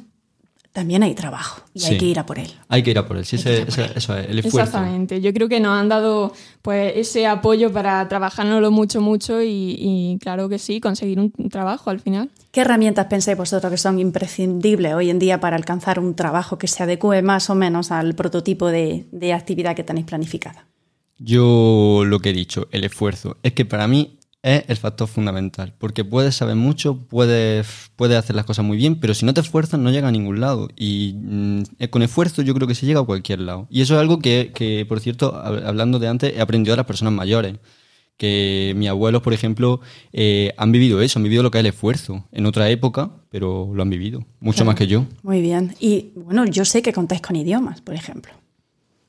también 0.76 1.02
hay 1.02 1.14
trabajo 1.14 1.62
y 1.72 1.86
hay 1.86 1.96
que 1.96 2.04
ir 2.04 2.18
a 2.18 2.26
por 2.26 2.38
él. 2.38 2.52
Hay 2.68 2.82
que 2.82 2.90
ir 2.90 2.98
a 2.98 3.06
por 3.08 3.16
él, 3.16 3.24
sí, 3.24 3.36
eso 3.36 3.48
es, 3.48 3.78
el 4.10 4.40
esfuerzo. 4.40 4.60
Exactamente, 4.60 5.22
yo 5.22 5.32
creo 5.32 5.48
que 5.48 5.58
nos 5.58 5.72
han 5.72 5.88
dado 5.88 6.34
pues 6.60 6.92
ese 6.96 7.26
apoyo 7.26 7.72
para 7.72 8.06
trabajárnoslo 8.08 8.70
mucho, 8.70 9.00
mucho 9.00 9.40
y, 9.42 10.18
claro 10.20 10.50
que 10.50 10.58
sí, 10.58 10.78
conseguir 10.78 11.18
un 11.18 11.32
trabajo 11.48 11.88
al 11.88 12.00
final. 12.00 12.28
¿Qué 12.50 12.60
herramientas 12.60 13.06
pensáis 13.06 13.38
vosotros 13.38 13.70
que 13.70 13.78
son 13.78 13.98
imprescindibles 13.98 14.92
hoy 14.92 15.08
en 15.08 15.18
día 15.18 15.40
para 15.40 15.56
alcanzar 15.56 15.98
un 15.98 16.14
trabajo 16.14 16.58
que 16.58 16.68
se 16.68 16.82
adecue 16.82 17.22
más 17.22 17.48
o 17.48 17.54
menos 17.54 17.90
al 17.90 18.14
prototipo 18.14 18.66
de, 18.66 19.06
de 19.12 19.32
actividad 19.32 19.74
que 19.74 19.82
tenéis 19.82 20.04
planificada? 20.04 20.66
Yo 21.18 22.02
lo 22.04 22.20
que 22.20 22.30
he 22.30 22.34
dicho, 22.34 22.68
el 22.70 22.84
esfuerzo. 22.84 23.38
Es 23.42 23.54
que 23.54 23.64
para 23.64 23.88
mí 23.88 24.18
es 24.46 24.62
el 24.68 24.76
factor 24.76 25.09
fundamental, 25.09 25.74
porque 25.76 26.04
puedes 26.04 26.37
saber 26.37 26.54
mucho, 26.54 26.98
puedes, 27.09 27.66
puedes 27.96 28.16
hacer 28.16 28.37
las 28.37 28.44
cosas 28.44 28.64
muy 28.64 28.76
bien, 28.76 29.00
pero 29.00 29.12
si 29.12 29.26
no 29.26 29.35
te 29.35 29.40
esfuerzas 29.40 29.80
no 29.80 29.90
llega 29.90 30.06
a 30.06 30.12
ningún 30.12 30.40
lado. 30.40 30.68
Y 30.76 31.16
mm, 31.16 31.62
con 31.90 32.03
esfuerzo 32.03 32.42
yo 32.42 32.55
creo 32.55 32.68
que 32.68 32.76
se 32.76 32.86
llega 32.86 33.01
a 33.01 33.03
cualquier 33.03 33.40
lado. 33.40 33.66
Y 33.70 33.80
eso 33.80 33.94
es 33.94 34.01
algo 34.01 34.20
que, 34.20 34.53
que, 34.55 34.86
por 34.88 35.01
cierto, 35.01 35.34
hablando 35.34 35.99
de 35.99 36.07
antes, 36.07 36.32
he 36.32 36.40
aprendido 36.40 36.74
a 36.74 36.76
las 36.76 36.86
personas 36.86 37.12
mayores. 37.12 37.57
Que 38.16 38.72
mis 38.76 38.88
abuelos, 38.88 39.20
por 39.20 39.34
ejemplo, 39.34 39.80
eh, 40.12 40.55
han 40.57 40.70
vivido 40.70 41.03
eso, 41.03 41.18
han 41.18 41.24
vivido 41.24 41.42
lo 41.42 41.51
que 41.51 41.59
es 41.59 41.61
el 41.61 41.66
esfuerzo 41.66 42.24
en 42.30 42.47
otra 42.47 42.70
época, 42.70 43.11
pero 43.30 43.70
lo 43.74 43.82
han 43.82 43.90
vivido, 43.90 44.24
mucho 44.38 44.64
más 44.64 44.76
que 44.76 44.86
yo. 44.86 45.07
Muy 45.22 45.42
bien. 45.42 45.74
Y 45.80 46.12
bueno, 46.14 46.47
yo 46.47 46.64
sé 46.64 46.82
que 46.82 46.92
contáis 46.92 47.20
con 47.20 47.34
idiomas, 47.34 47.80
por 47.82 47.97
ejemplo. 47.97 48.32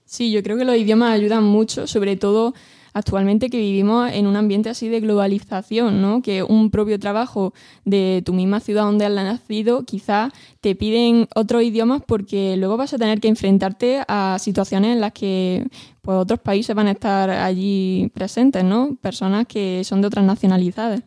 Sí, 0.03 0.31
yo 0.31 0.41
creo 0.41 0.57
que 0.57 0.65
los 0.65 0.75
idiomas 0.75 1.13
ayudan 1.13 1.43
mucho, 1.43 1.85
sobre 1.85 2.15
todo 2.15 2.55
actualmente 2.97 3.51
que 3.51 3.57
vivimos 3.57 4.11
en 4.11 4.25
un 4.25 4.35
ambiente 4.35 4.69
así 4.69 4.89
de 4.89 4.99
globalización, 4.99 6.01
¿no? 6.01 6.23
Que 6.23 6.41
un 6.41 6.71
propio 6.71 6.99
trabajo 6.99 7.53
de 7.85 8.23
tu 8.25 8.33
misma 8.33 8.59
ciudad 8.59 8.83
donde 8.83 9.05
has 9.05 9.11
nacido, 9.11 9.85
quizás 9.85 10.33
te 10.61 10.73
piden 10.73 11.27
otros 11.35 11.61
idiomas 11.61 12.01
porque 12.05 12.57
luego 12.57 12.75
vas 12.75 12.93
a 12.93 12.97
tener 12.97 13.19
que 13.19 13.27
enfrentarte 13.27 14.01
a 14.07 14.37
situaciones 14.39 14.93
en 14.93 15.01
las 15.01 15.13
que 15.13 15.67
pues, 16.01 16.17
otros 16.17 16.39
países 16.39 16.75
van 16.75 16.87
a 16.87 16.91
estar 16.91 17.29
allí 17.29 18.11
presentes, 18.15 18.63
¿no? 18.63 18.97
Personas 18.99 19.45
que 19.45 19.83
son 19.83 20.01
de 20.01 20.07
otras 20.07 20.25
nacionalidades. 20.25 21.01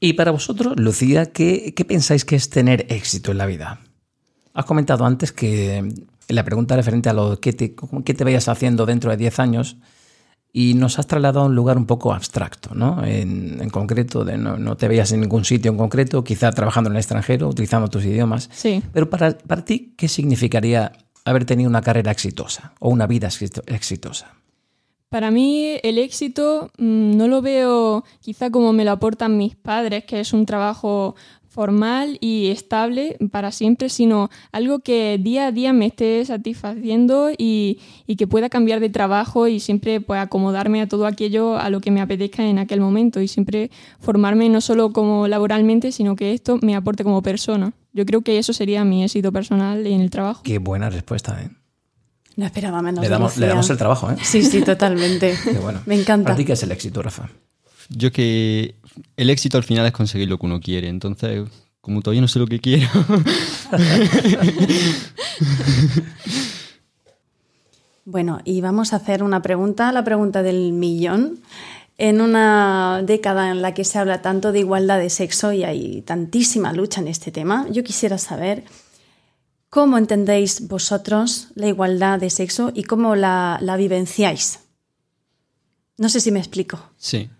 Y 0.00 0.14
para 0.14 0.32
vosotros, 0.32 0.74
Lucía, 0.76 1.26
¿qué, 1.26 1.72
pensáis 1.86 2.24
que 2.24 2.34
es 2.34 2.50
tener 2.50 2.86
éxito 2.88 3.30
en 3.30 3.38
la 3.38 3.46
vida? 3.46 3.80
Has 4.52 4.64
comentado 4.64 5.04
antes 5.04 5.30
que 5.30 5.88
la 6.28 6.44
pregunta 6.44 6.74
referente 6.74 7.08
a 7.08 7.12
lo 7.12 7.38
que 7.38 7.52
te, 7.52 7.76
qué 8.04 8.14
te 8.14 8.24
vayas 8.24 8.48
haciendo 8.48 8.84
dentro 8.84 9.12
de 9.12 9.16
10 9.16 9.38
años 9.38 9.76
y 10.52 10.74
nos 10.74 10.98
has 10.98 11.06
trasladado 11.06 11.40
a 11.40 11.46
un 11.46 11.54
lugar 11.54 11.78
un 11.78 11.86
poco 11.86 12.12
abstracto, 12.12 12.74
¿no? 12.74 13.02
En, 13.04 13.70
concreto, 13.70 14.24
de 14.24 14.36
no, 14.36 14.76
te 14.76 14.86
veías 14.86 15.10
en 15.12 15.20
ningún 15.20 15.44
sitio 15.44 15.70
en 15.70 15.78
concreto, 15.78 16.22
quizá 16.22 16.52
trabajando 16.52 16.90
en 16.90 16.96
el 16.96 17.00
extranjero, 17.00 17.48
utilizando 17.48 17.88
tus 17.88 18.04
idiomas. 18.04 18.50
Sí. 18.52 18.82
Pero 18.92 19.08
para, 19.08 19.38
para 19.38 19.64
ti, 19.64 19.94
¿qué 19.96 20.08
significaría 20.08 20.92
haber 21.24 21.46
tenido 21.46 21.70
una 21.70 21.80
carrera 21.80 22.10
exitosa 22.10 22.74
o 22.80 22.90
una 22.90 23.06
vida 23.06 23.28
exitosa? 23.66 24.34
Para 25.08 25.30
mí 25.30 25.78
el 25.82 25.98
éxito 25.98 26.70
mm, 26.78 27.16
no 27.16 27.28
lo 27.28 27.42
veo 27.42 28.02
quizá 28.20 28.50
como 28.50 28.72
me 28.72 28.84
lo 28.84 28.92
aportan 28.92 29.36
mis 29.36 29.56
padres, 29.56 30.04
que 30.04 30.20
es 30.20 30.32
un 30.32 30.46
trabajo 30.46 31.16
formal 31.52 32.16
y 32.20 32.48
estable 32.48 33.18
para 33.30 33.52
siempre, 33.52 33.90
sino 33.90 34.30
algo 34.52 34.78
que 34.78 35.18
día 35.20 35.48
a 35.48 35.52
día 35.52 35.74
me 35.74 35.86
esté 35.86 36.24
satisfaciendo 36.24 37.30
y, 37.36 37.78
que 38.16 38.26
pueda 38.26 38.48
cambiar 38.48 38.78
de 38.80 38.88
trabajo 38.88 39.48
y 39.48 39.58
siempre 39.58 40.00
pues, 40.00 40.20
acomodarme 40.20 40.80
a 40.80 40.86
todo 40.86 41.06
aquello 41.06 41.56
a 41.58 41.70
lo 41.70 41.80
que 41.80 41.90
me 41.90 42.00
apetezca 42.00 42.44
en 42.44 42.58
aquel 42.58 42.80
momento 42.80 43.20
y 43.20 43.28
siempre 43.28 43.70
formarme 44.00 44.48
no 44.48 44.60
solo 44.60 44.92
como 44.92 45.28
laboralmente, 45.28 45.92
sino 45.92 46.14
que 46.14 46.32
esto 46.32 46.58
me 46.62 46.76
aporte 46.76 47.04
como 47.04 47.22
persona. 47.22 47.72
Yo 47.92 48.06
creo 48.06 48.22
que 48.22 48.38
eso 48.38 48.52
sería 48.52 48.84
mi 48.84 49.02
éxito 49.02 49.32
personal 49.32 49.86
en 49.86 50.00
el 50.00 50.10
trabajo. 50.10 50.42
Qué 50.44 50.58
buena 50.58 50.88
respuesta, 50.88 51.38
¿eh? 51.42 51.50
No 52.36 52.46
esperaba 52.46 52.80
menos. 52.80 53.02
Le 53.02 53.10
damos, 53.10 53.36
le 53.36 53.46
damos 53.46 53.68
el 53.68 53.76
trabajo, 53.76 54.10
¿eh? 54.10 54.16
Sí, 54.22 54.42
sí, 54.42 54.62
totalmente. 54.62 55.36
Me 55.86 55.94
encanta. 55.94 56.24
¿Para 56.24 56.36
ti 56.36 56.44
qué 56.44 56.52
es 56.52 56.62
el 56.62 56.72
éxito, 56.72 57.02
Rafa? 57.02 57.28
Yo 57.90 58.10
que 58.10 58.76
el 59.16 59.30
éxito 59.30 59.56
al 59.56 59.64
final 59.64 59.86
es 59.86 59.92
conseguir 59.92 60.28
lo 60.28 60.38
que 60.38 60.46
uno 60.46 60.60
quiere. 60.60 60.88
Entonces, 60.88 61.48
como 61.80 62.02
todavía 62.02 62.20
no 62.20 62.28
sé 62.28 62.38
lo 62.38 62.46
que 62.46 62.60
quiero. 62.60 62.88
bueno, 68.04 68.40
y 68.44 68.60
vamos 68.60 68.92
a 68.92 68.96
hacer 68.96 69.22
una 69.22 69.42
pregunta, 69.42 69.92
la 69.92 70.04
pregunta 70.04 70.42
del 70.42 70.72
millón. 70.72 71.40
En 71.98 72.20
una 72.20 73.02
década 73.04 73.50
en 73.50 73.62
la 73.62 73.74
que 73.74 73.84
se 73.84 73.98
habla 73.98 74.22
tanto 74.22 74.52
de 74.52 74.60
igualdad 74.60 74.98
de 74.98 75.10
sexo 75.10 75.52
y 75.52 75.64
hay 75.64 76.02
tantísima 76.02 76.72
lucha 76.72 77.00
en 77.00 77.08
este 77.08 77.30
tema, 77.30 77.66
yo 77.70 77.84
quisiera 77.84 78.18
saber 78.18 78.64
¿Cómo 79.72 79.96
entendéis 79.96 80.68
vosotros 80.68 81.48
la 81.54 81.66
igualdad 81.66 82.20
de 82.20 82.28
sexo 82.28 82.72
y 82.74 82.82
cómo 82.82 83.16
la, 83.16 83.58
vivenciáis? 83.78 84.58
No 85.96 86.10
sé 86.10 86.20
si 86.20 86.30
me 86.30 86.40
explico. 86.40 86.78
Sí, 86.98 87.30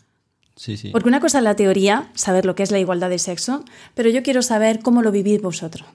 sí, 0.56 0.76
sí. 0.76 0.90
Porque 0.90 1.08
una 1.08 1.20
cosa 1.20 1.38
es 1.38 1.44
la 1.44 1.56
teoría, 1.56 2.10
saber 2.14 2.44
lo 2.44 2.54
que 2.54 2.62
es 2.62 2.70
la 2.70 2.78
igualdad 2.78 3.10
de 3.10 3.18
sexo, 3.18 3.64
pero 3.94 4.10
yo 4.10 4.22
quiero 4.22 4.42
saber 4.42 4.80
cómo 4.80 5.02
lo 5.02 5.12
vivís 5.12 5.40
vosotros. 5.40 5.86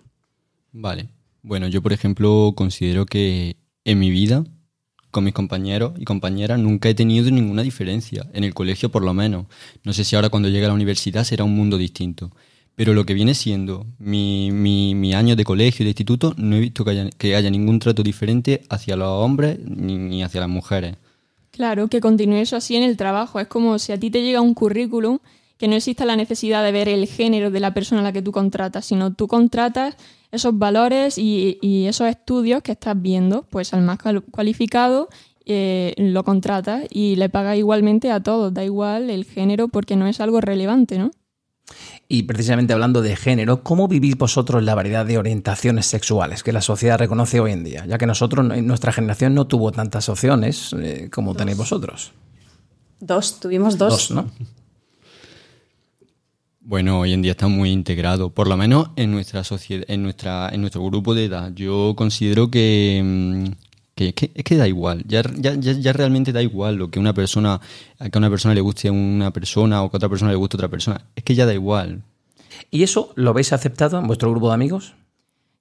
Vale. 0.71 1.09
Bueno, 1.41 1.67
yo 1.67 1.81
por 1.81 1.93
ejemplo 1.93 2.53
considero 2.55 3.05
que 3.05 3.55
en 3.85 3.99
mi 3.99 4.09
vida, 4.09 4.43
con 5.11 5.23
mis 5.23 5.33
compañeros 5.33 5.93
y 5.97 6.03
compañeras, 6.03 6.59
nunca 6.59 6.89
he 6.89 6.93
tenido 6.93 7.31
ninguna 7.31 7.63
diferencia, 7.63 8.27
en 8.33 8.43
el 8.43 8.53
colegio 8.53 8.89
por 8.89 9.03
lo 9.03 9.13
menos. 9.13 9.45
No 9.83 9.93
sé 9.93 10.03
si 10.03 10.15
ahora 10.15 10.29
cuando 10.29 10.49
llegue 10.49 10.65
a 10.65 10.69
la 10.69 10.73
universidad 10.73 11.23
será 11.23 11.43
un 11.43 11.55
mundo 11.55 11.77
distinto. 11.77 12.31
Pero 12.75 12.93
lo 12.93 13.05
que 13.05 13.15
viene 13.15 13.33
siendo 13.33 13.87
mi, 13.97 14.51
mi, 14.51 15.13
año 15.15 15.35
de 15.35 15.43
colegio 15.43 15.81
y 15.81 15.85
de 15.85 15.91
instituto, 15.91 16.35
no 16.37 16.57
he 16.57 16.59
visto 16.59 16.85
que 16.85 16.91
haya, 16.91 17.09
que 17.09 17.35
haya 17.35 17.49
ningún 17.49 17.79
trato 17.79 18.03
diferente 18.03 18.61
hacia 18.69 18.95
los 18.95 19.07
hombres 19.07 19.57
ni, 19.65 20.21
hacia 20.21 20.41
las 20.41 20.49
mujeres. 20.49 20.95
Claro, 21.57 21.87
que 21.87 22.01
continúe 22.01 22.35
eso 22.35 22.55
así 22.55 22.75
en 22.75 22.83
el 22.83 22.97
trabajo. 22.97 23.39
Es 23.39 23.47
como 23.47 23.79
si 23.79 23.91
a 23.91 23.99
ti 23.99 24.11
te 24.11 24.21
llega 24.21 24.41
un 24.41 24.53
currículum 24.53 25.17
que 25.57 25.67
no 25.67 25.75
exista 25.75 26.05
la 26.05 26.15
necesidad 26.15 26.63
de 26.63 26.71
ver 26.71 26.87
el 26.87 27.07
género 27.07 27.49
de 27.49 27.59
la 27.59 27.73
persona 27.73 28.01
a 28.01 28.03
la 28.03 28.13
que 28.13 28.21
tú 28.21 28.31
contratas, 28.31 28.85
sino 28.85 29.15
tú 29.15 29.27
contratas 29.27 29.95
esos 30.31 30.55
valores 30.55 31.17
y, 31.17 31.57
y 31.59 31.87
esos 31.87 32.09
estudios 32.09 32.61
que 32.61 32.73
estás 32.73 33.01
viendo, 33.01 33.41
pues 33.49 33.73
al 33.73 33.81
más 33.81 33.97
cualificado 34.29 35.09
eh, 35.47 35.95
lo 35.97 36.23
contratas 36.23 36.83
y 36.91 37.15
le 37.15 37.27
pagas 37.27 37.57
igualmente 37.57 38.11
a 38.11 38.21
todos, 38.21 38.53
da 38.53 38.63
igual 38.63 39.09
el 39.09 39.25
género 39.25 39.67
porque 39.67 39.95
no 39.95 40.05
es 40.05 40.21
algo 40.21 40.41
relevante, 40.41 40.99
¿no? 40.99 41.09
Y 42.09 42.24
precisamente 42.24 42.74
hablando 42.74 43.01
de 43.01 43.15
género, 43.15 43.63
¿cómo 43.63 43.88
vivís 43.88 44.18
vosotros 44.18 44.63
la 44.63 44.76
variedad 44.76 45.05
de 45.05 45.18
orientaciones 45.18 45.86
sexuales 45.86 46.41
que 46.41 46.53
la 46.53 46.61
sociedad 46.61 46.97
reconoce 46.97 47.39
hoy 47.39 47.51
en 47.51 47.63
día? 47.63 47.86
Ya 47.86 47.97
que 47.97 48.05
nosotros, 48.05 48.45
nuestra 48.63 48.93
generación, 48.93 49.34
no 49.34 49.47
tuvo 49.47 49.72
tantas 49.72 50.07
opciones 50.07 50.74
eh, 50.80 51.09
como 51.11 51.36
tenéis 51.36 51.57
vosotros. 51.57 52.13
Dos, 52.99 53.39
tuvimos 53.39 53.78
dos. 53.78 54.09
Dos, 54.09 54.11
¿no? 54.11 54.32
Bueno, 56.61 56.99
hoy 56.99 57.13
en 57.13 57.22
día 57.22 57.32
está 57.32 57.47
muy 57.47 57.72
integrado, 57.72 58.30
por 58.30 58.47
lo 58.47 58.57
menos 58.57 58.89
en 58.97 59.11
nuestra 59.11 59.45
sociedad, 59.45 59.86
en 59.88 60.03
nuestra, 60.03 60.49
en 60.49 60.59
nuestro 60.59 60.84
grupo 60.84 61.13
de 61.15 61.26
edad. 61.26 61.53
Yo 61.53 61.93
considero 61.95 62.51
que, 62.51 63.53
mm, 64.05 64.13
que, 64.13 64.31
es 64.33 64.43
que 64.43 64.55
da 64.55 64.67
igual, 64.67 65.03
ya, 65.07 65.23
ya, 65.37 65.53
ya, 65.55 65.93
realmente 65.93 66.31
da 66.31 66.41
igual 66.41 66.75
lo 66.75 66.89
que 66.89 66.99
una 66.99 67.13
persona, 67.13 67.59
a 67.99 68.09
que 68.09 68.17
a 68.17 68.19
una 68.19 68.29
persona 68.29 68.53
le 68.53 68.61
guste 68.61 68.87
a 68.87 68.91
una 68.91 69.31
persona 69.31 69.83
o 69.83 69.89
que 69.89 69.95
a 69.95 69.99
otra 69.99 70.09
persona 70.09 70.31
le 70.31 70.37
guste 70.37 70.55
a 70.55 70.59
otra 70.59 70.69
persona, 70.69 71.01
es 71.15 71.23
que 71.23 71.35
ya 71.35 71.45
da 71.45 71.53
igual. 71.53 72.03
¿Y 72.71 72.83
eso 72.83 73.11
lo 73.15 73.31
habéis 73.31 73.53
aceptado 73.53 73.99
en 73.99 74.07
vuestro 74.07 74.31
grupo 74.31 74.49
de 74.49 74.55
amigos? 74.55 74.93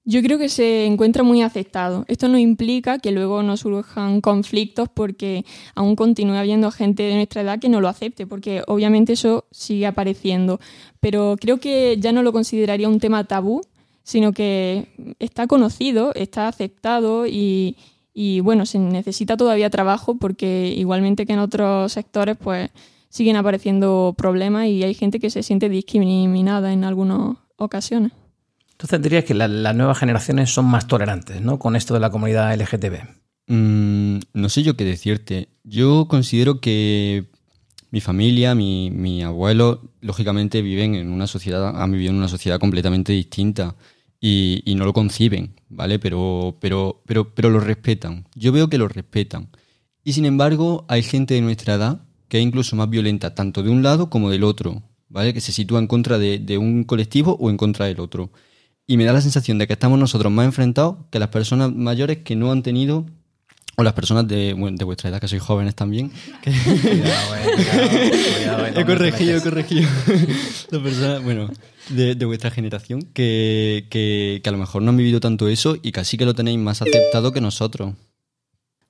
Yo 0.09 0.22
creo 0.22 0.39
que 0.39 0.49
se 0.49 0.87
encuentra 0.87 1.24
muy 1.24 1.43
aceptado. 1.43 2.05
Esto 2.07 2.28
no 2.28 2.39
implica 2.39 3.01
que 3.01 3.11
luego 3.11 3.43
no 3.43 3.57
surjan 3.57 4.20
conflictos 4.20 4.89
porque 4.89 5.45
aún 5.74 5.97
continúa 5.97 6.39
habiendo 6.39 6.70
gente 6.70 7.03
de 7.03 7.16
nuestra 7.16 7.43
edad 7.43 7.59
que 7.59 7.68
no 7.68 7.80
lo 7.80 7.89
acepte, 7.89 8.24
porque 8.24 8.62
obviamente 8.68 9.14
eso 9.14 9.47
sigue 9.51 9.84
apareciendo. 9.84 10.61
Pero 11.01 11.37
creo 11.41 11.59
que 11.59 11.97
ya 11.99 12.12
no 12.12 12.22
lo 12.22 12.32
consideraría 12.32 12.89
un 12.89 13.01
tema 13.01 13.24
tabú, 13.24 13.62
sino 14.05 14.32
que 14.32 14.87
está 15.18 15.49
conocido, 15.49 16.14
está 16.14 16.47
aceptado 16.47 17.26
y, 17.26 17.76
y 18.19 18.41
bueno, 18.41 18.64
se 18.64 18.79
necesita 18.79 19.37
todavía 19.37 19.69
trabajo 19.69 20.17
porque 20.17 20.73
igualmente 20.75 21.27
que 21.27 21.35
en 21.35 21.39
otros 21.39 21.93
sectores 21.93 22.39
pues 22.43 22.71
siguen 23.11 23.37
apareciendo 23.37 24.14
problemas 24.17 24.69
y 24.69 24.83
hay 24.85 24.95
gente 24.95 25.21
que 25.21 25.29
se 25.29 25.43
siente 25.43 25.69
discriminada 25.69 26.73
en 26.73 26.85
algunas 26.85 27.37
ocasiones. 27.57 28.12
Entonces 28.73 29.03
dirías 29.03 29.25
que 29.25 29.35
las 29.35 29.77
nuevas 29.77 29.99
generaciones 29.99 30.51
son 30.51 30.64
más 30.64 30.87
tolerantes, 30.87 31.43
¿no? 31.43 31.59
Con 31.59 31.77
esto 31.77 31.93
de 31.93 32.01
la 32.01 32.09
comunidad 32.09 32.55
LGTB. 32.55 33.03
Mm, 33.49 34.21
no 34.33 34.49
sé 34.49 34.62
yo 34.62 34.79
qué 34.79 34.85
decirte. 34.85 35.51
Yo 35.62 36.09
considero 36.09 36.62
que 36.62 37.27
mi 37.91 38.01
familia, 38.01 38.55
mi, 38.55 38.91
mi 38.91 39.25
abuelo, 39.25 39.83
lógicamente 40.01 40.62
viven 40.62 40.95
en 40.95 41.12
una 41.12 41.27
sociedad, 41.27 41.83
han 41.83 41.93
vivido 41.93 42.12
en 42.12 42.17
una 42.17 42.29
sociedad 42.29 42.59
completamente 42.61 43.12
distinta 43.12 43.77
y, 44.21 44.75
no 44.77 44.85
lo 44.85 44.93
conciben, 44.93 45.55
¿vale? 45.69 45.99
Pero, 45.99 46.57
pero, 46.61 47.03
pero, 47.07 47.35
pero 47.35 47.51
lo 47.51 47.61
respetan. 47.61 48.27
Yo 48.35 48.53
veo 48.53 48.69
que 48.69 48.79
lo 48.79 48.89
respetan. 48.89 49.51
Y 50.05 50.12
sin 50.12 50.25
embargo, 50.25 50.85
hay 50.89 51.03
gente 51.03 51.35
de 51.35 51.41
nuestra 51.41 51.75
edad 51.75 52.03
que 52.29 52.39
es 52.39 52.45
incluso 52.45 52.77
más 52.77 52.91
violenta, 52.91 53.35
tanto 53.35 53.62
de 53.62 53.71
un 53.71 53.83
lado 53.83 54.11
como 54.11 54.31
del 54.31 54.45
otro, 54.45 54.83
¿vale? 55.09 55.33
Que 55.33 55.41
se 55.41 55.53
sitúa 55.53 55.79
en 55.79 55.87
contra 55.87 56.19
de, 56.19 56.59
un 56.59 56.85
colectivo 56.85 57.37
o 57.41 57.51
en 57.51 57.57
contra 57.57 57.87
del 57.87 58.01
otro. 58.01 58.31
Y 58.87 58.97
me 58.97 59.05
da 59.05 59.12
la 59.12 59.21
sensación 59.21 59.59
de 59.59 59.67
que 59.67 59.75
estamos 59.75 59.99
nosotros 59.99 60.33
más 60.33 60.47
enfrentados 60.47 60.97
que 61.11 61.19
las 61.19 61.29
personas 61.29 61.73
mayores 61.73 62.19
que 62.19 62.37
no 62.37 62.53
han 62.53 62.62
tenido 62.62 63.07
o 63.77 63.83
las 63.83 63.93
personas 63.93 64.27
de, 64.27 64.55
de 64.55 64.85
vuestra 64.85 65.11
edad, 65.11 65.20
que 65.20 65.29
sois 65.29 65.43
jóvenes 65.43 65.74
también. 65.74 66.11
he 68.74 68.85
corregido, 68.85 69.37
he 69.37 69.43
corregido. 69.43 69.89
las 70.70 70.83
personas, 70.83 71.22
bueno, 71.22 71.51
de, 71.91 72.24
vuestra 72.24 72.51
generación 72.51 73.03
que, 73.03 73.87
que, 73.91 74.41
a 74.45 74.51
lo 74.51 74.59
mejor 74.59 74.83
no 74.83 74.91
han 74.91 74.97
vivido 74.97 75.20
tanto 75.20 75.49
eso 75.49 75.77
y 75.81 75.93
casi 75.93 76.16
que 76.16 76.24
lo 76.24 76.35
tenéis 76.35 76.59
más 76.59 76.81
aceptado 76.81 77.33
que 77.33 77.43
nosotros. 77.43 77.93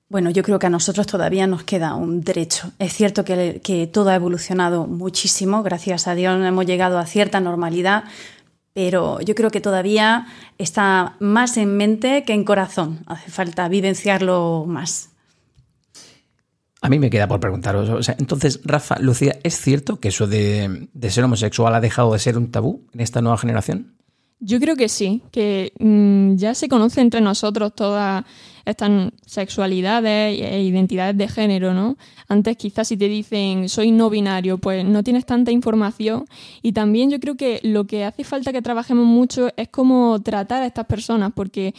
Bueno, 0.09 0.29
yo 0.29 0.41
creo 0.41 0.57
que 0.57 0.67
a 0.67 0.69
nosotros 0.69 1.05
todavía 1.05 1.47
nos 1.47 1.63
queda 1.63 1.95
un 1.95 2.21
derecho. 2.21 2.71
Es 2.79 2.93
cierto 2.93 3.25
que, 3.25 3.59
que 3.61 3.87
todo 3.87 4.09
ha 4.09 4.15
evolucionado 4.15 4.87
muchísimo, 4.87 5.63
gracias 5.63 6.07
a 6.07 6.15
Dios 6.15 6.41
hemos 6.41 6.65
llegado 6.65 6.97
a 6.97 7.05
cierta 7.05 7.41
normalidad, 7.41 8.05
pero 8.77 9.19
yo 9.21 9.33
creo 9.33 9.49
que 9.49 9.59
todavía 9.59 10.27
está 10.59 11.15
más 11.19 11.57
en 11.57 11.77
mente 11.77 12.23
que 12.25 12.33
en 12.33 12.43
corazón. 12.43 12.99
Hace 13.07 13.31
falta 13.31 13.67
vivenciarlo 13.67 14.65
más. 14.67 15.09
A 16.83 16.87
mí 16.87 16.99
me 16.99 17.09
queda 17.09 17.27
por 17.27 17.39
preguntaros, 17.39 18.07
entonces, 18.19 18.61
Rafa, 18.63 18.99
Lucía, 18.99 19.39
¿es 19.41 19.59
cierto 19.59 19.99
que 19.99 20.09
eso 20.09 20.27
de, 20.27 20.89
ser 21.09 21.23
homosexual 21.23 21.73
ha 21.73 21.81
dejado 21.81 22.13
de 22.13 22.19
ser 22.19 22.37
un 22.37 22.51
tabú 22.51 22.85
en 22.93 22.99
esta 22.99 23.19
nueva 23.19 23.39
generación? 23.39 23.95
Yo 24.39 24.59
creo 24.59 24.75
que 24.75 24.89
sí, 24.89 25.23
que 25.31 25.73
mm, 25.79 26.35
ya 26.35 26.53
se 26.53 26.69
conoce 26.69 27.01
entre 27.01 27.19
nosotros 27.19 27.73
toda 27.73 28.27
estas 28.67 29.11
sexualidades 29.25 30.39
e 30.41 30.61
identidades 30.61 31.17
de 31.17 31.27
género, 31.27 31.73
¿no? 31.73 31.97
Antes 32.27 32.57
quizás 32.57 32.87
si 32.87 32.97
te 32.97 33.07
dicen 33.07 33.69
soy 33.69 33.91
no 33.91 34.09
binario, 34.09 34.57
pues 34.57 34.83
no 34.83 35.03
tienes 35.03 35.25
tanta 35.25 35.51
información 35.51 36.25
y 36.61 36.73
también 36.73 37.09
yo 37.09 37.19
creo 37.19 37.35
que 37.35 37.59
lo 37.63 37.85
que 37.85 38.03
hace 38.03 38.23
falta 38.23 38.51
que 38.51 38.61
trabajemos 38.61 39.05
mucho 39.05 39.49
es 39.55 39.69
cómo 39.69 40.21
tratar 40.21 40.63
a 40.63 40.65
estas 40.65 40.85
personas, 40.85 41.31
porque 41.33 41.73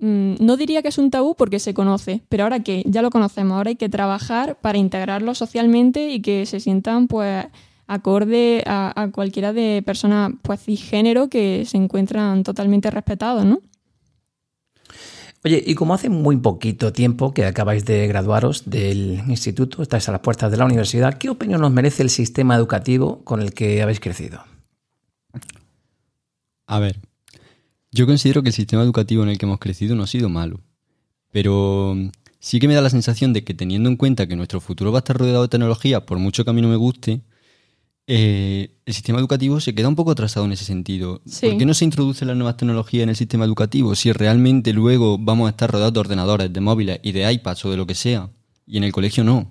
mm, 0.00 0.34
no 0.40 0.56
diría 0.56 0.82
que 0.82 0.88
es 0.88 0.98
un 0.98 1.10
tabú 1.10 1.34
porque 1.36 1.60
se 1.60 1.74
conoce, 1.74 2.22
pero 2.28 2.44
ahora 2.44 2.60
que 2.60 2.82
ya 2.86 3.02
lo 3.02 3.10
conocemos, 3.10 3.56
ahora 3.56 3.70
hay 3.70 3.76
que 3.76 3.88
trabajar 3.88 4.56
para 4.60 4.78
integrarlo 4.78 5.34
socialmente 5.34 6.10
y 6.10 6.20
que 6.20 6.46
se 6.46 6.60
sientan 6.60 7.06
pues 7.06 7.46
acorde 7.86 8.62
a, 8.66 9.08
cualquiera 9.12 9.52
de 9.52 9.82
personas 9.84 10.32
pues 10.42 10.60
cisgénero 10.62 11.28
que 11.28 11.64
se 11.66 11.76
encuentran 11.76 12.42
totalmente 12.42 12.90
respetados, 12.90 13.44
¿no? 13.44 13.60
Oye, 15.44 15.62
y 15.66 15.74
como 15.74 15.94
hace 15.94 16.08
muy 16.08 16.36
poquito 16.36 16.92
tiempo 16.92 17.34
que 17.34 17.44
acabáis 17.44 17.84
de 17.84 18.06
graduaros 18.06 18.70
del 18.70 19.22
instituto, 19.26 19.82
estáis 19.82 20.08
a 20.08 20.12
las 20.12 20.20
puertas 20.20 20.52
de 20.52 20.56
la 20.56 20.64
universidad, 20.64 21.18
¿qué 21.18 21.30
opinión 21.30 21.60
nos 21.60 21.72
merece 21.72 22.04
el 22.04 22.10
sistema 22.10 22.54
educativo 22.54 23.24
con 23.24 23.42
el 23.42 23.52
que 23.52 23.82
habéis 23.82 23.98
crecido? 23.98 24.44
A 26.66 26.78
ver, 26.78 27.00
yo 27.90 28.06
considero 28.06 28.42
que 28.42 28.50
el 28.50 28.54
sistema 28.54 28.82
educativo 28.84 29.24
en 29.24 29.30
el 29.30 29.38
que 29.38 29.46
hemos 29.46 29.58
crecido 29.58 29.96
no 29.96 30.04
ha 30.04 30.06
sido 30.06 30.28
malo, 30.28 30.60
pero 31.32 31.96
sí 32.38 32.60
que 32.60 32.68
me 32.68 32.74
da 32.74 32.80
la 32.80 32.90
sensación 32.90 33.32
de 33.32 33.42
que 33.42 33.52
teniendo 33.52 33.88
en 33.88 33.96
cuenta 33.96 34.28
que 34.28 34.36
nuestro 34.36 34.60
futuro 34.60 34.92
va 34.92 34.98
a 34.98 35.00
estar 35.00 35.18
rodeado 35.18 35.42
de 35.42 35.48
tecnología, 35.48 36.06
por 36.06 36.18
mucho 36.18 36.44
que 36.44 36.50
a 36.50 36.54
mí 36.54 36.62
no 36.62 36.68
me 36.68 36.76
guste, 36.76 37.20
eh, 38.14 38.76
el 38.84 38.92
sistema 38.92 39.20
educativo 39.20 39.58
se 39.58 39.74
queda 39.74 39.88
un 39.88 39.96
poco 39.96 40.10
atrasado 40.10 40.44
en 40.44 40.52
ese 40.52 40.66
sentido. 40.66 41.22
¿Por 41.40 41.56
qué 41.56 41.64
no 41.64 41.72
se 41.72 41.86
introducen 41.86 42.28
las 42.28 42.36
nuevas 42.36 42.58
tecnologías 42.58 43.04
en 43.04 43.08
el 43.08 43.16
sistema 43.16 43.46
educativo 43.46 43.94
si 43.94 44.12
realmente 44.12 44.74
luego 44.74 45.16
vamos 45.16 45.46
a 45.46 45.50
estar 45.52 45.70
rodeados 45.70 45.94
de 45.94 46.00
ordenadores, 46.00 46.52
de 46.52 46.60
móviles 46.60 47.00
y 47.02 47.12
de 47.12 47.32
iPads 47.32 47.64
o 47.64 47.70
de 47.70 47.78
lo 47.78 47.86
que 47.86 47.94
sea? 47.94 48.28
Y 48.66 48.76
en 48.76 48.84
el 48.84 48.92
colegio 48.92 49.24
no. 49.24 49.50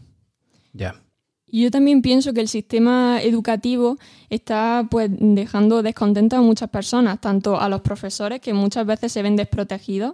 Ya. 0.74 1.01
Yo 1.47 1.72
también 1.72 2.03
pienso 2.03 2.34
que 2.34 2.41
el 2.41 2.47
sistema 2.47 3.20
educativo 3.24 3.97
está 4.30 4.88
pues 4.91 5.09
dejando 5.12 5.82
descontento 5.82 6.36
a 6.36 6.41
muchas 6.41 6.70
personas, 6.70 7.20
tanto 7.20 7.59
a 7.59 7.68
los 7.68 7.82
profesores 7.82 8.41
que 8.41 8.53
muchas 8.53 8.86
veces 8.86 9.12
se 9.12 9.24
ven 9.24 9.38
desprotegidos, 9.38 10.14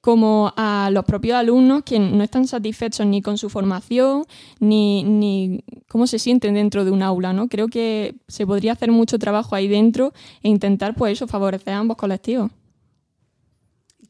como 0.00 0.52
a 0.56 0.88
los 0.92 1.04
propios 1.04 1.36
alumnos 1.36 1.82
que 1.84 1.98
no 1.98 2.24
están 2.24 2.46
satisfechos 2.46 3.06
ni 3.06 3.20
con 3.20 3.36
su 3.36 3.50
formación 3.50 4.24
ni, 4.58 5.04
ni 5.04 5.62
cómo 5.88 6.06
se 6.06 6.18
sienten 6.18 6.54
dentro 6.54 6.84
de 6.84 6.90
un 6.90 7.02
aula. 7.02 7.32
¿no? 7.32 7.48
Creo 7.48 7.68
que 7.68 8.14
se 8.28 8.46
podría 8.46 8.72
hacer 8.72 8.90
mucho 8.90 9.18
trabajo 9.18 9.54
ahí 9.54 9.68
dentro 9.68 10.12
e 10.42 10.48
intentar 10.48 10.94
pues 10.94 11.12
eso, 11.12 11.26
favorecer 11.26 11.74
a 11.74 11.78
ambos 11.78 11.96
colectivos. 11.96 12.50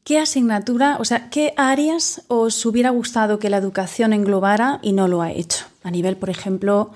¿Qué 0.03 0.17
asignatura, 0.17 0.97
o 0.99 1.05
sea, 1.05 1.29
qué 1.29 1.53
áreas 1.57 2.23
os 2.27 2.65
hubiera 2.65 2.89
gustado 2.89 3.37
que 3.37 3.51
la 3.51 3.57
educación 3.57 4.13
englobara 4.13 4.79
y 4.81 4.93
no 4.93 5.07
lo 5.07 5.21
ha 5.21 5.31
hecho? 5.31 5.65
A 5.83 5.91
nivel, 5.91 6.17
por 6.17 6.31
ejemplo, 6.31 6.91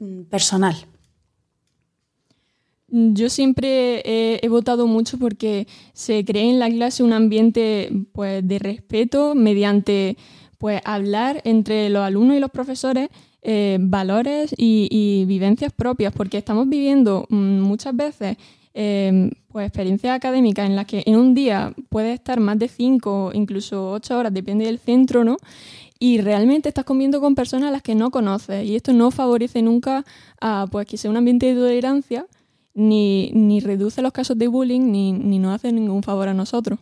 mm, 0.00 0.22
personal. 0.22 0.74
Yo 2.90 3.28
siempre 3.28 4.02
he, 4.42 4.48
votado 4.48 4.86
mucho 4.86 5.18
porque 5.18 5.66
se 5.92 6.24
cree 6.24 6.48
en 6.48 6.58
la 6.58 6.70
clase 6.70 7.02
un 7.02 7.12
ambiente 7.12 7.90
pues, 8.12 8.46
de 8.46 8.58
respeto 8.58 9.34
mediante 9.34 10.16
pues, 10.56 10.80
hablar 10.86 11.42
entre 11.44 11.90
los 11.90 12.02
alumnos 12.02 12.36
y 12.36 12.40
los 12.40 12.50
profesores 12.50 13.10
eh, 13.42 13.76
valores 13.78 14.54
y, 14.56 15.24
vivencias 15.26 15.70
propias, 15.72 16.14
porque 16.14 16.38
estamos 16.38 16.68
viviendo 16.68 17.26
mm, 17.28 17.60
muchas 17.60 17.94
veces 17.94 18.38
em, 18.72 19.30
pues, 19.48 19.66
experiencias 19.66 20.16
académicas 20.16 20.66
en 20.66 20.74
las 20.74 20.86
que 20.86 21.02
en 21.04 21.16
un 21.16 21.34
día 21.34 21.74
puede 21.90 22.14
estar 22.14 22.40
más 22.40 22.58
de 22.58 22.68
cinco, 22.68 23.32
incluso 23.34 23.92
ocho 23.92 24.18
horas, 24.18 24.32
depende 24.32 24.64
del 24.64 24.78
centro, 24.78 25.24
¿no? 25.24 25.36
y 25.98 26.20
realmente 26.20 26.68
estás 26.68 26.84
comiendo 26.84 27.20
con 27.20 27.34
personas 27.34 27.68
a 27.68 27.72
las 27.72 27.82
que 27.82 27.94
no 27.94 28.10
conoces 28.10 28.64
y 28.64 28.76
esto 28.76 28.92
no 28.92 29.10
favorece 29.10 29.62
nunca 29.62 30.04
a 30.40 30.66
pues 30.70 30.86
que 30.86 30.96
sea 30.96 31.10
un 31.10 31.16
ambiente 31.16 31.46
de 31.46 31.60
tolerancia 31.60 32.26
ni, 32.78 33.30
ni 33.32 33.60
reduce 33.60 34.00
los 34.00 34.12
casos 34.12 34.38
de 34.38 34.48
bullying 34.48 34.92
ni, 34.92 35.12
ni 35.12 35.38
nos 35.38 35.54
hace 35.54 35.72
ningún 35.72 36.02
favor 36.02 36.28
a 36.28 36.34
nosotros. 36.34 36.78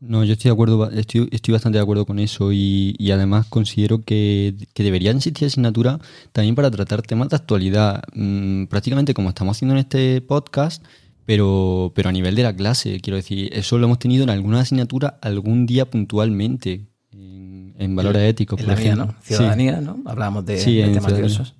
No, 0.00 0.22
yo 0.22 0.34
estoy 0.34 0.50
de 0.50 0.52
acuerdo, 0.52 0.90
estoy, 0.90 1.28
estoy 1.32 1.52
bastante 1.52 1.78
de 1.78 1.82
acuerdo 1.82 2.06
con 2.06 2.20
eso 2.20 2.52
y, 2.52 2.94
y 2.98 3.10
además 3.10 3.46
considero 3.46 4.02
que, 4.02 4.54
que, 4.72 4.84
deberían 4.84 5.16
existir 5.16 5.48
asignaturas 5.48 5.98
también 6.30 6.54
para 6.54 6.70
tratar 6.70 7.02
temas 7.02 7.30
de 7.30 7.36
actualidad, 7.36 8.04
mm, 8.14 8.66
prácticamente 8.66 9.12
como 9.12 9.30
estamos 9.30 9.56
haciendo 9.56 9.74
en 9.74 9.80
este 9.80 10.20
podcast, 10.20 10.84
pero, 11.26 11.92
pero 11.96 12.10
a 12.10 12.12
nivel 12.12 12.36
de 12.36 12.44
la 12.44 12.54
clase, 12.54 13.00
quiero 13.00 13.16
decir, 13.16 13.50
eso 13.52 13.76
lo 13.76 13.86
hemos 13.86 13.98
tenido 13.98 14.22
en 14.22 14.30
alguna 14.30 14.60
asignatura 14.60 15.18
algún 15.20 15.66
día 15.66 15.90
puntualmente, 15.90 16.86
en, 17.10 17.96
valores 17.96 18.22
éticos. 18.22 18.60
En 18.60 18.66
la 18.66 18.76
mía, 18.76 18.94
¿no? 18.94 19.14
Ciudadanía, 19.22 19.80
¿no? 19.80 19.98
Hablábamos 20.04 20.46
de, 20.46 20.64
de 20.64 20.88
temas 20.90 21.14
diversos. 21.14 21.54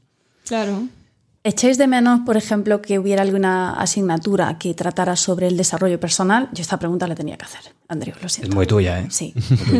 Claro. 0.47 0.89
¿Echáis 1.49 1.79
de 1.79 1.87
menos, 1.87 2.21
por 2.27 2.37
ejemplo, 2.37 2.83
que 2.83 2.99
hubiera 2.99 3.23
alguna 3.23 3.73
asignatura 3.73 4.59
que 4.59 4.75
tratara 4.75 5.17
sobre 5.17 5.47
el 5.47 5.57
desarrollo 5.57 5.99
personal? 5.99 6.51
Yo 6.53 6.61
esta 6.61 6.79
pregunta 6.79 7.07
la 7.07 7.15
tenía 7.15 7.39
que 7.39 7.47
hacer, 7.47 7.63
Andrés, 7.89 8.17
lo 8.23 8.29
siento. 8.29 8.51
Es 8.51 8.55
muy 8.55 8.67
tuya, 8.67 9.01
¿eh? 9.01 9.07
Sí. 9.09 9.33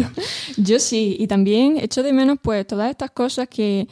Yo 0.57 0.79
sí, 0.79 1.19
y 1.21 1.27
también 1.27 1.77
echo 1.77 2.03
de 2.03 2.15
menos 2.15 2.39
pues 2.41 2.67
todas 2.67 2.91
estas 2.91 3.11
cosas 3.11 3.49
que 3.49 3.87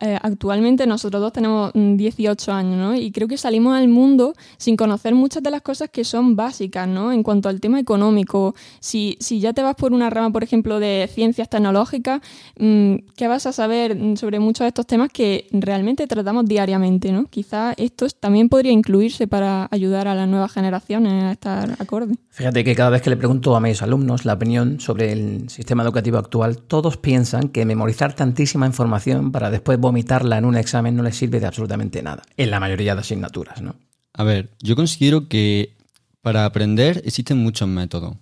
eh, 0.00 0.18
actualmente 0.20 0.88
nosotros 0.88 1.22
dos 1.22 1.32
tenemos 1.32 1.70
18 1.72 2.50
mm, 2.50 2.54
años, 2.54 2.76
¿no? 2.76 2.96
Y 2.96 3.12
creo 3.12 3.28
que 3.28 3.36
salimos 3.36 3.76
al 3.76 3.86
mundo 3.86 4.34
sin 4.56 4.76
conocer 4.76 5.14
muchas 5.14 5.42
de 5.42 5.52
las 5.52 5.62
cosas 5.62 5.88
que 5.90 6.02
son 6.02 6.34
básicas, 6.34 6.88
¿no? 6.88 7.12
En 7.12 7.22
cuanto 7.22 7.48
al 7.48 7.60
tema 7.60 7.78
económico, 7.78 8.56
si, 8.80 9.16
si 9.20 9.38
ya 9.38 9.52
te 9.52 9.62
vas 9.62 9.76
por 9.76 9.92
una 9.92 10.10
rama, 10.10 10.32
por 10.32 10.42
ejemplo, 10.42 10.80
de 10.80 11.08
ciencias 11.12 11.48
tecnológicas, 11.48 12.20
mm, 12.58 12.94
¿qué 13.16 13.28
vas 13.28 13.46
a 13.46 13.52
saber 13.52 13.96
sobre 14.16 14.40
muchos 14.40 14.64
de 14.64 14.68
estos 14.68 14.86
temas 14.86 15.10
que 15.12 15.46
realmente 15.52 16.08
tratamos 16.08 16.44
diariamente, 16.46 17.12
¿no? 17.12 17.26
Quizás 17.26 17.74
esto 17.78 18.06
también 18.18 18.48
podría 18.48 18.72
incluirse 18.72 19.28
para 19.28 19.68
ayudar 19.70 20.08
a 20.08 20.16
las 20.16 20.28
nuevas 20.28 20.52
generaciones 20.52 21.22
a 21.22 21.32
estar 21.32 21.70
acorde. 21.78 22.16
Fíjate 22.30 22.64
que 22.64 22.74
cada 22.74 22.90
vez 22.90 23.00
que 23.00 23.10
le 23.10 23.16
pregunto 23.16 23.54
a 23.54 23.60
mis 23.60 23.80
alumnos 23.80 24.24
la 24.24 24.32
opinión 24.32 24.80
sobre 24.80 25.12
el 25.12 25.48
sistema 25.50 25.84
educativo 25.84 26.18
actual, 26.18 26.58
todos 26.58 26.96
piensan 26.96 27.48
que 27.48 27.64
memorizar 27.64 28.14
tantísima 28.14 28.66
información 28.66 29.30
para 29.30 29.50
después 29.50 29.78
vomitarla 29.84 30.38
en 30.38 30.44
un 30.46 30.56
examen 30.56 30.96
no 30.96 31.02
les 31.02 31.16
sirve 31.16 31.40
de 31.40 31.46
absolutamente 31.46 32.02
nada, 32.02 32.22
en 32.36 32.50
la 32.50 32.60
mayoría 32.60 32.94
de 32.94 33.00
asignaturas, 33.00 33.60
¿no? 33.60 33.76
A 34.14 34.24
ver, 34.24 34.50
yo 34.62 34.76
considero 34.76 35.28
que 35.28 35.74
para 36.22 36.46
aprender 36.46 37.02
existen 37.04 37.38
muchos 37.38 37.68
métodos 37.68 38.16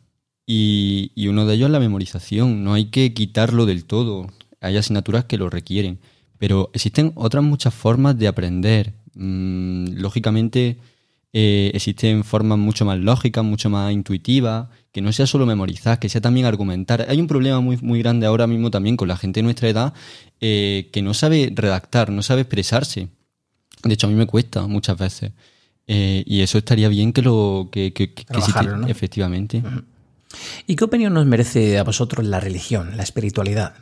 y, 0.47 1.13
uno 1.29 1.47
de 1.47 1.55
ellos 1.55 1.67
es 1.67 1.73
la 1.73 1.79
memorización, 1.79 2.65
no 2.65 2.75
hay 2.75 2.87
que 2.87 3.15
quitarlo 3.15 3.65
del 3.65 3.85
todo, 3.85 4.27
hay 4.61 4.77
asignaturas 4.77 5.25
que 5.27 5.39
lo 5.39 5.49
requieren, 5.51 5.99
pero 6.39 6.71
existen 6.75 7.13
otras 7.15 7.45
muchas 7.45 7.73
formas 7.73 8.19
de 8.19 8.27
aprender. 8.27 8.93
Mm, 9.15 9.95
lógicamente 9.95 10.79
eh, 11.33 11.71
existen 11.75 12.25
formas 12.25 12.59
mucho 12.59 12.85
más 12.85 12.99
lógicas, 12.99 13.45
mucho 13.45 13.71
más 13.71 13.93
intuitivas, 13.93 14.69
que 14.93 15.01
no 15.01 15.13
sea 15.13 15.27
solo 15.27 15.47
memorizar, 15.47 15.99
que 15.99 16.09
sea 16.09 16.21
también 16.21 16.47
argumentar. 16.47 17.07
Hay 17.09 17.21
un 17.21 17.27
problema 17.27 17.61
muy, 17.61 17.79
muy 17.79 18.01
grande 18.01 18.27
ahora 18.27 18.47
mismo 18.47 18.71
también 18.71 18.97
con 18.97 19.09
la 19.09 19.17
gente 19.17 19.41
de 19.41 19.45
nuestra 19.45 19.69
edad 19.69 19.95
eh, 20.41 20.91
que 20.93 21.03
no 21.03 21.15
sabe 21.15 21.51
redactar, 21.55 22.11
no 22.11 22.23
sabe 22.23 22.43
expresarse. 22.43 23.09
De 23.83 23.95
hecho, 23.95 24.07
a 24.07 24.11
mí 24.11 24.17
me 24.17 24.27
cuesta 24.27 24.67
muchas 24.67 24.99
veces. 24.99 25.33
Eh, 25.87 26.23
y 26.27 26.43
eso 26.43 26.59
estaría 26.59 26.89
bien 26.89 27.13
que 27.13 27.23
lo 27.23 27.71
que, 27.73 27.93
que, 27.93 28.15
efectivamente. 28.87 29.63
¿Y 30.67 30.77
qué 30.77 30.85
opinión 30.85 31.15
nos 31.15 31.27
merece 31.27 31.79
a 31.79 31.85
vosotros 31.85 32.27
la 32.27 32.39
religión, 32.39 32.97
la 32.97 33.03
espiritualidad? 33.03 33.75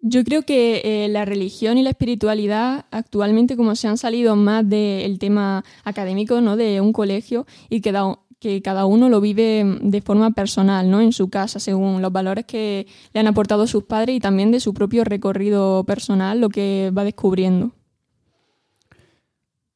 Yo 0.00 0.22
creo 0.24 0.42
que 0.42 0.82
eh, 0.84 1.08
la 1.08 1.24
religión 1.24 1.78
y 1.78 1.82
la 1.82 1.90
espiritualidad 1.90 2.84
actualmente 2.90 3.56
como 3.56 3.74
se 3.74 3.88
han 3.88 3.96
salido 3.98 4.36
más 4.36 4.68
del 4.68 5.18
tema 5.18 5.64
académico, 5.84 6.40
¿no? 6.40 6.56
De 6.56 6.80
un 6.80 6.92
colegio 6.92 7.46
y 7.70 7.80
que 7.80 7.92
que 8.38 8.60
cada 8.62 8.86
uno 8.86 9.08
lo 9.08 9.20
vive 9.20 9.64
de 9.80 10.00
forma 10.02 10.30
personal, 10.32 10.90
¿no? 10.90 11.00
En 11.00 11.12
su 11.12 11.28
casa, 11.28 11.58
según 11.58 12.02
los 12.02 12.12
valores 12.12 12.44
que 12.44 12.86
le 13.12 13.20
han 13.20 13.26
aportado 13.26 13.66
sus 13.66 13.84
padres 13.84 14.16
y 14.16 14.20
también 14.20 14.50
de 14.50 14.60
su 14.60 14.74
propio 14.74 15.04
recorrido 15.04 15.84
personal, 15.84 16.40
lo 16.40 16.48
que 16.48 16.92
va 16.96 17.04
descubriendo. 17.04 17.72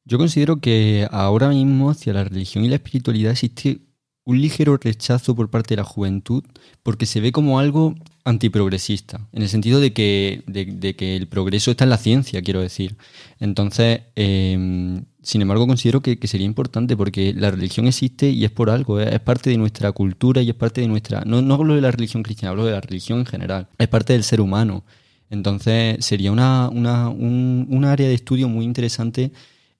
Yo 0.05 0.17
considero 0.17 0.57
que 0.57 1.07
ahora 1.11 1.49
mismo 1.49 1.89
hacia 1.89 2.13
la 2.13 2.23
religión 2.23 2.65
y 2.65 2.69
la 2.69 2.75
espiritualidad 2.75 3.31
existe 3.31 3.81
un 4.23 4.39
ligero 4.39 4.77
rechazo 4.77 5.35
por 5.35 5.49
parte 5.49 5.69
de 5.69 5.77
la 5.77 5.83
juventud 5.83 6.43
porque 6.83 7.05
se 7.05 7.21
ve 7.21 7.31
como 7.31 7.59
algo 7.59 7.95
antiprogresista, 8.23 9.27
en 9.31 9.41
el 9.41 9.49
sentido 9.49 9.79
de 9.79 9.93
que, 9.93 10.43
de, 10.47 10.95
que 10.95 11.15
el 11.15 11.27
progreso 11.27 11.71
está 11.71 11.85
en 11.85 11.89
la 11.89 11.97
ciencia, 11.97 12.41
quiero 12.41 12.61
decir. 12.61 12.97
Entonces, 13.39 14.01
em, 14.15 15.05
sin 15.21 15.41
embargo, 15.41 15.67
considero 15.67 16.01
que, 16.01 16.17
sería 16.27 16.45
importante 16.45 16.97
porque 16.97 17.33
la 17.33 17.51
religión 17.51 17.87
existe 17.87 18.29
y 18.29 18.43
es 18.43 18.51
por 18.51 18.69
algo, 18.69 18.99
es, 18.99 19.19
parte 19.19 19.49
de 19.49 19.57
nuestra 19.57 19.91
cultura 19.91 20.41
y 20.41 20.49
es 20.49 20.55
parte 20.55 20.81
de 20.81 20.87
nuestra... 20.87 21.23
No, 21.25 21.41
no 21.41 21.55
hablo 21.55 21.75
de 21.75 21.81
la 21.81 21.91
religión 21.91 22.23
cristiana, 22.23 22.51
hablo 22.51 22.65
de 22.65 22.71
la 22.71 22.81
religión 22.81 23.19
en 23.19 23.25
general, 23.25 23.67
es 23.77 23.87
parte 23.87 24.13
del 24.13 24.23
ser 24.23 24.41
humano. 24.41 24.83
Entonces, 25.29 26.03
sería 26.03 26.31
una, 26.31 26.69
una, 26.69 27.09
un, 27.09 27.67
un 27.69 27.85
área 27.85 28.07
de 28.07 28.13
estudio 28.13 28.49
muy 28.49 28.65
interesante 28.65 29.31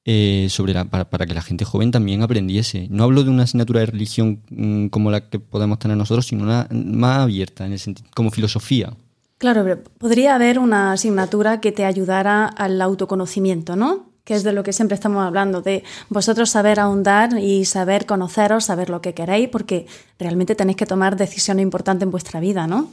eh, 0.03 0.47
sobre 0.49 0.73
la, 0.73 0.85
para, 0.85 1.25
que 1.27 1.33
la 1.33 1.41
gente 1.41 1.63
joven 1.65 1.91
también 1.91 2.23
aprendiese. 2.23 2.87
No 2.89 3.03
hablo 3.03 3.23
de 3.23 3.29
una 3.29 3.43
asignatura 3.43 3.81
de 3.81 3.87
religión 3.87 4.41
mm, 4.49 4.87
como 4.87 5.11
la 5.11 5.29
que 5.29 5.39
podemos 5.39 5.77
tener 5.77 5.97
nosotros, 5.97 6.25
sino 6.25 6.43
una 6.43 6.67
más 6.71 7.19
abierta, 7.19 7.65
en 7.65 7.73
el 7.73 7.79
sentido, 7.79 8.09
como 8.15 8.31
filosofía. 8.31 8.93
Claro, 9.37 9.63
pero 9.63 9.83
podría 9.97 10.35
haber 10.35 10.57
una 10.57 10.93
asignatura 10.93 11.61
que 11.61 11.71
te 11.71 11.85
ayudara 11.85 12.45
al 12.45 12.81
autoconocimiento, 12.81 13.75
¿no? 13.75 14.10
Que 14.23 14.35
es 14.35 14.43
de 14.43 14.53
lo 14.53 14.63
que 14.63 14.73
siempre 14.73 14.95
estamos 14.95 15.23
hablando, 15.25 15.61
de 15.61 15.83
vosotros 16.09 16.49
saber 16.49 16.79
ahondar 16.79 17.39
y 17.39 17.65
saber 17.65 18.05
conoceros, 18.05 18.65
saber 18.65 18.89
lo 18.89 19.01
que 19.01 19.13
queréis, 19.13 19.49
porque 19.49 19.87
realmente 20.19 20.55
tenéis 20.55 20.77
que 20.77 20.85
tomar 20.85 21.15
decisiones 21.15 21.63
importantes 21.63 22.03
en 22.05 22.11
vuestra 22.11 22.39
vida, 22.39 22.67
¿no? 22.67 22.89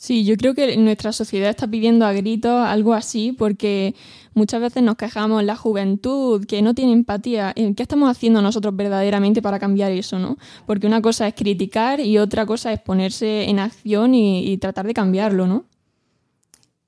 Sí, 0.00 0.24
yo 0.24 0.34
creo 0.38 0.54
que 0.54 0.78
nuestra 0.78 1.12
sociedad 1.12 1.50
está 1.50 1.68
pidiendo 1.68 2.06
a 2.06 2.14
gritos 2.14 2.66
algo 2.66 2.94
así 2.94 3.32
porque 3.32 3.94
muchas 4.32 4.62
veces 4.62 4.82
nos 4.82 4.96
quejamos 4.96 5.44
la 5.44 5.56
juventud 5.56 6.46
que 6.46 6.62
no 6.62 6.72
tiene 6.72 6.92
empatía. 6.92 7.52
¿Qué 7.54 7.82
estamos 7.82 8.10
haciendo 8.10 8.40
nosotros 8.40 8.74
verdaderamente 8.74 9.42
para 9.42 9.58
cambiar 9.58 9.92
eso, 9.92 10.18
no? 10.18 10.38
Porque 10.64 10.86
una 10.86 11.02
cosa 11.02 11.28
es 11.28 11.34
criticar 11.34 12.00
y 12.00 12.16
otra 12.16 12.46
cosa 12.46 12.72
es 12.72 12.80
ponerse 12.80 13.50
en 13.50 13.58
acción 13.58 14.14
y, 14.14 14.56
tratar 14.56 14.86
de 14.86 14.94
cambiarlo, 14.94 15.46
¿no? 15.46 15.66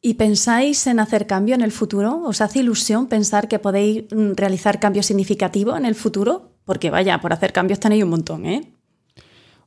¿Y 0.04 0.14
pensáis 0.14 0.88
en 0.88 0.98
hacer 0.98 1.28
cambio 1.28 1.54
en 1.54 1.60
el 1.60 1.70
futuro? 1.70 2.24
¿Os 2.24 2.40
hace 2.40 2.58
ilusión 2.58 3.06
pensar 3.06 3.46
que 3.46 3.60
podéis 3.60 4.02
mm, 4.10 4.32
realizar 4.34 4.80
cambios 4.80 5.06
significativos 5.06 5.78
en 5.78 5.86
el 5.86 5.94
futuro? 5.94 6.50
Porque 6.64 6.90
vaya, 6.90 7.20
por 7.20 7.32
hacer 7.32 7.52
cambios 7.52 7.78
tenéis 7.78 8.02
un 8.02 8.10
montón, 8.10 8.44
¿eh? 8.44 8.72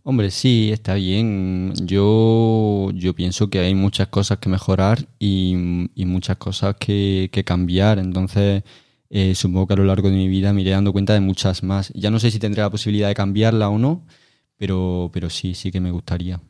Hombre, 0.03 0.31
sí, 0.31 0.71
está 0.73 0.95
bien. 0.95 1.73
Yo, 1.86 2.91
yo 2.93 3.15
pienso 3.15 3.49
que 3.49 3.59
hay 3.59 3.73
muchas 3.75 4.09
cosas 4.09 4.39
que 4.39 4.49
mejorar 4.49 5.07
y, 5.17 5.55
muchas 6.05 6.36
cosas 6.36 6.75
que, 6.77 7.29
cambiar. 7.45 7.97
Entonces, 7.97 8.63
eh, 9.09 9.36
supongo 9.36 9.67
que 9.67 9.73
a 9.73 9.77
lo 9.77 9.86
largo 9.86 10.09
de 10.09 10.15
mi 10.17 10.27
vida 10.27 10.51
me 10.51 10.61
iré 10.61 10.71
dando 10.71 10.91
cuenta 10.91 11.13
de 11.13 11.21
muchas 11.21 11.63
más. 11.63 11.93
Ya 11.95 12.11
no 12.11 12.19
sé 12.19 12.29
si 12.29 12.39
tendré 12.39 12.61
la 12.61 12.69
posibilidad 12.69 13.07
de 13.07 13.15
cambiarla 13.15 13.69
o 13.69 13.79
no, 13.79 14.05
pero, 14.57 15.09
pero 15.13 15.29
sí, 15.29 15.53
sí 15.53 15.71
que 15.71 15.79
me 15.79 15.91
gustaría. 15.91 16.41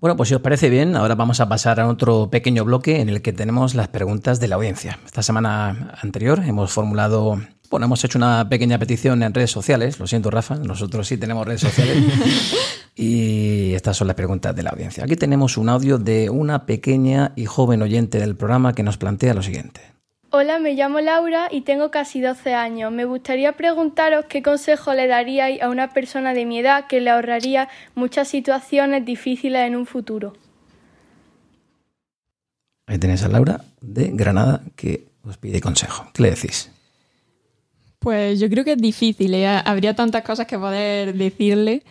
Bueno, 0.00 0.16
pues 0.16 0.28
si 0.28 0.34
os 0.36 0.40
parece 0.40 0.70
bien, 0.70 0.94
ahora 0.94 1.16
vamos 1.16 1.40
a 1.40 1.48
pasar 1.48 1.80
a 1.80 1.88
otro 1.88 2.30
pequeño 2.30 2.64
bloque 2.64 3.00
en 3.00 3.08
el 3.08 3.20
que 3.20 3.32
tenemos 3.32 3.74
las 3.74 3.88
preguntas 3.88 4.38
de 4.38 4.46
la 4.46 4.54
audiencia. 4.54 5.00
Esta 5.04 5.22
semana 5.22 5.92
anterior 6.00 6.40
hemos 6.46 6.70
formulado 6.70 7.40
bueno, 7.70 7.84
hemos 7.86 8.02
hecho 8.04 8.16
una 8.16 8.48
pequeña 8.48 8.78
petición 8.78 9.22
en 9.22 9.34
redes 9.34 9.50
sociales. 9.50 9.98
Lo 9.98 10.06
siento, 10.06 10.30
Rafa, 10.30 10.54
nosotros 10.54 11.06
sí 11.06 11.18
tenemos 11.18 11.46
redes 11.46 11.60
sociales. 11.60 11.96
y 12.96 13.74
estas 13.74 13.96
son 13.96 14.06
las 14.06 14.16
preguntas 14.16 14.56
de 14.56 14.62
la 14.62 14.70
audiencia. 14.70 15.04
Aquí 15.04 15.16
tenemos 15.16 15.58
un 15.58 15.68
audio 15.68 15.98
de 15.98 16.30
una 16.30 16.64
pequeña 16.64 17.32
y 17.36 17.44
joven 17.44 17.82
oyente 17.82 18.18
del 18.20 18.36
programa 18.36 18.72
que 18.74 18.82
nos 18.82 18.96
plantea 18.96 19.34
lo 19.34 19.42
siguiente. 19.42 19.97
Hola, 20.30 20.58
me 20.58 20.74
llamo 20.74 21.00
Laura 21.00 21.48
y 21.50 21.62
tengo 21.62 21.90
casi 21.90 22.20
12 22.20 22.52
años. 22.52 22.92
Me 22.92 23.06
gustaría 23.06 23.52
preguntaros 23.52 24.26
qué 24.26 24.42
consejo 24.42 24.92
le 24.92 25.06
daríais 25.06 25.62
a 25.62 25.70
una 25.70 25.94
persona 25.94 26.34
de 26.34 26.44
mi 26.44 26.58
edad 26.58 26.86
que 26.86 27.00
le 27.00 27.08
ahorraría 27.08 27.68
muchas 27.94 28.28
situaciones 28.28 29.06
difíciles 29.06 29.66
en 29.66 29.74
un 29.74 29.86
futuro. 29.86 30.34
Ahí 32.86 32.98
tenéis 32.98 33.22
a 33.22 33.28
Laura 33.28 33.64
de 33.80 34.10
Granada 34.12 34.60
que 34.76 35.08
os 35.24 35.38
pide 35.38 35.62
consejo. 35.62 36.10
¿Qué 36.12 36.22
le 36.22 36.30
decís? 36.30 36.70
Pues 37.98 38.38
yo 38.38 38.50
creo 38.50 38.64
que 38.64 38.72
es 38.72 38.82
difícil, 38.82 39.32
¿eh? 39.32 39.46
habría 39.46 39.94
tantas 39.94 40.22
cosas 40.22 40.46
que 40.46 40.58
poder 40.58 41.14
decirle, 41.14 41.82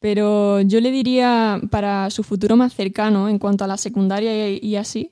pero 0.00 0.60
yo 0.62 0.80
le 0.80 0.90
diría 0.90 1.60
para 1.70 2.10
su 2.10 2.24
futuro 2.24 2.56
más 2.56 2.74
cercano, 2.74 3.28
en 3.28 3.38
cuanto 3.38 3.64
a 3.64 3.68
la 3.68 3.76
secundaria 3.76 4.48
y, 4.48 4.76
así, 4.76 5.10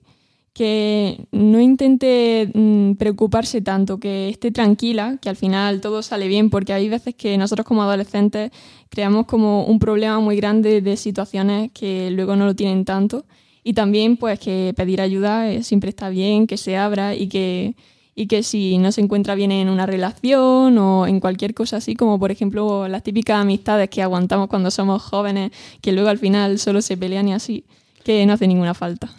que 0.57 1.26
no 1.32 1.61
intente 1.61 2.50
mm, 2.54 2.94
preocuparse 2.94 3.61
tanto, 3.61 4.00
que 4.00 4.30
esté 4.30 4.50
tranquila, 4.50 5.18
que 5.20 5.28
al 5.28 5.36
final 5.36 5.82
todo 5.82 6.00
sale 6.00 6.28
bien, 6.28 6.48
porque 6.48 6.72
hay 6.72 6.88
veces 6.88 7.14
que 7.14 7.36
nosotros 7.36 7.66
como 7.66 7.82
adolescentes 7.82 8.52
creamos 8.88 9.26
como 9.26 9.66
un 9.66 9.78
problema 9.78 10.18
muy 10.18 10.34
grande 10.36 10.80
de 10.80 10.96
situaciones 10.96 11.72
que 11.72 12.11
luego 12.11 12.36
no 12.36 12.46
lo 12.46 12.57
tienen 12.57 12.86
tanto. 12.86 13.26
Y 13.64 13.74
también 13.74 14.16
pues 14.16 14.40
que 14.40 14.72
pedir 14.74 15.02
ayuda 15.02 15.50
eh, 15.50 15.62
siempre 15.62 15.90
está 15.90 16.09
bien, 16.09 16.46
que 16.46 16.57
se 16.57 16.78
abra 16.78 17.14
y 17.14 17.28
que 17.28 17.74
y 18.14 18.26
que 18.26 18.42
si 18.42 18.78
no 18.78 18.92
se 18.92 19.02
encuentra 19.02 19.34
bien 19.34 19.52
en 19.52 19.68
una 19.68 19.84
relación 19.84 20.78
o 20.78 21.07
en 21.07 21.20
cualquier 21.20 21.52
cosa 21.52 21.76
así, 21.76 21.94
como 21.94 22.18
por 22.18 22.30
ejemplo 22.30 22.88
las 22.88 23.02
típicas 23.02 23.42
amistades 23.42 23.90
que 23.90 24.02
aguantamos 24.02 24.48
cuando 24.48 24.70
somos 24.70 25.02
jóvenes, 25.02 25.50
que 25.82 25.92
luego 25.92 26.09
al 26.09 26.16
final 26.16 26.59
solo 26.59 26.80
se 26.80 26.96
pelean 26.96 27.28
y 27.28 27.34
así, 27.34 27.66
que 28.04 28.24
no 28.24 28.32
hace 28.32 28.46
ninguna 28.46 28.72
falta. 28.72 29.11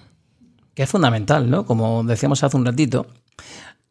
Que 0.77 0.83
es 0.83 0.89
fundamental, 0.91 1.49
¿no? 1.49 1.65
Como 1.65 2.03
decíamos 2.03 2.43
hace 2.43 2.55
un 2.55 2.63
ratito, 2.63 3.07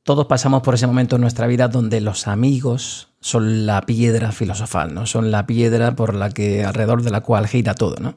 todos 0.05 0.27
pasamos 0.27 0.63
por 0.63 0.75
ese 0.75 0.87
momento 0.87 1.17
en 1.17 1.23
nuestra 1.23 1.49
vida 1.49 1.67
donde 1.67 2.01
los 2.01 2.29
amigos 2.29 3.09
son 3.21 3.67
la 3.67 3.81
piedra 3.81 4.31
filosofal, 4.31 4.95
¿no? 4.95 5.05
Son 5.05 5.33
la 5.33 5.49
piedra 5.49 5.97
por 5.97 6.15
la 6.15 6.31
que 6.31 6.65
alrededor 6.65 7.03
de 7.03 7.11
la 7.11 7.23
cual 7.23 7.49
gira 7.49 7.75
todo, 7.75 7.97
¿no? 7.97 8.15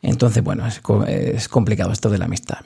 Entonces, 0.00 0.44
bueno, 0.44 0.64
es, 1.08 1.48
complicado 1.48 1.90
esto 1.90 2.08
de 2.08 2.18
la 2.18 2.26
amistad. 2.26 2.58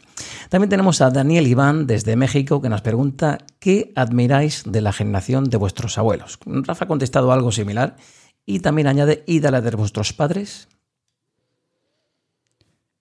También 0.51 0.69
tenemos 0.69 1.01
a 1.01 1.09
Daniel 1.09 1.47
Iván 1.47 1.87
desde 1.87 2.15
México 2.15 2.61
que 2.61 2.69
nos 2.69 2.83
pregunta 2.83 3.39
¿qué 3.59 3.95
admiráis 3.97 4.65
de 4.67 4.83
la 4.83 4.93
generación 4.93 5.45
de 5.45 5.57
vuestros 5.57 5.97
abuelos? 5.97 6.39
Rafa 6.45 6.85
ha 6.85 6.89
contestado 6.89 7.33
algo 7.33 7.53
similar 7.53 7.97
y 8.45 8.61
también 8.61 8.87
añade 8.87 9.25
¿y 9.27 9.39
de 9.39 9.51
la 9.51 9.63
de 9.63 9.71
vuestros 9.77 10.13
padres? 10.13 10.69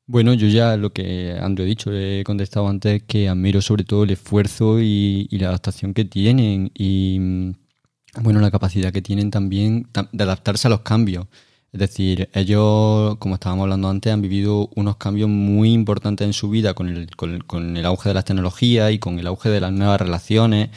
Bueno, 0.07 0.33
yo 0.35 0.47
ya 0.47 0.77
lo 0.77 0.93
que 0.93 1.35
ando 1.41 1.63
he 1.63 1.65
dicho, 1.65 1.91
he 1.91 2.23
contestado 2.23 2.67
antes 2.67 3.01
que 3.03 3.27
admiro 3.27 3.59
sobre 3.61 3.83
todo 3.83 4.03
el 4.03 4.11
esfuerzo 4.11 4.79
y, 4.79 5.27
la 5.31 5.47
adaptación 5.47 5.95
que 5.95 6.05
tienen 6.05 6.71
y 6.75 7.55
bueno, 8.21 8.39
la 8.39 8.51
capacidad 8.51 8.93
que 8.93 9.01
tienen 9.01 9.31
también 9.31 9.87
de 10.11 10.23
adaptarse 10.23 10.67
a 10.67 10.69
los 10.69 10.81
cambios. 10.81 11.25
Es 11.73 11.79
decir, 11.79 12.29
ellos, 12.33 13.17
como 13.17 13.35
estábamos 13.35 13.63
hablando 13.63 13.89
antes, 13.89 14.13
han 14.13 14.21
vivido 14.21 14.69
unos 14.75 14.97
cambios 14.97 15.27
muy 15.29 15.73
importantes 15.73 16.25
en 16.25 16.33
su 16.33 16.49
vida 16.49 16.73
con 16.73 16.87
el, 16.87 17.13
con 17.15 17.75
el, 17.75 17.85
auge 17.85 18.09
de 18.09 18.13
las 18.15 18.25
tecnologías 18.25 18.91
y 18.93 18.99
con 18.99 19.19
el 19.19 19.27
auge 19.27 19.49
de 19.49 19.59
las 19.59 19.73
nuevas 19.73 19.99
relaciones, 19.99 20.69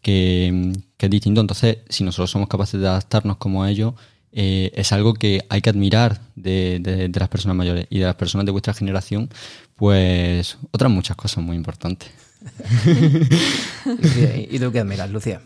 que, 0.00 0.72
es 0.98 1.10
distinto. 1.10 1.40
Entonces, 1.40 1.78
si 1.88 2.04
nosotros 2.04 2.30
somos 2.30 2.48
capaces 2.48 2.80
de 2.80 2.88
adaptarnos 2.88 3.36
como 3.38 3.66
ellos, 3.66 3.94
eh, 4.40 4.70
es 4.76 4.92
algo 4.92 5.14
que 5.14 5.44
hay 5.48 5.60
que 5.60 5.68
admirar 5.68 6.20
de, 6.36 6.78
de, 6.78 7.18
las 7.18 7.28
personas 7.28 7.56
mayores 7.56 7.88
y 7.90 7.98
de 7.98 8.04
las 8.04 8.14
personas 8.14 8.46
de 8.46 8.52
vuestra 8.52 8.72
generación, 8.72 9.28
pues 9.74 10.58
otras 10.70 10.92
muchas 10.92 11.16
cosas 11.16 11.42
muy 11.42 11.56
importantes. 11.56 12.08
¿Y 14.48 14.60
tú 14.60 14.70
qué 14.70 14.78
admiras, 14.78 15.10
Lucía? 15.10 15.40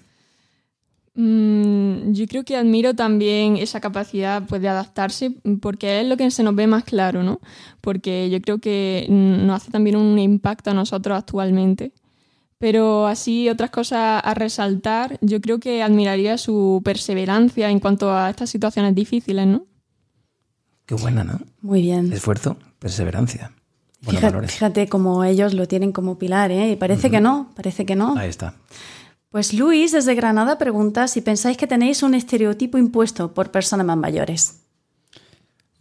Mm, 1.14 2.12
yo 2.12 2.26
creo 2.26 2.44
que 2.44 2.54
admiro 2.54 2.92
también 2.92 3.56
esa 3.56 3.80
capacidad 3.80 4.42
pues, 4.46 4.60
de 4.60 4.68
adaptarse 4.68 5.36
porque 5.62 6.02
es 6.02 6.06
lo 6.06 6.18
que 6.18 6.30
se 6.30 6.42
nos 6.42 6.54
ve 6.54 6.66
más 6.66 6.84
claro, 6.84 7.22
¿no? 7.22 7.40
Porque 7.80 8.28
yo 8.28 8.42
creo 8.42 8.58
que 8.58 9.06
nos 9.08 9.62
hace 9.62 9.70
también 9.70 9.96
un 9.96 10.18
impacto 10.18 10.70
a 10.70 10.74
nosotros 10.74 11.16
actualmente. 11.16 11.94
Pero 12.62 13.08
así 13.08 13.48
otras 13.48 13.70
cosas 13.70 14.22
a 14.22 14.34
resaltar, 14.34 15.18
yo 15.20 15.40
creo 15.40 15.58
que 15.58 15.82
admiraría 15.82 16.38
su 16.38 16.80
perseverancia 16.84 17.68
en 17.68 17.80
cuanto 17.80 18.14
a 18.14 18.30
estas 18.30 18.50
situaciones 18.50 18.94
difíciles, 18.94 19.48
¿no? 19.48 19.66
Qué 20.86 20.94
buena, 20.94 21.24
¿no? 21.24 21.40
Muy 21.60 21.82
bien. 21.82 22.12
Esfuerzo, 22.12 22.56
perseverancia. 22.78 23.50
Fíjate, 24.02 24.46
fíjate 24.46 24.88
cómo 24.88 25.24
ellos 25.24 25.54
lo 25.54 25.66
tienen 25.66 25.90
como 25.90 26.20
pilar, 26.20 26.52
¿eh? 26.52 26.70
Y 26.70 26.76
parece 26.76 27.10
que 27.10 27.20
no, 27.20 27.50
parece 27.56 27.84
que 27.84 27.96
no. 27.96 28.16
Ahí 28.16 28.28
está. 28.28 28.54
Pues 29.30 29.52
Luis 29.52 29.90
desde 29.90 30.14
Granada 30.14 30.56
pregunta 30.56 31.08
si 31.08 31.20
pensáis 31.20 31.56
que 31.56 31.66
tenéis 31.66 32.04
un 32.04 32.14
estereotipo 32.14 32.78
impuesto 32.78 33.34
por 33.34 33.50
personas 33.50 33.86
más 33.86 33.96
mayores. 33.96 34.61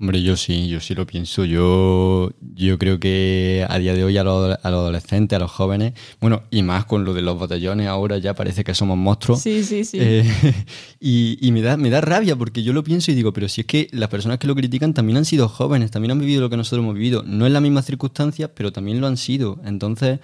Hombre, 0.02 0.22
yo 0.24 0.36
sí, 0.36 0.68
yo 0.68 0.80
sí 0.80 0.96
lo 0.96 1.06
pienso. 1.06 1.46
Yo, 1.46 2.32
yo 2.56 2.80
creo 2.80 3.00
que 3.00 3.66
a 3.70 3.78
día 3.78 3.94
de 3.94 4.04
hoy 4.04 4.18
a 4.18 4.24
los, 4.24 4.58
adolescentes, 4.64 5.38
a 5.38 5.40
los 5.40 5.52
jóvenes, 5.52 5.94
bueno, 6.20 6.42
y 6.50 6.64
más 6.64 6.86
con 6.86 7.06
lo 7.06 7.14
de 7.14 7.22
los 7.22 7.38
botellones 7.38 7.88
ahora 7.88 8.18
ya 8.18 8.34
parece 8.34 8.64
que 8.64 8.74
somos 8.74 8.98
monstruos. 8.98 9.42
Sí, 9.42 9.64
sí, 9.64 9.86
sí. 9.86 10.00
Eh, 10.02 10.26
y, 11.00 11.52
me, 11.52 11.62
da, 11.62 11.78
me 11.78 11.90
da 11.92 12.02
rabia 12.02 12.36
porque 12.36 12.64
yo 12.64 12.74
lo 12.74 12.84
pienso 12.84 13.12
y 13.12 13.14
digo, 13.14 13.32
pero 13.32 13.48
si 13.48 13.62
es 13.62 13.68
que 13.68 13.88
las 13.92 14.10
personas 14.10 14.40
que 14.40 14.48
lo 14.48 14.56
critican 14.56 14.94
también 14.94 15.18
han 15.18 15.26
sido 15.26 15.48
jóvenes, 15.48 15.92
también 15.92 16.12
han 16.12 16.20
vivido 16.20 16.42
lo 16.42 16.50
que 16.50 16.58
nosotros 16.58 16.84
hemos 16.84 16.96
vivido. 16.96 17.24
No 17.24 17.46
en 17.46 17.54
las 17.54 17.62
mismas 17.62 17.86
circunstancias, 17.86 18.50
pero 18.56 18.74
también 18.74 19.00
lo 19.00 19.08
han 19.08 19.18
sido. 19.18 19.62
Entonces, 19.64 20.20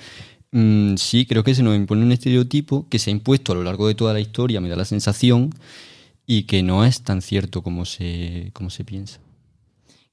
Mm, 0.51 0.95
sí, 0.95 1.25
creo 1.25 1.43
que 1.43 1.53
se 1.53 1.61
nos 1.61 1.75
impone 1.75 2.03
un 2.03 2.11
estereotipo 2.11 2.87
que 2.89 2.99
se 2.99 3.09
ha 3.09 3.13
impuesto 3.13 3.51
a 3.51 3.55
lo 3.55 3.63
largo 3.63 3.87
de 3.87 3.95
toda 3.95 4.13
la 4.13 4.19
historia, 4.19 4.61
me 4.61 4.69
da 4.69 4.75
la 4.75 4.85
sensación, 4.85 5.51
y 6.25 6.43
que 6.43 6.63
no 6.63 6.85
es 6.85 7.03
tan 7.03 7.21
cierto 7.21 7.61
como 7.61 7.85
se, 7.85 8.51
como 8.53 8.69
se 8.69 8.83
piensa. 8.83 9.19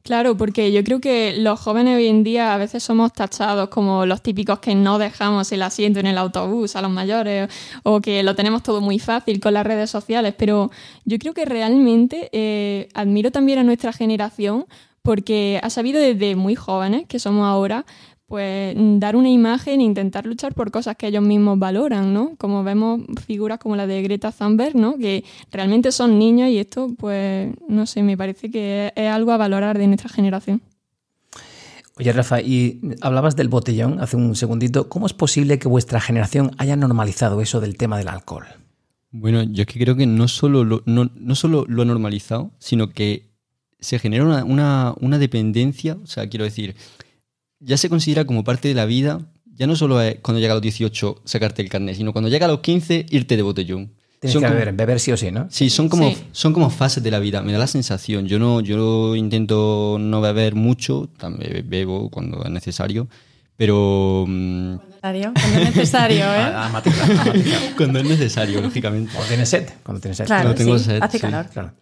Claro, 0.06 0.36
porque 0.36 0.70
yo 0.70 0.84
creo 0.84 1.00
que 1.00 1.34
los 1.38 1.58
jóvenes 1.58 1.96
hoy 1.96 2.08
en 2.08 2.24
día 2.24 2.52
a 2.52 2.58
veces 2.58 2.82
somos 2.82 3.14
tachados 3.14 3.70
como 3.70 4.04
los 4.04 4.20
típicos 4.20 4.58
que 4.58 4.74
no 4.74 4.98
dejamos 4.98 5.50
el 5.50 5.62
asiento 5.62 5.98
en 5.98 6.04
el 6.04 6.18
autobús 6.18 6.76
a 6.76 6.82
los 6.82 6.90
mayores 6.90 7.48
o 7.84 8.02
que 8.02 8.22
lo 8.22 8.34
tenemos 8.34 8.62
todo 8.62 8.82
muy 8.82 8.98
fácil 8.98 9.40
con 9.40 9.54
las 9.54 9.64
redes 9.66 9.88
sociales, 9.88 10.34
pero 10.36 10.70
yo 11.06 11.18
creo 11.18 11.32
que 11.32 11.46
realmente 11.46 12.28
eh, 12.32 12.90
admiro 12.92 13.30
también 13.30 13.60
a 13.60 13.62
nuestra 13.62 13.94
generación 13.94 14.66
porque 15.00 15.58
ha 15.62 15.70
sabido 15.70 16.00
desde 16.00 16.36
muy 16.36 16.54
jóvenes, 16.54 17.06
que 17.08 17.18
somos 17.18 17.46
ahora, 17.46 17.86
pues 18.26 18.74
dar 18.76 19.16
una 19.16 19.28
imagen 19.28 19.80
e 19.80 19.84
intentar 19.84 20.26
luchar 20.26 20.54
por 20.54 20.70
cosas 20.70 20.96
que 20.96 21.06
ellos 21.06 21.22
mismos 21.22 21.58
valoran, 21.58 22.14
¿no? 22.14 22.36
Como 22.36 22.64
vemos 22.64 23.02
figuras 23.26 23.58
como 23.58 23.76
la 23.76 23.86
de 23.86 24.02
Greta 24.02 24.32
Thunberg, 24.32 24.74
¿no? 24.76 24.96
Que 24.96 25.24
realmente 25.50 25.92
son 25.92 26.18
niños 26.18 26.48
y 26.48 26.58
esto, 26.58 26.94
pues, 26.98 27.52
no 27.68 27.86
sé, 27.86 28.02
me 28.02 28.16
parece 28.16 28.50
que 28.50 28.92
es 28.96 29.10
algo 29.10 29.32
a 29.32 29.36
valorar 29.36 29.78
de 29.78 29.86
nuestra 29.86 30.08
generación. 30.08 30.62
Oye, 31.96 32.12
Rafa, 32.12 32.40
y 32.40 32.80
hablabas 33.02 33.36
del 33.36 33.48
botellón 33.48 34.00
hace 34.00 34.16
un 34.16 34.34
segundito. 34.34 34.88
¿Cómo 34.88 35.06
es 35.06 35.12
posible 35.12 35.58
que 35.58 35.68
vuestra 35.68 36.00
generación 36.00 36.50
haya 36.58 36.74
normalizado 36.74 37.40
eso 37.40 37.60
del 37.60 37.76
tema 37.76 37.98
del 37.98 38.08
alcohol? 38.08 38.46
Bueno, 39.12 39.44
yo 39.44 39.62
es 39.62 39.68
que 39.68 39.78
creo 39.78 39.94
que 39.94 40.06
no 40.06 40.26
solo 40.26 40.64
lo, 40.64 40.82
no, 40.86 41.08
no 41.14 41.34
solo 41.36 41.64
lo 41.68 41.82
ha 41.82 41.84
normalizado, 41.84 42.50
sino 42.58 42.90
que 42.90 43.30
se 43.78 44.00
genera 44.00 44.24
una, 44.24 44.44
una, 44.44 44.94
una 44.98 45.18
dependencia, 45.18 45.96
o 46.02 46.06
sea, 46.06 46.28
quiero 46.28 46.44
decir, 46.44 46.74
ya 47.60 47.76
se 47.76 47.88
considera 47.88 48.24
como 48.24 48.44
parte 48.44 48.68
de 48.68 48.74
la 48.74 48.86
vida, 48.86 49.20
ya 49.54 49.66
no 49.66 49.76
solo 49.76 50.00
es 50.00 50.18
cuando 50.20 50.40
llega 50.40 50.52
a 50.52 50.56
los 50.56 50.62
18 50.62 51.22
sacarte 51.24 51.62
el 51.62 51.68
carnet, 51.68 51.96
sino 51.96 52.12
cuando 52.12 52.28
llega 52.28 52.46
a 52.46 52.48
los 52.48 52.60
15 52.60 53.06
irte 53.10 53.36
de 53.36 53.42
botellón. 53.42 53.92
Tienes 54.20 54.38
que 54.38 54.48
beber, 54.48 54.72
beber 54.72 55.00
sí 55.00 55.12
o 55.12 55.16
sí, 55.16 55.30
¿no? 55.30 55.46
Sí, 55.50 55.68
son 55.68 55.88
como, 55.90 56.10
son 56.32 56.54
como 56.54 56.70
fases 56.70 57.02
de 57.02 57.10
la 57.10 57.18
vida. 57.18 57.42
Me 57.42 57.52
da 57.52 57.58
la 57.58 57.66
sensación. 57.66 58.26
Yo 58.26 58.38
no, 58.38 58.62
yo 58.62 59.14
intento 59.16 59.98
no 60.00 60.22
beber 60.22 60.54
mucho, 60.54 61.10
también 61.18 61.68
bebo 61.68 62.08
cuando 62.08 62.42
es 62.42 62.50
necesario, 62.50 63.06
pero. 63.56 64.26
Mm, 65.04 65.34
cuando 65.34 65.58
es 65.58 65.76
necesario, 65.76 66.24
¿eh? 66.24 66.52
Ah, 66.54 66.82
cuando 67.76 67.98
es 67.98 68.06
necesario, 68.06 68.62
lógicamente. 68.62 69.10
Cuando 69.12 69.28
tienes 69.28 69.48
sed. 69.50 69.68
Cuando 69.82 70.00
tienes 70.00 70.16
sed. 70.16 70.24
Claro, 70.24 70.54
tengo 70.54 70.78
sed, 70.78 71.02
hace 71.02 71.20
calor. 71.20 71.46
Claro. 71.52 71.72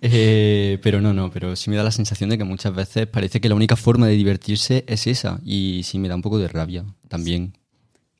Eh, 0.00 0.78
pero 0.82 1.00
no, 1.00 1.12
no, 1.12 1.30
pero 1.32 1.56
sí 1.56 1.68
me 1.70 1.76
da 1.76 1.82
la 1.82 1.90
sensación 1.90 2.30
de 2.30 2.38
que 2.38 2.44
muchas 2.44 2.72
veces 2.72 3.08
parece 3.08 3.40
que 3.40 3.48
la 3.48 3.56
única 3.56 3.74
forma 3.74 4.06
de 4.06 4.14
divertirse 4.14 4.84
es 4.86 5.08
esa. 5.08 5.40
Y 5.44 5.82
sí 5.84 5.98
me 5.98 6.08
da 6.08 6.14
un 6.14 6.22
poco 6.22 6.38
de 6.38 6.46
rabia 6.46 6.84
también. 7.08 7.56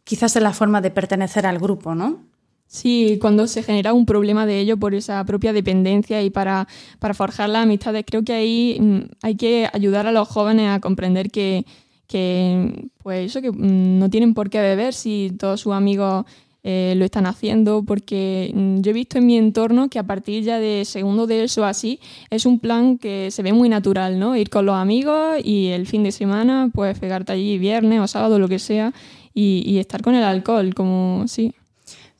Quizás 0.03 0.35
es 0.35 0.43
la 0.43 0.53
forma 0.53 0.80
de 0.80 0.91
pertenecer 0.91 1.47
al 1.47 1.61
grupo, 1.61 1.95
¿no? 1.95 2.24
Sí, 2.66 3.18
cuando 3.20 3.47
se 3.47 3.62
genera 3.62 3.93
un 3.93 4.05
problema 4.05 4.47
de 4.47 4.59
ello 4.59 4.76
por 4.78 4.95
esa 4.95 5.24
propia 5.24 5.53
dependencia 5.53 6.22
y 6.22 6.30
para, 6.30 6.66
para 6.99 7.14
forjar 7.14 7.49
las 7.51 7.62
amistades, 7.62 8.05
creo 8.05 8.24
que 8.24 8.32
ahí 8.32 8.78
mm, 8.80 8.99
hay 9.22 9.37
que 9.37 9.68
ayudar 9.72 10.09
a 10.09 10.12
los 10.12 10.26
jóvenes 10.26 10.70
a 10.70 10.80
comprender 10.80 11.30
que, 11.30 11.66
que 12.07 12.88
pues 13.02 13.26
eso, 13.26 13.42
que 13.42 13.50
mm, 13.50 13.98
no 13.98 14.11
tienen 14.11 14.34
por 14.34 14.50
qué 14.50 14.61
beber 14.61 14.94
si 14.94 15.32
todos 15.38 15.61
sus 15.61 15.72
amigos 15.72 16.24
eh, 16.66 16.94
lo 16.96 17.05
están 17.05 17.26
haciendo 17.26 17.82
porque 17.82 18.50
mm, 18.55 18.80
yo 18.80 18.90
he 18.90 18.94
visto 18.94 19.18
en 19.18 19.26
mi 19.26 19.36
entorno 19.36 19.90
que 19.90 19.98
a 19.98 20.02
partir 20.02 20.42
ya 20.44 20.59
de 20.59 20.86
segundo 20.86 21.26
de 21.26 21.44
eso 21.44 21.66
así 21.66 22.00
es 22.30 22.46
un 22.46 22.59
plan 22.59 22.96
que 22.96 23.30
se 23.30 23.42
ve 23.42 23.52
muy 23.52 23.68
natural, 23.68 24.18
¿no? 24.18 24.34
Ir 24.34 24.48
con 24.48 24.64
los 24.64 24.74
amigos 24.74 25.36
y 25.44 25.66
el 25.68 25.86
fin 25.86 26.02
de 26.02 26.11
semana 26.11 26.70
pues 26.72 26.98
pegarte 26.98 27.32
allí 27.32 27.59
viernes 27.59 28.00
o 28.00 28.07
sábado, 28.07 28.38
lo 28.38 28.48
que 28.48 28.59
sea, 28.59 28.94
y, 29.34 29.78
estar 29.78 30.00
con 30.00 30.14
el 30.14 30.24
alcohol, 30.24 30.74
como 30.74 31.24
sí. 31.26 31.52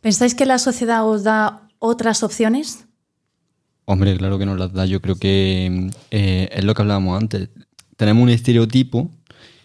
¿Pensáis 0.01 0.35
que 0.35 0.45
la 0.45 0.59
sociedad 0.59 1.09
os 1.09 1.23
da 1.23 1.63
otras 1.79 2.23
opciones? 2.23 2.87
Hombre, 3.87 4.17
claro 4.17 4.39
que 4.39 4.47
nos 4.47 4.59
las 4.59 4.73
da. 4.73 4.85
Yo 4.85 5.01
creo 5.01 5.15
que 5.15 5.91
eh, 6.11 6.49
es 6.53 6.65
lo 6.65 6.75
que 6.75 6.83
hablábamos 6.83 7.19
antes. 7.19 7.49
Tenemos 7.97 8.25
un 8.25 8.31
estereotipo 8.31 9.09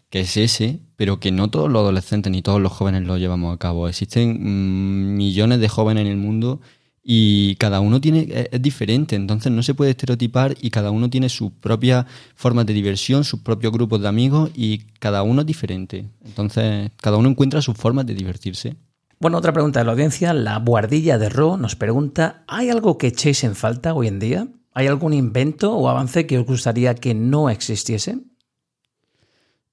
que 0.10 0.22
es 0.22 0.38
ese, 0.38 0.80
pero 0.96 1.20
que 1.20 1.32
no 1.32 1.50
todos 1.50 1.70
los 1.70 1.82
adolescentes 1.82 2.32
ni 2.32 2.42
todos 2.42 2.62
los 2.62 2.72
jóvenes 2.72 3.04
lo 3.04 3.18
llevamos 3.18 3.54
a 3.54 3.60
cabo. 3.60 3.88
Existen 3.88 4.38
mm, 4.40 5.16
millones 5.16 5.60
de 5.60 5.70
jóvenes 5.70 6.02
en 6.02 6.08
el 6.08 6.18
mundo 6.18 6.62
y 7.04 7.56
cada 7.56 7.80
uno 7.80 8.02
tiene 8.02 8.48
es, 8.52 8.62
diferente, 8.62 9.16
entonces 9.16 9.52
no 9.52 9.64
se 9.64 9.74
puede 9.74 9.92
estereotipar 9.92 10.56
y 10.60 10.70
cada 10.70 10.92
uno 10.92 11.10
tiene 11.10 11.30
sus 11.30 11.52
propias 11.52 12.06
formas 12.36 12.66
de 12.66 12.74
diversión, 12.74 13.24
sus 13.24 13.40
propios 13.40 13.72
grupos 13.72 14.02
de 14.02 14.08
amigos 14.08 14.52
y 14.56 14.80
cada 15.00 15.24
uno 15.24 15.42
es 15.42 15.48
diferente. 15.48 16.06
Entonces, 16.26 16.92
cada 17.02 17.18
uno 17.18 17.30
encuentra 17.30 17.62
sus 17.62 17.78
formas 17.78 18.06
de 18.06 18.16
divertirse. 18.16 18.76
Bueno, 19.20 19.38
otra 19.38 19.54
pregunta 19.54 19.80
de 19.80 19.86
la 19.86 19.92
audiencia, 19.92 20.34
la 20.34 20.58
guardilla 20.58 21.18
de 21.18 21.30
Ro 21.30 21.58
nos 21.58 21.76
pregunta, 21.76 22.44
¿hay 22.48 22.70
algo 22.70 22.98
que 22.98 23.08
echéis 23.08 23.44
en 23.44 23.56
falta 23.56 23.94
hoy 23.94 24.08
en 24.08 24.20
día? 24.20 24.48
¿Hay 24.74 24.88
algún 24.88 25.14
invento 25.14 25.76
o 25.76 25.90
avance 25.90 26.26
que 26.26 26.38
os 26.38 26.46
gustaría 26.46 26.96
que 26.96 27.14
no 27.14 27.50
existiese? 27.50 28.20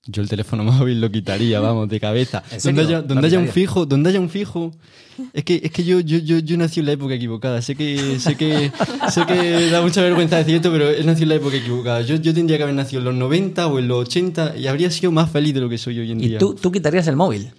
Yo 0.07 0.22
el 0.22 0.28
teléfono 0.28 0.64
móvil 0.64 1.00
lo 1.00 1.11
quitaría, 1.11 1.61
vamos, 1.61 1.88
de 1.88 2.00
cabeza. 2.00 2.42
Donde 2.62 2.82
haya, 2.82 3.02
donde 3.02 3.26
haya 3.26 3.38
un 3.38 3.48
fijo, 3.48 3.86
donde 3.86 4.11
haya 4.11 4.20
un 4.20 4.30
fijo. 4.30 4.72
Es 5.32 5.44
que, 5.44 5.61
es 5.64 5.70
que 5.70 5.82
yo, 5.82 6.00
yo, 6.00 6.18
yo, 6.18 6.38
yo 6.38 6.57
nací 6.59 6.80
en 6.80 6.86
la 6.86 6.92
época 6.92 7.14
equivocada. 7.14 7.62
Sé 7.62 7.74
que, 7.74 8.20
sé 8.20 8.36
que, 8.36 8.70
sé 9.11 9.24
que 9.26 9.70
da 9.70 9.80
mucha 9.80 10.02
vergüenza 10.02 10.36
decir 10.36 10.57
esto, 10.57 10.70
pero 10.70 10.90
he 10.90 11.02
nacido 11.04 11.24
en 11.24 11.28
la 11.30 11.34
época 11.36 11.57
equivocada. 11.57 12.02
Yo, 12.02 12.16
yo 12.16 12.34
tendría 12.34 12.59
que 12.59 12.64
haber 12.64 12.74
nacido 12.74 13.00
en 13.00 13.07
los 13.07 13.14
90 13.14 13.66
o 13.66 13.78
en 13.78 13.88
los 13.88 14.09
80 14.09 14.57
y 14.59 14.66
habría 14.66 14.90
sido 14.90 15.12
más 15.12 15.30
feliz 15.30 15.54
de 15.54 15.61
lo 15.61 15.68
que 15.68 15.78
soy 15.78 15.98
hoy 15.98 16.12
en 16.12 16.18
día. 16.18 16.36
¿Y 16.36 16.38
tú, 16.38 16.54
tú 16.54 16.70
quitarías 16.70 17.07
el 17.07 17.16
móvil? 17.16 17.50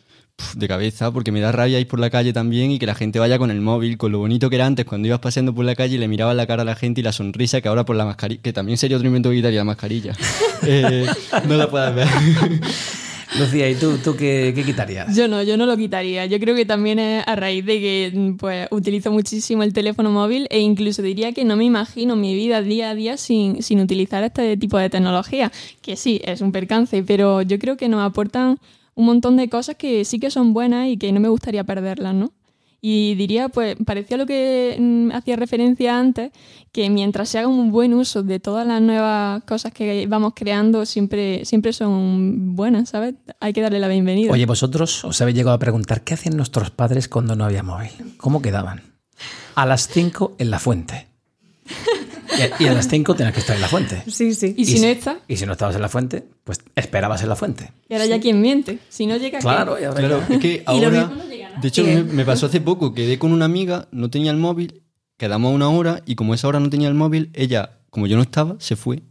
De 0.55 0.67
cabeza, 0.67 1.11
porque 1.11 1.31
me 1.31 1.39
da 1.39 1.51
rabia 1.51 1.79
ir 1.79 1.87
por 1.87 1.99
la 1.99 2.09
calle 2.09 2.33
también 2.33 2.71
y 2.71 2.79
que 2.79 2.85
la 2.85 2.95
gente 2.95 3.19
vaya 3.19 3.37
con 3.37 3.51
el 3.51 3.61
móvil, 3.61 3.97
con 3.97 4.11
lo 4.11 4.19
bonito 4.19 4.49
que 4.49 4.55
era 4.55 4.65
antes 4.65 4.85
cuando 4.85 5.07
ibas 5.07 5.19
paseando 5.19 5.53
por 5.53 5.65
la 5.65 5.75
calle 5.75 5.95
y 5.95 5.97
le 5.97 6.07
mirabas 6.07 6.35
la 6.35 6.45
cara 6.45 6.61
a 6.61 6.65
la 6.65 6.75
gente 6.75 7.01
y 7.01 7.03
la 7.03 7.11
sonrisa 7.11 7.61
que 7.61 7.67
ahora 7.67 7.85
por 7.85 7.95
la 7.95 8.05
mascarilla, 8.05 8.41
que 8.41 8.53
también 8.53 8.77
sería 8.77 8.97
otro 8.97 9.07
invento 9.07 9.29
de 9.29 9.35
guitarra, 9.35 9.55
la 9.55 9.63
mascarilla. 9.63 10.13
Eh, 10.63 11.05
no 11.47 11.55
la 11.55 11.69
puedes 11.69 11.93
ver. 11.93 12.07
Lucía, 13.39 13.69
¿y 13.69 13.75
tú, 13.75 13.99
tú 14.03 14.15
qué, 14.15 14.53
qué, 14.55 14.63
quitarías? 14.63 15.15
Yo 15.15 15.27
no, 15.27 15.43
yo 15.43 15.55
no 15.55 15.67
lo 15.67 15.77
quitaría. 15.77 16.25
Yo 16.25 16.39
creo 16.39 16.55
que 16.55 16.65
también 16.65 16.97
es 16.97 17.23
a 17.27 17.35
raíz 17.35 17.63
de 17.63 17.79
que 17.79 18.33
pues, 18.39 18.67
utilizo 18.71 19.11
muchísimo 19.11 19.61
el 19.61 19.71
teléfono 19.71 20.09
móvil 20.09 20.47
e 20.49 20.59
incluso 20.59 21.03
diría 21.03 21.31
que 21.31 21.45
no 21.45 21.55
me 21.55 21.65
imagino 21.65 22.15
mi 22.15 22.33
vida 22.33 22.63
día 22.63 22.89
a 22.89 22.95
día 22.95 23.17
sin, 23.17 23.61
sin 23.61 23.79
utilizar 23.81 24.23
este 24.23 24.57
tipo 24.57 24.79
de 24.79 24.89
tecnología, 24.89 25.51
que 25.81 25.95
sí, 25.95 26.19
es 26.25 26.41
un 26.41 26.51
percance, 26.51 27.03
pero 27.03 27.43
yo 27.43 27.59
creo 27.59 27.77
que 27.77 27.87
nos 27.87 28.01
aportan 28.01 28.57
un 28.97 29.05
montón 29.05 29.37
de 29.37 29.47
cosas 29.47 29.75
que 29.75 30.03
sí 30.05 30.19
que 30.19 30.31
son 30.31 30.53
buenas 30.53 30.89
y 30.89 30.97
que 30.97 31.11
no 31.11 31.19
me 31.19 31.29
gustaría 31.29 31.63
perderlas, 31.63 32.15
¿no? 32.15 32.33
Y 32.81 33.13
diría, 33.13 33.47
pues, 33.47 33.75
parecía 33.85 34.17
lo 34.17 34.25
que 34.25 34.75
mm, 34.79 35.11
hacía 35.11 35.35
referencia 35.35 35.97
antes, 35.97 36.31
que 36.71 36.89
mientras 36.89 37.29
se 37.29 37.37
haga 37.37 37.47
un 37.47 37.71
buen 37.71 37.93
uso 37.93 38.23
de 38.23 38.39
todas 38.39 38.65
las 38.65 38.81
nuevas 38.81 39.43
cosas 39.43 39.71
que 39.71 40.07
vamos 40.07 40.33
creando, 40.35 40.83
siempre, 40.85 41.45
siempre 41.45 41.73
son 41.73 42.55
buenas, 42.55 42.89
¿sabes? 42.89 43.13
Hay 43.39 43.53
que 43.53 43.61
darle 43.61 43.79
la 43.79 43.87
bienvenida. 43.87 44.31
Oye, 44.31 44.47
vosotros 44.47 45.05
os 45.05 45.21
habéis 45.21 45.37
llegado 45.37 45.55
a 45.55 45.59
preguntar, 45.59 46.03
¿qué 46.03 46.15
hacían 46.15 46.35
nuestros 46.35 46.71
padres 46.71 47.07
cuando 47.07 47.35
no 47.35 47.45
había 47.45 47.61
móvil? 47.61 47.91
¿Cómo 48.17 48.41
quedaban? 48.41 48.81
A 49.53 49.67
las 49.67 49.87
5 49.87 50.35
en 50.39 50.49
la 50.49 50.57
fuente. 50.57 51.07
Y 52.59 52.65
a 52.65 52.73
las 52.73 52.87
5 52.87 53.15
tenías 53.15 53.33
que 53.33 53.39
estar 53.39 53.55
en 53.55 53.61
la 53.61 53.67
fuente. 53.67 54.03
Sí, 54.07 54.33
sí. 54.33 54.53
¿Y, 54.57 54.65
si 54.65 54.79
no 54.79 54.87
está? 54.87 55.19
Y 55.27 55.37
si 55.37 55.45
no 55.45 55.53
estabas 55.53 55.75
en 55.75 55.81
la 55.81 55.89
fuente, 55.89 56.23
pues 56.43 56.59
esperabas 56.75 57.21
en 57.23 57.29
la 57.29 57.35
fuente. 57.35 57.71
Y 57.89 57.93
ahora 57.93 58.05
ya 58.05 58.19
quien 58.19 58.41
miente. 58.41 58.79
Si 58.89 59.05
no 59.05 59.17
llega 59.17 59.39
Claro, 59.39 59.77
claro. 59.77 60.21
Es 60.29 60.39
que 60.39 60.63
ahora. 60.65 61.11
De 61.61 61.67
hecho, 61.69 61.83
me, 61.83 62.23
pasó 62.23 62.45
hace 62.45 62.61
poco, 62.61 62.93
quedé 62.93 63.17
con 63.17 63.31
una 63.31 63.45
amiga, 63.45 63.87
no 63.91 64.09
tenía 64.09 64.31
el 64.31 64.37
móvil, 64.37 64.83
quedamos 65.17 65.53
una 65.53 65.69
hora 65.69 66.03
y 66.05 66.15
como 66.15 66.35
esa 66.35 66.47
hora 66.47 66.59
no 66.59 66.69
tenía 66.69 66.87
el 66.87 66.93
móvil, 66.93 67.31
ella, 67.33 67.79
como 67.89 68.05
yo 68.05 68.15
no 68.15 68.21
estaba, 68.21 68.57
se 68.59 68.75
fue 68.75 69.01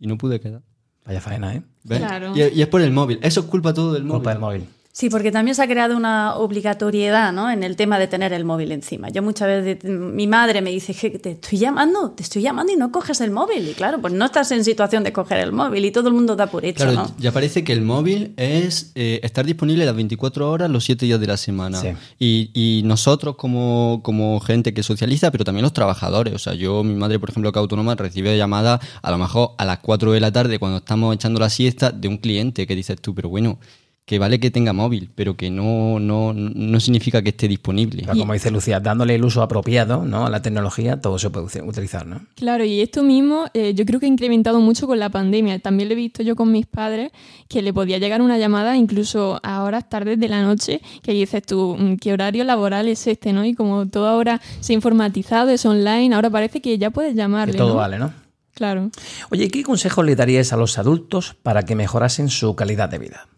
y 0.00 0.08
no 0.08 0.18
pude 0.18 0.40
quedar. 0.40 0.62
Vaya 1.04 1.20
faena, 1.20 1.54
¿eh? 1.54 1.62
Claro. 1.86 2.32
Y, 2.36 2.58
y, 2.58 2.62
es 2.62 2.68
por 2.68 2.80
el 2.80 2.90
móvil. 2.90 3.20
Eso 3.22 3.40
es 3.40 3.46
culpa 3.46 3.72
todo 3.72 3.92
del 3.92 4.02
móvil. 4.02 4.14
Culpa 4.14 4.30
del 4.30 4.40
móvil. 4.40 4.66
Sí, 4.94 5.08
porque 5.08 5.32
también 5.32 5.54
se 5.54 5.62
ha 5.62 5.66
creado 5.66 5.96
una 5.96 6.36
obligatoriedad 6.36 7.32
¿no? 7.32 7.50
en 7.50 7.62
el 7.62 7.76
tema 7.76 7.98
de 7.98 8.08
tener 8.08 8.34
el 8.34 8.44
móvil 8.44 8.72
encima. 8.72 9.08
Yo 9.08 9.22
muchas 9.22 9.48
veces, 9.48 9.84
mi 9.84 10.26
madre 10.26 10.60
me 10.60 10.70
dice, 10.70 10.92
que 10.92 11.18
te 11.18 11.30
estoy 11.30 11.60
llamando, 11.60 12.10
te 12.10 12.22
estoy 12.22 12.42
llamando 12.42 12.74
y 12.74 12.76
no 12.76 12.92
coges 12.92 13.22
el 13.22 13.30
móvil. 13.30 13.66
Y 13.70 13.72
claro, 13.72 14.02
pues 14.02 14.12
no 14.12 14.26
estás 14.26 14.52
en 14.52 14.62
situación 14.64 15.02
de 15.02 15.14
coger 15.14 15.38
el 15.38 15.52
móvil 15.52 15.86
y 15.86 15.92
todo 15.92 16.08
el 16.08 16.14
mundo 16.14 16.36
da 16.36 16.46
por 16.46 16.66
hecho. 16.66 16.84
Claro, 16.84 17.10
ya 17.18 17.32
parece 17.32 17.64
que 17.64 17.72
el 17.72 17.80
móvil 17.80 18.34
es 18.36 18.92
eh, 18.94 19.20
estar 19.22 19.46
disponible 19.46 19.86
las 19.86 19.96
24 19.96 20.50
horas, 20.50 20.68
los 20.68 20.84
7 20.84 21.06
días 21.06 21.18
de 21.18 21.26
la 21.26 21.38
semana. 21.38 21.80
Y, 22.18 22.50
y, 22.52 22.82
nosotros 22.84 23.36
como, 23.36 24.00
como 24.02 24.40
gente 24.40 24.74
que 24.74 24.82
socializa, 24.82 25.30
pero 25.30 25.44
también 25.44 25.62
los 25.62 25.72
trabajadores. 25.72 26.34
O 26.34 26.38
sea, 26.38 26.52
yo, 26.52 26.84
mi 26.84 26.94
madre, 26.96 27.18
por 27.18 27.30
ejemplo, 27.30 27.50
que 27.50 27.58
autónoma, 27.58 27.94
recibe 27.94 28.36
llamadas 28.36 28.80
a 29.00 29.10
lo 29.10 29.16
mejor 29.16 29.52
a 29.56 29.64
las 29.64 29.78
4 29.78 30.12
de 30.12 30.20
la 30.20 30.32
tarde 30.32 30.58
cuando 30.58 30.78
estamos 30.78 31.14
echando 31.14 31.40
la 31.40 31.48
siesta 31.48 31.92
de 31.92 32.08
un 32.08 32.18
cliente 32.18 32.66
que 32.66 32.76
dices 32.76 33.00
tú, 33.00 33.14
pero 33.14 33.30
bueno, 33.30 33.58
que 34.04 34.18
vale 34.18 34.40
que 34.40 34.50
tenga 34.50 34.72
móvil, 34.72 35.10
pero 35.14 35.36
que 35.36 35.48
no, 35.50 36.00
no, 36.00 36.32
no 36.34 36.80
significa 36.80 37.22
que 37.22 37.28
esté 37.28 37.46
disponible. 37.46 38.04
como 38.04 38.32
dice 38.32 38.50
Lucía, 38.50 38.80
dándole 38.80 39.14
el 39.14 39.24
uso 39.24 39.42
apropiado 39.42 40.04
¿no? 40.04 40.26
a 40.26 40.30
la 40.30 40.42
tecnología, 40.42 41.00
todo 41.00 41.18
se 41.18 41.30
puede 41.30 41.62
utilizar. 41.62 42.06
¿no? 42.06 42.20
Claro, 42.34 42.64
y 42.64 42.80
esto 42.80 43.04
mismo 43.04 43.46
eh, 43.54 43.74
yo 43.74 43.86
creo 43.86 44.00
que 44.00 44.06
ha 44.06 44.08
incrementado 44.08 44.60
mucho 44.60 44.88
con 44.88 44.98
la 44.98 45.08
pandemia. 45.08 45.60
También 45.60 45.88
lo 45.88 45.92
he 45.92 45.96
visto 45.96 46.24
yo 46.24 46.34
con 46.34 46.50
mis 46.50 46.66
padres, 46.66 47.12
que 47.48 47.62
le 47.62 47.72
podía 47.72 47.98
llegar 47.98 48.22
una 48.22 48.38
llamada 48.38 48.76
incluso 48.76 49.38
a 49.44 49.62
horas 49.62 49.88
tardes 49.88 50.18
de 50.18 50.28
la 50.28 50.42
noche, 50.42 50.80
que 51.02 51.12
dices 51.12 51.44
tú, 51.44 51.76
mm, 51.78 51.96
¿qué 51.96 52.12
horario 52.12 52.42
laboral 52.42 52.88
es 52.88 53.06
este? 53.06 53.32
¿no? 53.32 53.44
Y 53.44 53.54
como 53.54 53.86
todo 53.86 54.08
ahora 54.08 54.40
se 54.60 54.72
ha 54.72 54.74
informatizado, 54.74 55.50
es 55.50 55.64
online, 55.64 56.12
ahora 56.14 56.28
parece 56.28 56.60
que 56.60 56.76
ya 56.76 56.90
puedes 56.90 57.14
llamarle. 57.14 57.52
Que 57.52 57.58
todo 57.58 57.76
vale, 57.76 58.00
¿no? 58.00 58.12
Claro. 58.54 58.90
Oye, 59.30 59.48
¿qué 59.48 59.62
consejos 59.62 60.04
le 60.04 60.16
darías 60.16 60.52
a 60.52 60.56
los 60.56 60.76
adultos 60.76 61.34
para 61.42 61.62
que 61.62 61.74
mejorasen 61.74 62.28
su 62.28 62.54
calidad 62.54 62.88
de 62.88 62.98
vida? 62.98 63.28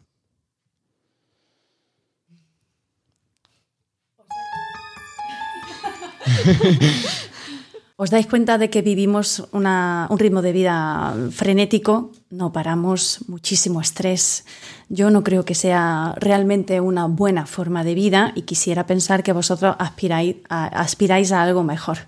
os 7.97 8.11
dais 8.11 8.27
cuenta 8.27 8.59
de 8.59 8.71
que 8.71 8.83
vivimos 8.83 9.47
un 9.53 10.19
ritmo 10.19 10.43
de 10.43 10.53
vida 10.53 11.15
frenético, 11.31 12.11
no 12.31 12.53
paramos, 12.53 13.21
muchísimo 13.29 13.81
estrés. 13.81 14.45
Yo 14.89 15.11
no 15.11 15.23
creo 15.23 15.45
que 15.45 15.55
sea 15.55 16.15
realmente 16.19 16.81
una 16.81 17.07
buena 17.07 17.47
forma 17.47 17.85
de 17.85 17.95
vida 17.95 18.33
y 18.35 18.43
quisiera 18.43 18.87
pensar 18.87 19.23
que 19.23 19.33
vosotros 19.33 19.77
aspiráis 19.79 20.37
a, 20.49 21.43
algo 21.43 21.63
mejor. 21.63 21.99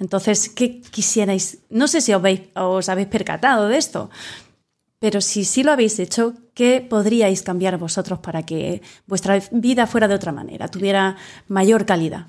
Entonces, 0.00 0.48
¿qué 0.48 0.80
quisierais? 0.80 1.58
No 1.70 1.86
sé 1.86 2.00
si 2.00 2.12
os, 2.12 2.22
os 2.54 2.88
habéis 2.88 3.08
percatado 3.08 3.68
de 3.68 3.78
esto, 3.78 4.10
pero 4.98 5.20
si 5.20 5.44
sí 5.44 5.62
lo 5.62 5.72
habéis 5.72 5.98
hecho, 5.98 6.34
¿qué 6.54 6.86
podríais 6.88 7.42
cambiar 7.42 7.78
vosotros 7.78 8.18
para 8.18 8.42
que 8.42 8.82
vuestra 9.06 9.40
vida 9.52 9.86
fuera 9.86 10.08
de 10.08 10.14
otra 10.14 10.32
manera, 10.32 10.68
tuviera 10.68 11.16
mayor 11.48 11.86
calidad? 11.86 12.26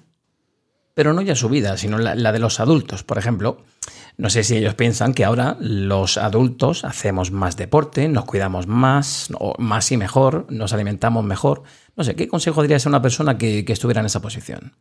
Pero 1.02 1.14
no 1.14 1.24
ya 1.24 1.34
su 1.34 1.50
vida, 1.50 1.78
sino 1.78 1.98
la, 1.98 2.32
de 2.32 2.38
los 2.38 2.60
adultos. 2.60 3.04
Por 3.04 3.18
ejemplo, 3.18 3.58
no 4.18 4.30
sé 4.30 4.44
si 4.44 4.58
ellos 4.58 4.76
piensan 4.76 5.16
que 5.16 5.26
ahora 5.26 5.58
los 5.60 6.20
adultos 6.20 6.86
hacemos 6.86 7.32
más 7.32 7.58
deporte, 7.58 8.08
nos 8.08 8.26
cuidamos 8.26 8.68
más, 8.68 9.32
más 9.58 9.92
y 9.92 9.98
mejor, 9.98 10.46
nos 10.52 10.74
alimentamos 10.74 11.26
mejor. 11.26 11.64
No 11.96 12.04
sé, 12.04 12.16
¿qué 12.16 12.28
consejo 12.28 12.62
dirías 12.62 12.86
a 12.86 12.90
una 12.90 13.02
persona 13.02 13.36
que, 13.40 13.66
estuviera 13.68 14.02
en 14.02 14.06
esa 14.06 14.22
posición? 14.22 14.74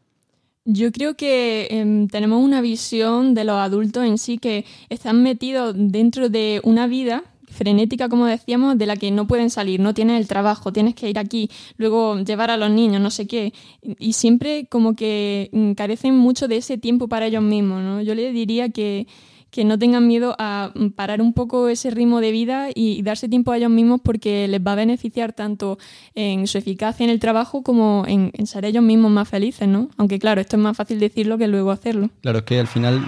Yo 0.66 0.93
creo 0.93 1.16
que 1.16 1.68
eh, 1.71 2.07
tenemos 2.12 2.45
una 2.45 2.61
visión 2.61 3.33
de 3.33 3.45
los 3.45 3.57
adultos 3.57 4.05
en 4.05 4.18
sí 4.18 4.37
que 4.37 4.66
están 4.91 5.23
metidos 5.23 5.75
dentro 5.75 6.29
de 6.29 6.61
una 6.64 6.87
vida 6.87 7.25
frenética, 7.61 8.09
como 8.09 8.25
decíamos, 8.25 8.79
de 8.79 8.87
la 8.87 8.97
que 8.97 9.11
no 9.11 9.27
pueden 9.27 9.51
salir, 9.51 9.81
no 9.81 9.93
tienes 9.93 10.19
el 10.19 10.27
trabajo, 10.27 10.73
tienes 10.73 10.95
que 10.95 11.11
ir 11.11 11.19
aquí, 11.19 11.51
luego 11.77 12.19
llevar 12.21 12.51
a 12.51 12.57
los 12.57 12.71
niños, 12.71 13.03
no 13.03 13.11
sé 13.11 13.27
qué. 13.27 13.53
Y 13.99 14.15
siempre 14.15 14.67
como 14.71 14.97
que 14.97 15.51
mm, 15.53 15.73
carecen 15.73 16.17
mucho 16.17 16.49
de 16.49 16.57
ese 16.57 16.79
tiempo 16.79 17.07
para 17.07 17.27
ellos 17.27 17.43
mismos, 17.43 17.83
¿no? 17.83 18.01
Yo 18.01 18.15
les 18.15 18.33
diría 18.33 18.71
que, 18.71 19.07
que 19.51 19.67
no 19.67 19.79
tengan 19.79 20.07
miedo 20.07 20.35
a 20.39 20.73
mm, 20.75 20.93
parar 20.93 21.21
un 21.21 21.35
poco 21.35 21.69
ese 21.69 21.91
ritmo 21.91 22.23
de 22.23 22.31
vida 22.31 22.69
y, 22.75 23.03
darse 23.03 23.29
tiempo 23.29 23.53
a 23.53 23.59
ellos 23.59 23.71
mismos 23.71 24.01
porque 24.03 24.49
les 24.49 24.67
va 24.67 24.73
a 24.73 24.77
beneficiar 24.77 25.35
tanto 25.35 25.77
en 26.15 26.47
su 26.47 26.57
eficacia 26.57 27.05
en 27.05 27.11
el 27.11 27.21
trabajo 27.21 27.63
como 27.63 28.05
en, 28.09 28.31
en 28.33 28.47
ser 28.47 28.65
ellos 28.65 28.83
mismos 28.83 29.11
más 29.11 29.29
felices, 29.29 29.69
¿no? 29.69 29.91
Aunque 29.99 30.19
claro, 30.19 30.41
esto 30.41 30.57
es 30.57 30.63
más 30.63 30.79
fácil 30.79 30.99
decirlo 30.99 31.37
que 31.37 31.47
luego 31.47 31.73
hacerlo. 31.73 32.09
Claro, 32.23 32.39
es 32.39 32.45
que 32.45 32.59
al 32.59 32.69
final... 32.69 33.03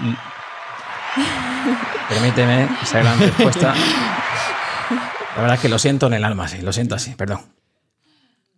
Permíteme 2.09 2.67
esa 2.83 2.99
gran 2.99 3.19
respuesta. 3.19 3.73
La 5.35 5.41
verdad 5.41 5.55
es 5.55 5.61
que 5.61 5.69
lo 5.69 5.79
siento 5.79 6.07
en 6.07 6.13
el 6.13 6.23
alma, 6.23 6.47
sí, 6.47 6.59
lo 6.61 6.71
siento 6.71 6.95
así, 6.95 7.11
perdón. 7.15 7.39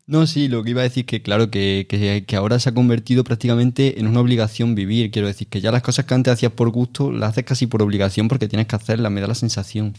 No, 0.08 0.28
sí, 0.28 0.48
lo 0.48 0.64
que 0.64 0.72
iba 0.72 0.82
a 0.82 0.84
decir 0.84 1.06
que 1.06 1.22
claro, 1.22 1.50
que, 1.50 1.88
que, 1.90 2.26
que, 2.28 2.36
ahora 2.36 2.60
se 2.60 2.70
ha 2.70 2.74
convertido 2.74 3.24
prácticamente 3.24 4.00
en 4.00 4.08
una 4.08 4.20
obligación 4.20 4.76
vivir. 4.76 5.10
Quiero 5.10 5.28
decir, 5.28 5.48
que 5.48 5.62
ya 5.62 5.72
las 5.72 5.82
cosas 5.82 6.06
que 6.06 6.14
antes 6.14 6.34
hacías 6.34 6.52
por 6.52 6.70
gusto, 6.70 7.12
las 7.12 7.32
haces 7.32 7.46
casi 7.46 7.66
por 7.66 7.82
obligación 7.82 8.28
porque 8.28 8.48
tienes 8.48 8.68
que 8.68 8.76
hacerlas, 8.76 9.12
me 9.12 9.22
da 9.22 9.28
la 9.28 9.36
sensación. 9.36 9.96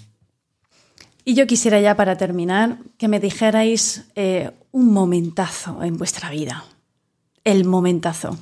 Y 1.25 1.35
yo 1.35 1.49
quisiera 1.49 1.81
ya 1.81 1.97
para 1.97 2.17
terminar 2.17 2.79
que 2.99 3.09
me 3.09 3.19
dijerais 3.19 4.05
eh, 4.15 4.53
un 4.71 4.93
momentazo 4.93 5.83
en 5.83 5.99
vuestra 5.99 6.31
vida. 6.31 6.65
El 7.43 7.65
momentazo. 7.65 8.39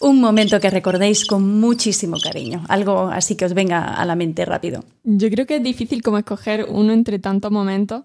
Un 0.00 0.20
momento 0.20 0.58
que 0.60 0.70
recordéis 0.70 1.26
con 1.26 1.60
muchísimo 1.60 2.16
cariño, 2.18 2.64
algo 2.68 3.08
así 3.08 3.36
que 3.36 3.44
os 3.44 3.54
venga 3.54 3.94
a 3.94 4.04
la 4.06 4.16
mente 4.16 4.44
rápido. 4.44 4.84
Yo 5.04 5.30
creo 5.30 5.46
que 5.46 5.56
es 5.56 5.62
difícil 5.62 6.02
como 6.02 6.18
escoger 6.18 6.66
uno 6.68 6.92
entre 6.92 7.18
tantos 7.18 7.52
momentos, 7.52 8.04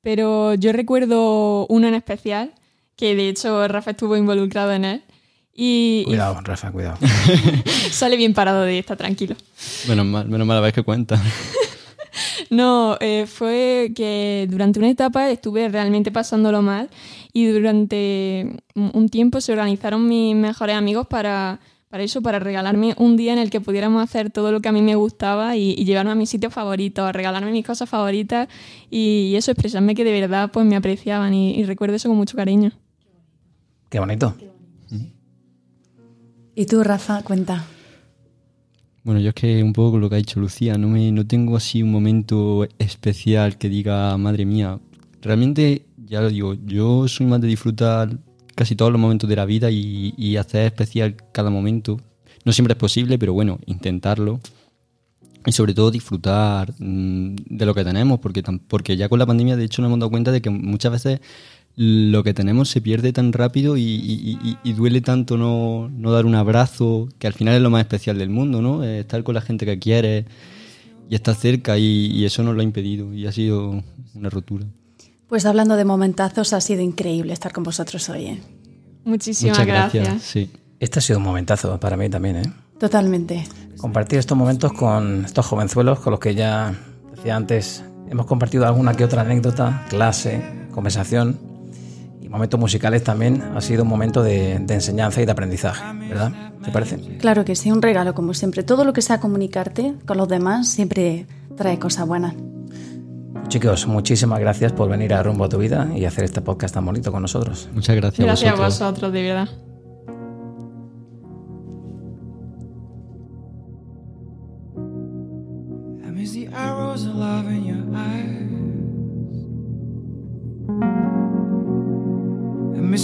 pero 0.00 0.54
yo 0.54 0.72
recuerdo 0.72 1.66
uno 1.66 1.88
en 1.88 1.94
especial, 1.94 2.52
que 2.96 3.16
de 3.16 3.28
hecho 3.28 3.66
Rafa 3.66 3.92
estuvo 3.92 4.16
involucrado 4.16 4.72
en 4.72 4.84
él. 4.84 5.02
Y, 5.56 6.04
cuidado, 6.04 6.40
Rafa, 6.42 6.72
cuidado. 6.72 6.98
sale 7.90 8.16
bien 8.16 8.34
parado 8.34 8.62
de 8.62 8.78
esta, 8.78 8.96
tranquilo. 8.96 9.36
Menos 9.88 10.06
mal, 10.06 10.28
menos 10.28 10.46
mal 10.46 10.56
la 10.56 10.60
vez 10.60 10.72
que 10.72 10.82
cuenta. 10.82 11.20
no, 12.54 12.96
eh, 13.00 13.26
fue 13.26 13.92
que 13.94 14.46
durante 14.50 14.78
una 14.78 14.88
etapa 14.88 15.30
estuve 15.30 15.68
realmente 15.68 16.10
pasándolo 16.10 16.62
mal 16.62 16.88
y 17.32 17.46
durante 17.46 18.56
un 18.74 19.08
tiempo 19.08 19.40
se 19.40 19.52
organizaron 19.52 20.06
mis 20.08 20.34
mejores 20.34 20.76
amigos 20.76 21.06
para, 21.06 21.60
para 21.88 22.02
eso, 22.02 22.22
para 22.22 22.38
regalarme 22.38 22.94
un 22.98 23.16
día 23.16 23.32
en 23.32 23.38
el 23.38 23.50
que 23.50 23.60
pudiéramos 23.60 24.02
hacer 24.02 24.30
todo 24.30 24.52
lo 24.52 24.60
que 24.60 24.68
a 24.68 24.72
mí 24.72 24.82
me 24.82 24.94
gustaba 24.94 25.56
y, 25.56 25.74
y 25.78 25.84
llevarme 25.84 26.12
a 26.12 26.14
mis 26.14 26.30
sitios 26.30 26.52
favoritos, 26.52 27.04
a 27.04 27.12
regalarme 27.12 27.50
mis 27.50 27.66
cosas 27.66 27.88
favoritas 27.88 28.48
y, 28.90 29.30
y, 29.32 29.36
eso, 29.36 29.50
expresarme 29.50 29.94
que 29.94 30.04
de 30.04 30.20
verdad 30.20 30.50
pues 30.52 30.66
me 30.66 30.76
apreciaban 30.76 31.34
y, 31.34 31.54
y 31.54 31.64
recuerdo 31.64 31.96
eso 31.96 32.08
con 32.08 32.16
mucho 32.16 32.36
cariño. 32.36 32.72
Qué 33.90 34.00
bonito. 34.00 34.34
¿Y 36.56 36.66
tú, 36.66 36.84
Rafa, 36.84 37.22
cuenta? 37.22 37.64
Bueno, 39.04 39.20
yo 39.20 39.28
es 39.28 39.34
que 39.34 39.62
un 39.62 39.74
poco 39.74 39.98
lo 39.98 40.08
que 40.08 40.14
ha 40.14 40.18
dicho 40.18 40.40
Lucía, 40.40 40.78
no, 40.78 40.88
me, 40.88 41.12
no 41.12 41.26
tengo 41.26 41.58
así 41.58 41.82
un 41.82 41.92
momento 41.92 42.66
especial 42.78 43.58
que 43.58 43.68
diga, 43.68 44.16
madre 44.16 44.46
mía, 44.46 44.80
realmente 45.20 45.84
ya 46.06 46.22
lo 46.22 46.30
digo, 46.30 46.54
yo 46.64 47.06
soy 47.06 47.26
más 47.26 47.38
de 47.42 47.48
disfrutar 47.48 48.18
casi 48.54 48.76
todos 48.76 48.90
los 48.90 48.98
momentos 48.98 49.28
de 49.28 49.36
la 49.36 49.44
vida 49.44 49.70
y, 49.70 50.36
hacer 50.38 50.64
especial 50.64 51.16
cada 51.32 51.50
momento. 51.50 52.00
No 52.46 52.52
siempre 52.52 52.72
es 52.72 52.78
posible, 52.78 53.18
pero 53.18 53.34
bueno, 53.34 53.58
intentarlo. 53.66 54.40
Y 55.44 55.52
sobre 55.52 55.74
todo 55.74 55.90
disfrutar 55.90 56.72
mmm, 56.78 57.34
de 57.44 57.66
lo 57.66 57.74
que 57.74 57.84
tenemos, 57.84 58.20
porque, 58.20 58.42
porque 58.68 58.96
ya 58.96 59.10
con 59.10 59.18
la 59.18 59.26
pandemia 59.26 59.56
de 59.56 59.64
hecho 59.64 59.82
nos 59.82 59.90
hemos 59.90 59.98
dado 59.98 60.10
cuenta 60.10 60.32
de 60.32 60.40
que 60.40 60.48
muchas 60.48 60.92
veces 60.92 61.20
lo 61.76 62.22
que 62.22 62.34
tenemos 62.34 62.68
se 62.68 62.80
pierde 62.80 63.12
tan 63.12 63.32
rápido 63.32 63.76
y, 63.76 63.82
y, 63.82 64.58
y 64.62 64.72
duele 64.74 65.00
tanto 65.00 65.36
no, 65.36 65.88
no, 65.88 66.12
dar 66.12 66.24
un 66.26 66.34
abrazo, 66.34 67.08
que 67.18 67.26
al 67.26 67.32
final 67.32 67.54
es 67.54 67.62
lo 67.62 67.70
más 67.70 67.80
especial 67.80 68.18
del 68.18 68.30
mundo, 68.30 68.62
¿no? 68.62 68.84
Estar 68.84 69.24
con 69.24 69.34
la 69.34 69.40
gente 69.40 69.66
que 69.66 69.78
quieres 69.78 70.24
y 71.10 71.14
estar 71.14 71.34
cerca 71.34 71.76
y 71.76 72.24
eso 72.24 72.42
nos 72.42 72.54
lo 72.54 72.60
ha 72.60 72.64
impedido 72.64 73.12
y 73.12 73.26
ha 73.26 73.32
sido 73.32 73.82
una 74.14 74.30
rotura. 74.30 74.66
Pues 75.28 75.46
hablando 75.46 75.76
de 75.76 75.84
momentazos, 75.84 76.52
ha 76.52 76.60
sido 76.60 76.82
increíble 76.82 77.32
estar 77.32 77.52
con 77.52 77.64
vosotros 77.64 78.08
hoy. 78.08 78.26
¿eh? 78.26 78.40
Muchísimas 79.04 79.58
Muchas 79.58 79.66
gracias. 79.66 80.04
gracias. 80.04 80.22
Sí. 80.22 80.50
Este 80.78 80.98
ha 80.98 81.02
sido 81.02 81.18
un 81.18 81.24
momentazo 81.24 81.80
para 81.80 81.96
mí 81.96 82.08
también, 82.08 82.36
¿eh? 82.36 82.52
Totalmente. 82.78 83.44
Compartir 83.78 84.18
estos 84.18 84.36
momentos 84.36 84.72
con 84.72 85.24
estos 85.24 85.46
jovenzuelos, 85.46 86.00
con 86.00 86.10
los 86.12 86.20
que 86.20 86.34
ya 86.34 86.74
decía 87.16 87.36
antes, 87.36 87.82
hemos 88.08 88.26
compartido 88.26 88.66
alguna 88.66 88.94
que 88.94 89.04
otra 89.04 89.22
anécdota, 89.22 89.86
clase, 89.88 90.40
conversación 90.72 91.53
momentos 92.34 92.58
musicales 92.58 93.04
también. 93.04 93.42
Ha 93.54 93.60
sido 93.60 93.84
un 93.84 93.88
momento 93.88 94.22
de, 94.22 94.58
de 94.58 94.74
enseñanza 94.74 95.22
y 95.22 95.24
de 95.24 95.30
aprendizaje, 95.30 95.84
¿verdad? 96.08 96.32
¿Te 96.64 96.72
parece? 96.72 96.98
Claro 97.18 97.44
que 97.44 97.54
sí, 97.54 97.70
un 97.70 97.80
regalo 97.80 98.12
como 98.12 98.34
siempre. 98.34 98.64
Todo 98.64 98.84
lo 98.84 98.92
que 98.92 99.02
sea 99.02 99.20
comunicarte 99.20 99.94
con 100.04 100.16
los 100.18 100.26
demás 100.26 100.68
siempre 100.68 101.26
trae 101.56 101.78
cosas 101.78 102.08
buenas. 102.08 102.34
Chicos, 103.46 103.86
muchísimas 103.86 104.40
gracias 104.40 104.72
por 104.72 104.88
venir 104.88 105.14
a 105.14 105.22
Rumbo 105.22 105.44
a 105.44 105.48
tu 105.48 105.58
Vida 105.58 105.88
y 105.94 106.06
hacer 106.06 106.24
este 106.24 106.40
podcast 106.40 106.74
tan 106.74 106.84
bonito 106.84 107.12
con 107.12 107.22
nosotros. 107.22 107.68
Muchas 107.72 107.94
gracias. 107.94 108.26
Gracias 108.26 108.52
a 108.52 108.56
vosotros, 108.56 108.80
a 108.80 108.84
vosotros 108.86 109.12
de 109.12 109.22
verdad. 109.22 109.48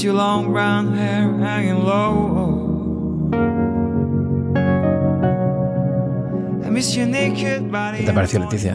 Miss 0.00 0.06
your 0.06 0.14
long 0.14 0.50
brown 0.50 0.96
hair 0.96 1.28
hanging 1.40 1.84
low. 1.84 3.28
I 6.64 6.70
miss 6.70 6.96
your 6.96 7.06
naked 7.06 7.70
body. 7.70 7.98
¿Qué 7.98 8.04
te 8.04 8.12
pareció, 8.12 8.38
Leticia? 8.40 8.74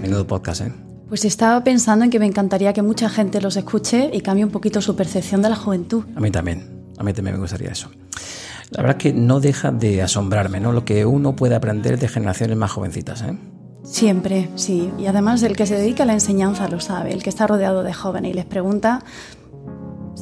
Menudo 0.00 0.26
podcast, 0.26 0.62
¿eh? 0.62 0.72
Pues 1.08 1.26
estaba 1.26 1.62
pensando 1.62 2.06
en 2.06 2.10
que 2.10 2.18
me 2.18 2.24
encantaría 2.24 2.72
que 2.72 2.80
mucha 2.80 3.10
gente 3.10 3.42
los 3.42 3.56
escuche 3.56 4.08
y 4.14 4.22
cambie 4.22 4.46
un 4.46 4.50
poquito 4.50 4.80
su 4.80 4.96
percepción 4.96 5.42
de 5.42 5.50
la 5.50 5.56
juventud. 5.56 6.04
A 6.16 6.20
mí 6.20 6.30
también, 6.30 6.86
a 6.96 7.02
mí 7.02 7.12
también 7.12 7.36
me 7.36 7.42
gustaría 7.42 7.70
eso. 7.70 7.90
La 8.70 8.80
verdad 8.80 8.96
es 8.96 9.02
que 9.02 9.12
no 9.12 9.40
deja 9.40 9.72
de 9.72 10.00
asombrarme, 10.00 10.58
¿no? 10.58 10.72
Lo 10.72 10.86
que 10.86 11.04
uno 11.04 11.36
puede 11.36 11.54
aprender 11.54 11.98
de 11.98 12.08
generaciones 12.08 12.56
más 12.56 12.70
jovencitas, 12.70 13.20
¿eh? 13.20 13.36
Siempre, 13.84 14.48
sí. 14.54 14.90
Y 14.98 15.04
además 15.04 15.42
el 15.42 15.54
que 15.54 15.66
se 15.66 15.76
dedica 15.76 16.04
a 16.04 16.06
la 16.06 16.14
enseñanza 16.14 16.66
lo 16.68 16.80
sabe, 16.80 17.12
el 17.12 17.22
que 17.22 17.28
está 17.28 17.46
rodeado 17.46 17.82
de 17.82 17.92
jóvenes 17.92 18.30
y 18.30 18.34
les 18.34 18.46
pregunta, 18.46 19.04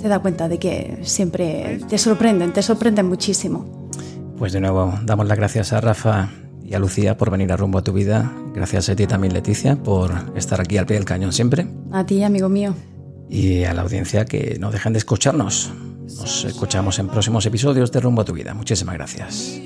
se 0.00 0.08
da 0.08 0.18
cuenta 0.18 0.48
de 0.48 0.58
que 0.58 0.98
siempre 1.02 1.78
te 1.88 1.98
sorprenden, 1.98 2.52
te 2.52 2.62
sorprenden 2.62 3.06
muchísimo. 3.06 3.88
Pues 4.38 4.52
de 4.52 4.60
nuevo, 4.60 4.94
damos 5.04 5.28
las 5.28 5.36
gracias 5.36 5.74
a 5.74 5.80
Rafa 5.80 6.30
y 6.64 6.72
a 6.72 6.78
Lucía 6.78 7.18
por 7.18 7.30
venir 7.30 7.52
a 7.52 7.56
rumbo 7.56 7.78
a 7.78 7.84
tu 7.84 7.92
vida. 7.92 8.32
Gracias 8.54 8.88
a 8.88 8.96
ti 8.96 9.06
también, 9.06 9.34
Leticia, 9.34 9.76
por 9.76 10.12
estar 10.36 10.60
aquí 10.60 10.78
al 10.78 10.86
pie 10.86 10.96
del 10.96 11.04
cañón 11.04 11.32
siempre. 11.32 11.66
A 11.92 12.06
ti, 12.06 12.22
amigo 12.22 12.48
mío. 12.48 12.74
Y 13.28 13.64
a 13.64 13.74
la 13.74 13.82
audiencia 13.82 14.24
que 14.24 14.56
no 14.58 14.70
dejen 14.70 14.94
de 14.94 15.00
escucharnos. 15.00 15.70
Nos 16.02 16.44
escuchamos 16.46 16.98
en 16.98 17.08
próximos 17.08 17.44
episodios 17.44 17.92
de 17.92 18.00
Rumbo 18.00 18.22
a 18.22 18.24
tu 18.24 18.32
vida. 18.32 18.54
Muchísimas 18.54 18.94
gracias. 18.94 19.60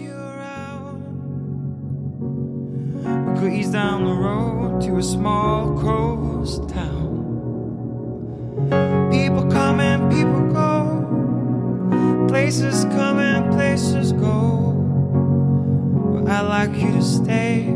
People 9.14 9.46
come 9.48 9.78
and 9.78 10.10
people 10.12 10.42
go. 10.52 12.26
Places 12.28 12.84
come 12.96 13.20
and 13.20 13.52
places 13.52 14.12
go. 14.12 14.72
But 16.14 16.28
I 16.28 16.40
like 16.40 16.74
you 16.76 16.90
to 16.94 17.02
stay. 17.02 17.68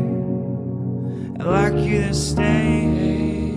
I 1.39 1.43
like 1.43 1.75
you 1.75 2.01
to 2.01 2.13
stay. 2.13 3.48